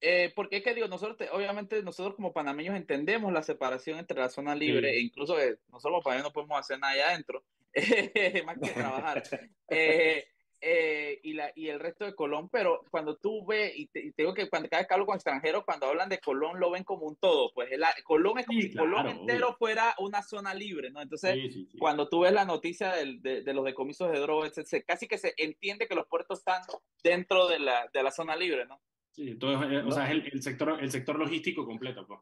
Eh, 0.00 0.32
porque 0.34 0.56
es 0.56 0.64
que 0.64 0.74
digo, 0.74 0.88
nosotros, 0.88 1.28
obviamente, 1.32 1.80
nosotros 1.82 2.16
como 2.16 2.32
panameños 2.32 2.74
entendemos 2.74 3.32
la 3.32 3.42
separación 3.42 3.98
entre 3.98 4.18
la 4.18 4.28
zona 4.28 4.54
libre 4.54 4.90
sí. 4.90 4.96
e 4.96 5.00
incluso 5.00 5.36
que 5.36 5.58
nosotros 5.68 5.92
como 5.92 6.02
panameños 6.02 6.28
no 6.28 6.32
podemos 6.32 6.58
hacer 6.58 6.78
nada 6.80 6.92
allá 6.94 7.10
adentro, 7.10 7.44
más 8.46 8.58
que 8.58 8.70
trabajar. 8.70 9.22
eh, 10.64 11.18
y, 11.24 11.32
la, 11.32 11.50
y 11.56 11.68
el 11.68 11.80
resto 11.80 12.04
de 12.04 12.14
Colón, 12.14 12.48
pero 12.48 12.84
cuando 12.88 13.16
tú 13.16 13.44
ves, 13.44 13.72
y 13.76 13.86
te, 13.88 13.98
y 13.98 14.12
te 14.12 14.22
digo 14.22 14.32
que 14.32 14.48
cuando 14.48 14.68
cada 14.68 14.82
vez 14.82 14.86
que 14.88 14.94
hablo 14.94 15.06
con 15.06 15.16
extranjeros, 15.16 15.64
cuando 15.64 15.86
hablan 15.86 16.08
de 16.08 16.20
Colón 16.20 16.60
lo 16.60 16.70
ven 16.70 16.84
como 16.84 17.06
un 17.06 17.16
todo, 17.16 17.52
pues 17.52 17.72
el, 17.72 17.82
Colón 18.04 18.38
es 18.38 18.46
como 18.46 18.60
sí, 18.60 18.68
si 18.68 18.72
claro, 18.72 18.90
Colón 18.90 19.08
entero 19.08 19.48
obvio. 19.48 19.56
fuera 19.58 19.94
una 19.98 20.22
zona 20.22 20.54
libre, 20.54 20.90
¿no? 20.90 21.02
Entonces, 21.02 21.34
sí, 21.34 21.66
sí, 21.68 21.78
cuando 21.78 22.08
tú 22.08 22.20
ves 22.20 22.32
la 22.32 22.44
noticia 22.44 22.92
del, 22.92 23.20
de, 23.20 23.42
de, 23.42 23.54
los 23.54 23.64
decomisos 23.64 24.12
de 24.12 24.20
drogas, 24.20 24.52
se, 24.54 24.84
casi 24.84 25.08
que 25.08 25.18
se 25.18 25.34
entiende 25.36 25.88
que 25.88 25.96
los 25.96 26.06
puertos 26.06 26.38
están 26.38 26.62
dentro 27.02 27.48
de 27.48 27.58
la, 27.58 27.90
de 27.92 28.02
la 28.04 28.12
zona 28.12 28.36
libre, 28.36 28.64
¿no? 28.64 28.80
Sí, 29.10 29.30
entonces, 29.30 29.68
eh, 29.72 29.82
o 29.84 29.90
sea, 29.90 30.04
es 30.04 30.12
el, 30.12 30.30
el, 30.32 30.42
sector, 30.42 30.78
el 30.80 30.90
sector 30.92 31.18
logístico 31.18 31.66
completo, 31.66 32.06
pues. 32.06 32.20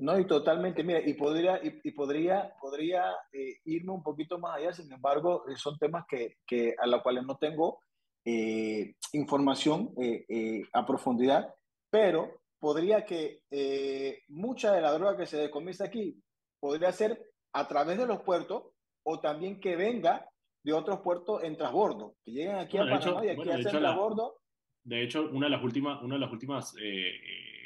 No, 0.00 0.18
y 0.18 0.26
totalmente, 0.26 0.82
mira, 0.82 1.00
y 1.06 1.12
podría, 1.12 1.62
y, 1.62 1.78
y 1.84 1.90
podría, 1.90 2.54
podría 2.58 3.04
eh, 3.32 3.58
irme 3.66 3.92
un 3.92 4.02
poquito 4.02 4.38
más 4.38 4.56
allá, 4.56 4.72
sin 4.72 4.90
embargo, 4.90 5.44
eh, 5.46 5.56
son 5.56 5.76
temas 5.78 6.06
que, 6.08 6.38
que 6.46 6.74
a 6.78 6.86
los 6.86 7.02
cuales 7.02 7.24
no 7.24 7.36
tengo 7.36 7.80
eh, 8.24 8.94
información 9.12 9.92
eh, 10.00 10.24
eh, 10.26 10.62
a 10.72 10.86
profundidad, 10.86 11.54
pero 11.90 12.40
podría 12.58 13.04
que 13.04 13.42
eh, 13.50 14.22
mucha 14.28 14.72
de 14.72 14.80
la 14.80 14.92
droga 14.92 15.18
que 15.18 15.26
se 15.26 15.36
decomisa 15.36 15.84
aquí 15.84 16.18
podría 16.58 16.92
ser 16.92 17.22
a 17.52 17.68
través 17.68 17.98
de 17.98 18.06
los 18.06 18.22
puertos 18.22 18.72
o 19.04 19.20
también 19.20 19.60
que 19.60 19.76
venga 19.76 20.26
de 20.64 20.72
otros 20.72 21.00
puertos 21.00 21.42
en 21.42 21.58
transbordo, 21.58 22.14
que 22.24 22.32
lleguen 22.32 22.56
aquí 22.56 22.78
bueno, 22.78 22.96
a 22.96 22.98
Panamá 23.00 23.20
hecho, 23.20 23.24
y 23.24 23.28
aquí 23.28 23.36
bueno, 23.36 23.52
hacen 23.52 23.80
transbordo. 23.80 24.36
De 24.82 25.02
hecho, 25.02 25.28
una 25.30 25.46
de 25.46 25.50
las 25.50 25.62
últimas, 25.62 26.02
una 26.02 26.14
de 26.14 26.20
las 26.20 26.32
últimas 26.32 26.74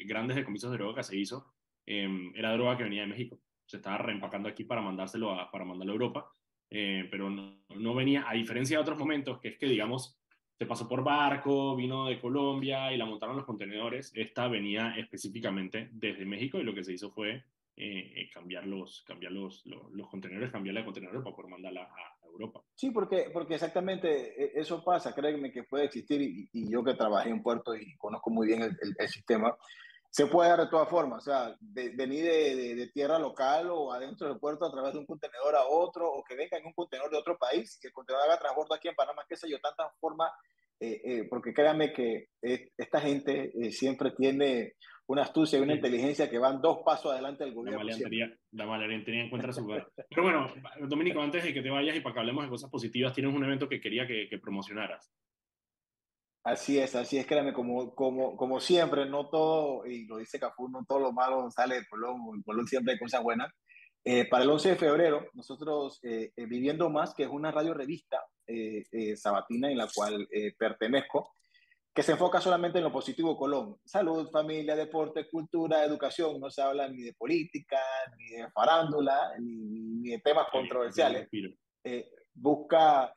grandes 0.06 0.36
decomisos 0.36 0.72
de 0.72 0.78
droga 0.78 0.96
que 0.96 1.04
se 1.04 1.16
hizo 1.16 1.53
eh, 1.86 2.08
era 2.34 2.52
droga 2.52 2.76
que 2.76 2.84
venía 2.84 3.02
de 3.02 3.08
México. 3.08 3.40
Se 3.66 3.78
estaba 3.78 3.98
reempacando 3.98 4.48
aquí 4.48 4.64
para 4.64 4.82
mandárselo 4.82 5.32
a, 5.32 5.50
para 5.50 5.64
mandarlo 5.64 5.92
a 5.92 5.94
Europa, 5.94 6.32
eh, 6.70 7.08
pero 7.10 7.30
no, 7.30 7.64
no, 7.76 7.94
venía, 7.94 8.28
a 8.28 8.34
diferencia 8.34 8.76
de 8.76 8.82
otros 8.82 8.98
momentos, 8.98 9.40
que 9.40 9.48
es 9.48 9.58
que, 9.58 9.66
digamos, 9.66 10.18
se 10.58 10.66
pasó 10.66 10.88
por 10.88 11.02
barco, 11.02 11.74
vino 11.74 12.06
de 12.06 12.20
Colombia 12.20 12.92
y 12.92 12.96
la 12.96 13.06
montaron 13.06 13.36
los 13.36 13.46
contenedores. 13.46 14.12
Esta 14.14 14.48
venía 14.48 14.94
específicamente 14.96 15.88
desde 15.92 16.24
México 16.24 16.58
y 16.58 16.64
lo 16.64 16.74
que 16.74 16.84
se 16.84 16.92
hizo 16.92 17.10
fue 17.10 17.44
eh, 17.76 18.30
cambiar, 18.32 18.66
los, 18.66 19.02
cambiar 19.04 19.32
los, 19.32 19.66
los, 19.66 19.90
los, 19.92 20.08
contenedores, 20.08 20.52
cambiarla 20.52 20.80
de 20.80 20.84
contenedores 20.84 21.22
para 21.24 21.34
poder 21.34 21.50
mandarla 21.50 21.82
a 21.82 22.26
Europa. 22.26 22.62
Sí, 22.74 22.90
porque, 22.90 23.30
porque 23.32 23.54
exactamente 23.54 24.44
e, 24.44 24.60
eso 24.60 24.84
pasa, 24.84 25.12
créeme 25.12 25.50
que 25.50 25.64
puede 25.64 25.86
existir 25.86 26.22
y, 26.22 26.48
y 26.52 26.70
yo 26.70 26.84
que 26.84 26.94
trabajé 26.94 27.30
en 27.30 27.42
puertos 27.42 27.76
y 27.80 27.96
conozco 27.96 28.30
muy 28.30 28.46
bien 28.46 28.62
el, 28.62 28.76
el, 28.80 28.94
el 28.96 29.08
sistema, 29.08 29.56
se 30.14 30.28
puede 30.28 30.48
dar 30.48 30.60
de 30.60 30.68
todas 30.68 30.88
formas, 30.88 31.26
o 31.26 31.30
sea, 31.32 31.56
de, 31.58 31.88
venir 31.88 32.22
de, 32.22 32.54
de, 32.54 32.74
de, 32.76 32.86
tierra 32.92 33.18
local 33.18 33.68
o 33.72 33.92
adentro 33.92 34.28
del 34.28 34.38
puerto 34.38 34.64
a 34.64 34.70
través 34.70 34.92
de 34.92 35.00
un 35.00 35.06
contenedor 35.06 35.56
a 35.56 35.66
otro, 35.66 36.08
o 36.08 36.22
que 36.22 36.36
venga 36.36 36.56
en 36.56 36.66
un 36.66 36.72
contenedor 36.72 37.10
de 37.10 37.16
otro 37.16 37.36
país, 37.36 37.76
que 37.82 37.88
el 37.88 37.92
contenedor 37.92 38.28
haga 38.28 38.38
transbordo 38.38 38.76
aquí 38.76 38.86
en 38.86 38.94
Panamá, 38.94 39.24
qué 39.28 39.34
sé 39.34 39.50
yo, 39.50 39.58
tantas 39.58 39.88
formas, 39.98 40.30
eh, 40.78 41.00
eh, 41.04 41.26
porque 41.28 41.52
créanme 41.52 41.92
que 41.92 42.28
eh, 42.42 42.68
esta 42.78 43.00
gente 43.00 43.50
eh, 43.60 43.72
siempre 43.72 44.12
tiene 44.12 44.74
una 45.08 45.22
astucia 45.22 45.58
y 45.58 45.62
una 45.62 45.72
sí. 45.72 45.78
inteligencia 45.78 46.30
que 46.30 46.38
van 46.38 46.62
dos 46.62 46.78
pasos 46.84 47.10
adelante 47.10 47.42
del 47.42 47.52
gobierno. 47.52 47.80
La 47.80 47.84
maleantería, 47.84 48.32
la 48.52 48.66
maleantería 48.66 49.24
encuentra 49.24 49.52
su 49.52 49.62
lugar. 49.62 49.88
Pero 50.08 50.22
bueno, 50.22 50.46
Dominico, 50.86 51.22
antes 51.22 51.42
de 51.42 51.52
que 51.52 51.60
te 51.60 51.70
vayas 51.70 51.96
y 51.96 52.00
para 52.00 52.14
que 52.14 52.20
hablemos 52.20 52.44
de 52.44 52.50
cosas 52.50 52.70
positivas, 52.70 53.12
tienes 53.12 53.34
un 53.34 53.42
evento 53.42 53.68
que 53.68 53.80
quería 53.80 54.06
que, 54.06 54.28
que 54.30 54.38
promocionaras. 54.38 55.12
Así 56.44 56.78
es, 56.78 56.94
así 56.94 57.16
es, 57.16 57.26
créame, 57.26 57.54
como, 57.54 57.94
como, 57.94 58.36
como 58.36 58.60
siempre, 58.60 59.06
no 59.06 59.30
todo, 59.30 59.86
y 59.86 60.06
lo 60.06 60.18
dice 60.18 60.38
Cafú, 60.38 60.68
no 60.68 60.84
todo 60.86 61.00
lo 61.00 61.12
malo 61.12 61.50
sale 61.50 61.76
de 61.76 61.86
Colón, 61.86 62.20
en 62.34 62.42
Colón 62.42 62.66
siempre 62.66 62.92
hay 62.92 62.98
cosas 62.98 63.22
buenas. 63.22 63.50
Eh, 64.04 64.28
para 64.28 64.44
el 64.44 64.50
11 64.50 64.68
de 64.68 64.76
febrero, 64.76 65.26
nosotros, 65.32 65.98
eh, 66.02 66.32
eh, 66.36 66.44
Viviendo 66.44 66.90
Más, 66.90 67.14
que 67.14 67.22
es 67.22 67.30
una 67.30 67.50
radio 67.50 67.72
revista 67.72 68.20
eh, 68.46 68.84
eh, 68.92 69.16
sabatina 69.16 69.70
en 69.70 69.78
la 69.78 69.88
cual 69.92 70.28
eh, 70.30 70.52
pertenezco, 70.58 71.32
que 71.94 72.02
se 72.02 72.12
enfoca 72.12 72.42
solamente 72.42 72.76
en 72.76 72.84
lo 72.84 72.92
positivo 72.92 73.38
Colón. 73.38 73.78
Salud, 73.82 74.28
familia, 74.30 74.76
deporte, 74.76 75.26
cultura, 75.30 75.82
educación. 75.82 76.38
No 76.38 76.50
se 76.50 76.60
habla 76.60 76.86
ni 76.88 77.04
de 77.04 77.14
política, 77.14 77.78
ni 78.18 78.36
de 78.36 78.50
farándula, 78.50 79.32
ni, 79.40 79.56
ni 79.56 80.10
de 80.10 80.18
temas 80.18 80.48
controversiales. 80.52 81.28
busca 82.34 83.14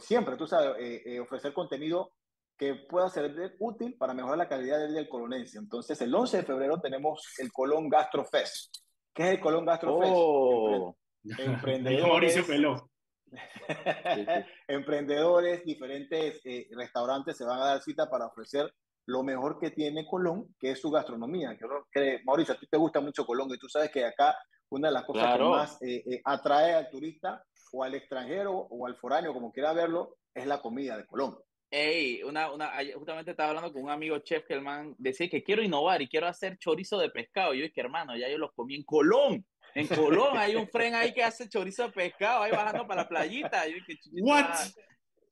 siempre, 0.00 0.36
tú 0.36 0.46
sabes, 0.48 1.20
ofrecer 1.20 1.52
contenido 1.52 2.13
que 2.56 2.74
pueda 2.74 3.08
ser 3.08 3.56
útil 3.58 3.96
para 3.98 4.14
mejorar 4.14 4.38
la 4.38 4.48
calidad 4.48 4.78
de 4.78 4.86
vida 4.86 4.98
del 4.98 5.08
colonense. 5.08 5.58
Entonces, 5.58 6.00
el 6.00 6.14
11 6.14 6.38
de 6.38 6.42
febrero 6.44 6.80
tenemos 6.80 7.34
el 7.38 7.52
Colón 7.52 7.88
Gastro 7.88 8.24
Fest. 8.24 8.76
¿Qué 9.12 9.24
es 9.24 9.28
el 9.30 9.40
Colón 9.40 9.64
Gastro 9.64 9.98
Fest? 9.98 10.12
Oh. 10.14 10.96
Emprendedores. 11.38 12.36
Emprendedores, 14.68 15.64
diferentes 15.64 16.40
restaurantes 16.70 17.36
se 17.36 17.44
van 17.44 17.60
a 17.60 17.66
dar 17.66 17.82
cita 17.82 18.08
para 18.08 18.26
ofrecer 18.26 18.72
lo 19.06 19.22
mejor 19.22 19.58
que 19.58 19.70
tiene 19.70 20.06
Colón, 20.06 20.54
que 20.58 20.70
es 20.70 20.80
su 20.80 20.90
gastronomía. 20.90 21.56
Que, 21.92 22.20
Mauricio, 22.24 22.54
a 22.54 22.58
ti 22.58 22.66
te 22.70 22.78
gusta 22.78 23.00
mucho 23.00 23.26
Colón 23.26 23.48
y 23.52 23.58
tú 23.58 23.68
sabes 23.68 23.90
que 23.90 24.04
acá 24.04 24.36
una 24.70 24.88
de 24.88 24.94
las 24.94 25.04
cosas 25.04 25.36
que 25.36 25.44
más 25.44 25.78
atrae 26.24 26.74
al 26.74 26.88
turista 26.90 27.44
o 27.72 27.84
al 27.84 27.94
extranjero 27.94 28.52
o 28.52 28.86
al 28.86 28.96
foráneo, 28.96 29.32
como 29.32 29.52
quiera 29.52 29.72
verlo, 29.72 30.16
es 30.32 30.46
la 30.46 30.62
comida 30.62 30.96
de 30.96 31.06
Colón. 31.06 31.36
Ey, 31.70 32.22
una, 32.22 32.52
una, 32.52 32.72
justamente 32.94 33.32
estaba 33.32 33.50
hablando 33.50 33.72
con 33.72 33.82
un 33.82 33.90
amigo 33.90 34.18
chef 34.20 34.44
que 34.46 34.54
el 34.54 34.62
man 34.62 34.94
decía 34.98 35.28
que 35.28 35.42
quiero 35.42 35.62
innovar 35.62 36.00
y 36.02 36.08
quiero 36.08 36.26
hacer 36.26 36.56
chorizo 36.58 36.98
de 36.98 37.10
pescado. 37.10 37.52
Y 37.52 37.58
yo 37.58 37.64
dije, 37.64 37.80
hermano, 37.80 38.16
ya 38.16 38.28
yo 38.28 38.38
los 38.38 38.52
comí 38.52 38.76
en 38.76 38.84
Colón. 38.84 39.44
En 39.74 39.88
Colón 39.88 40.36
hay 40.36 40.54
un 40.54 40.68
fren 40.68 40.94
ahí 40.94 41.12
que 41.12 41.24
hace 41.24 41.48
chorizo 41.48 41.84
de 41.84 41.92
pescado, 41.92 42.42
ahí 42.42 42.52
bajando 42.52 42.86
para 42.86 43.02
la 43.02 43.08
playita. 43.08 43.66
yo 43.66 43.74
dije, 43.74 43.98
¿What? 44.22 44.54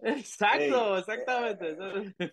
Exacto, 0.01 0.99
exactamente. 0.99 1.77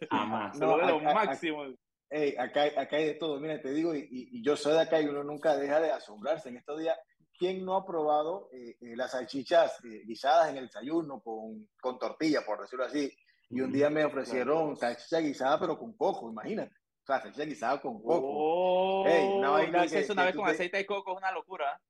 Jamás. 0.10 0.58
No, 0.58 0.78
lo 0.78 1.00
máximo. 1.00 1.66
Ey, 2.10 2.36
acá, 2.36 2.64
acá 2.76 2.96
hay 2.96 3.06
de 3.06 3.14
todo. 3.14 3.40
Mira, 3.40 3.62
te 3.62 3.72
digo, 3.72 3.94
y, 3.94 4.08
y, 4.10 4.44
yo 4.44 4.58
soy 4.58 4.74
de 4.74 4.82
acá 4.82 5.00
y 5.00 5.06
uno 5.06 5.24
nunca 5.24 5.56
deja 5.56 5.80
de 5.80 5.92
asombrarse. 5.92 6.50
En 6.50 6.58
estos 6.58 6.80
días 6.80 6.98
¿quién 7.40 7.64
no 7.66 7.78
ha 7.78 7.86
probado 7.86 8.50
eh, 8.52 8.76
eh, 8.82 8.96
las 8.96 9.12
salchichas 9.12 9.84
eh, 9.86 10.04
guisadas 10.06 10.50
en 10.50 10.58
el 10.58 10.66
desayuno 10.66 11.22
con, 11.22 11.70
con 11.80 11.98
tortilla, 11.98 12.42
por 12.46 12.62
decirlo 12.62 12.86
así? 12.86 13.10
Y 13.50 13.62
un 13.62 13.72
día 13.72 13.90
me 13.90 14.06
ofrecieron 14.06 14.76
salchicha 14.76 15.20
guisada, 15.20 15.60
pero 15.60 15.78
con 15.78 15.94
coco, 15.94 16.30
imagínate. 16.30 16.76
O 17.04 17.06
sea, 17.06 17.22
salchicha 17.22 17.46
guisada 17.46 17.82
con 17.82 18.02
coco. 18.02 18.28
Oh, 18.32 19.04
una 19.38 19.50
vaina 19.50 19.88
que, 19.88 20.06
una 20.12 20.26
vez 20.26 20.36
con 20.36 20.48
aceite 20.48 20.78
de 20.78 20.86
coco, 20.86 21.12
es 21.12 21.18
una 21.18 21.32
locura. 21.32 21.82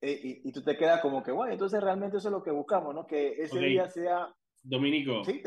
y, 0.00 0.48
y, 0.48 0.52
tú 0.52 0.62
te 0.62 0.76
quedas 0.76 1.00
como 1.00 1.22
que, 1.22 1.32
bueno, 1.32 1.52
entonces 1.52 1.82
realmente 1.82 2.18
eso 2.18 2.28
es 2.28 2.32
lo 2.32 2.42
que 2.42 2.52
buscamos, 2.52 2.94
¿no? 2.94 3.06
Que 3.06 3.32
ese 3.42 3.58
día 3.58 3.88
sea... 3.88 4.32
Dominico, 4.62 5.24
¿Sí? 5.24 5.42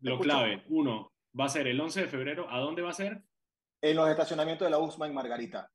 lo 0.00 0.18
clave, 0.18 0.64
uno, 0.68 1.12
va 1.38 1.46
a 1.46 1.48
ser 1.48 1.66
el 1.66 1.80
11 1.80 2.02
de 2.02 2.06
febrero, 2.06 2.46
¿a 2.50 2.58
dónde 2.58 2.82
va 2.82 2.90
a 2.90 2.94
ser? 2.94 3.22
En 3.80 3.96
los 3.96 4.08
estacionamientos 4.08 4.66
de 4.66 4.70
la 4.70 4.78
USMA 4.78 5.06
en 5.06 5.14
Margarita 5.14 5.70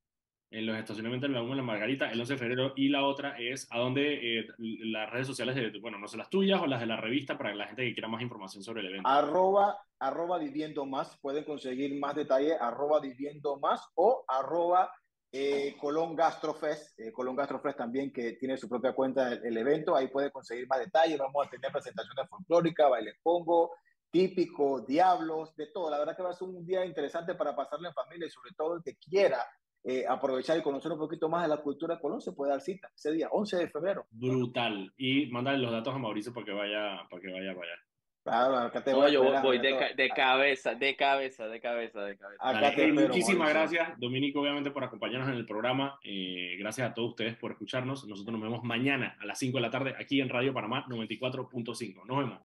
en 0.51 0.65
los 0.65 0.77
estacionamientos 0.77 1.29
de 1.29 1.35
la 1.35 1.41
UMA 1.41 1.55
La 1.55 1.63
Margarita 1.63 2.11
el 2.11 2.19
11 2.19 2.33
de 2.33 2.39
febrero 2.39 2.73
y 2.75 2.89
la 2.89 3.05
otra 3.05 3.37
es 3.39 3.67
a 3.71 3.79
dónde 3.79 4.39
eh, 4.39 4.47
las 4.57 5.09
redes 5.09 5.27
sociales 5.27 5.55
de, 5.55 5.79
bueno, 5.79 5.97
no 5.97 6.07
sé, 6.07 6.17
las 6.17 6.29
tuyas 6.29 6.61
o 6.61 6.67
las 6.67 6.81
de 6.81 6.85
la 6.85 6.97
revista 6.97 7.37
para 7.37 7.55
la 7.55 7.67
gente 7.67 7.83
que 7.83 7.93
quiera 7.93 8.09
más 8.09 8.21
información 8.21 8.61
sobre 8.61 8.81
el 8.81 8.87
evento. 8.87 9.07
Arroba, 9.07 9.79
arroba 9.99 10.37
viviendo 10.37 10.85
más, 10.85 11.17
pueden 11.21 11.45
conseguir 11.45 11.97
más 11.97 12.15
detalles, 12.15 12.57
arroba 12.59 12.99
viviendo 12.99 13.57
más 13.59 13.81
o 13.95 14.25
arroba 14.27 14.91
eh, 15.31 15.77
Colón 15.79 16.17
Gastrofest, 16.17 16.99
eh, 16.99 17.13
Colón 17.13 17.37
Gastrofest 17.37 17.77
también 17.77 18.11
que 18.11 18.33
tiene 18.33 18.57
su 18.57 18.67
propia 18.67 18.91
cuenta 18.91 19.29
del, 19.29 19.57
evento, 19.57 19.95
ahí 19.95 20.09
puede 20.09 20.29
conseguir 20.31 20.67
más 20.67 20.79
detalles, 20.79 21.17
vamos 21.17 21.47
a 21.47 21.49
tener 21.49 21.71
presentaciones 21.71 22.27
folclóricas, 22.29 22.89
baile 22.89 23.13
pongo, 23.23 23.71
típico, 24.11 24.81
diablos, 24.81 25.55
de 25.55 25.67
todo. 25.67 25.89
La 25.89 25.99
verdad 25.99 26.17
que 26.17 26.23
va 26.23 26.31
a 26.31 26.33
ser 26.33 26.49
un 26.49 26.65
día 26.65 26.85
interesante 26.85 27.35
para 27.35 27.55
pasarle 27.55 27.87
en 27.87 27.93
familia 27.93 28.27
y 28.27 28.31
sobre 28.31 28.51
todo 28.51 28.75
el 28.75 28.83
que 28.83 28.97
quiera 28.97 29.47
eh, 29.83 30.05
aprovechar 30.07 30.57
y 30.57 30.61
conocer 30.61 30.91
un 30.91 30.99
poquito 30.99 31.27
más 31.29 31.43
de 31.43 31.49
la 31.49 31.57
cultura 31.57 31.95
de 31.95 32.01
Colón, 32.01 32.21
se 32.21 32.33
puede 32.33 32.51
dar 32.51 32.61
cita 32.61 32.91
ese 32.95 33.11
día, 33.11 33.29
11 33.31 33.57
de 33.57 33.69
febrero. 33.69 34.05
Brutal. 34.11 34.93
Y 34.97 35.27
mandarle 35.27 35.61
los 35.61 35.71
datos 35.71 35.95
a 35.95 35.97
Mauricio 35.97 36.33
para 36.33 36.45
que 36.45 36.51
vaya 36.51 37.07
para 37.09 37.21
que 37.21 37.31
vaya 37.31 37.55
para 37.55 37.67
allá. 37.67 37.81
Claro, 38.23 38.57
acá 38.57 38.83
te 38.83 38.93
voy, 38.93 39.11
yo 39.11 39.23
voy 39.41 39.57
de, 39.57 39.95
de, 39.95 40.09
cabeza, 40.09 40.75
de 40.75 40.95
cabeza, 40.95 41.47
de 41.47 41.59
cabeza, 41.59 42.03
de 42.03 42.15
cabeza. 42.15 42.93
muchísimas 42.93 43.49
gracias, 43.49 43.97
Dominico, 43.97 44.41
obviamente, 44.41 44.69
por 44.69 44.83
acompañarnos 44.83 45.29
en 45.29 45.37
el 45.37 45.45
programa. 45.47 45.99
Eh, 46.03 46.55
gracias 46.59 46.91
a 46.91 46.93
todos 46.93 47.09
ustedes 47.09 47.35
por 47.35 47.51
escucharnos. 47.51 48.05
Nosotros 48.07 48.31
nos 48.33 48.41
vemos 48.43 48.63
mañana 48.63 49.17
a 49.19 49.25
las 49.25 49.39
5 49.39 49.57
de 49.57 49.61
la 49.61 49.71
tarde 49.71 49.95
aquí 49.99 50.21
en 50.21 50.29
Radio 50.29 50.53
Panamá 50.53 50.85
94.5. 50.87 52.05
Nos 52.05 52.17
vemos. 52.19 52.39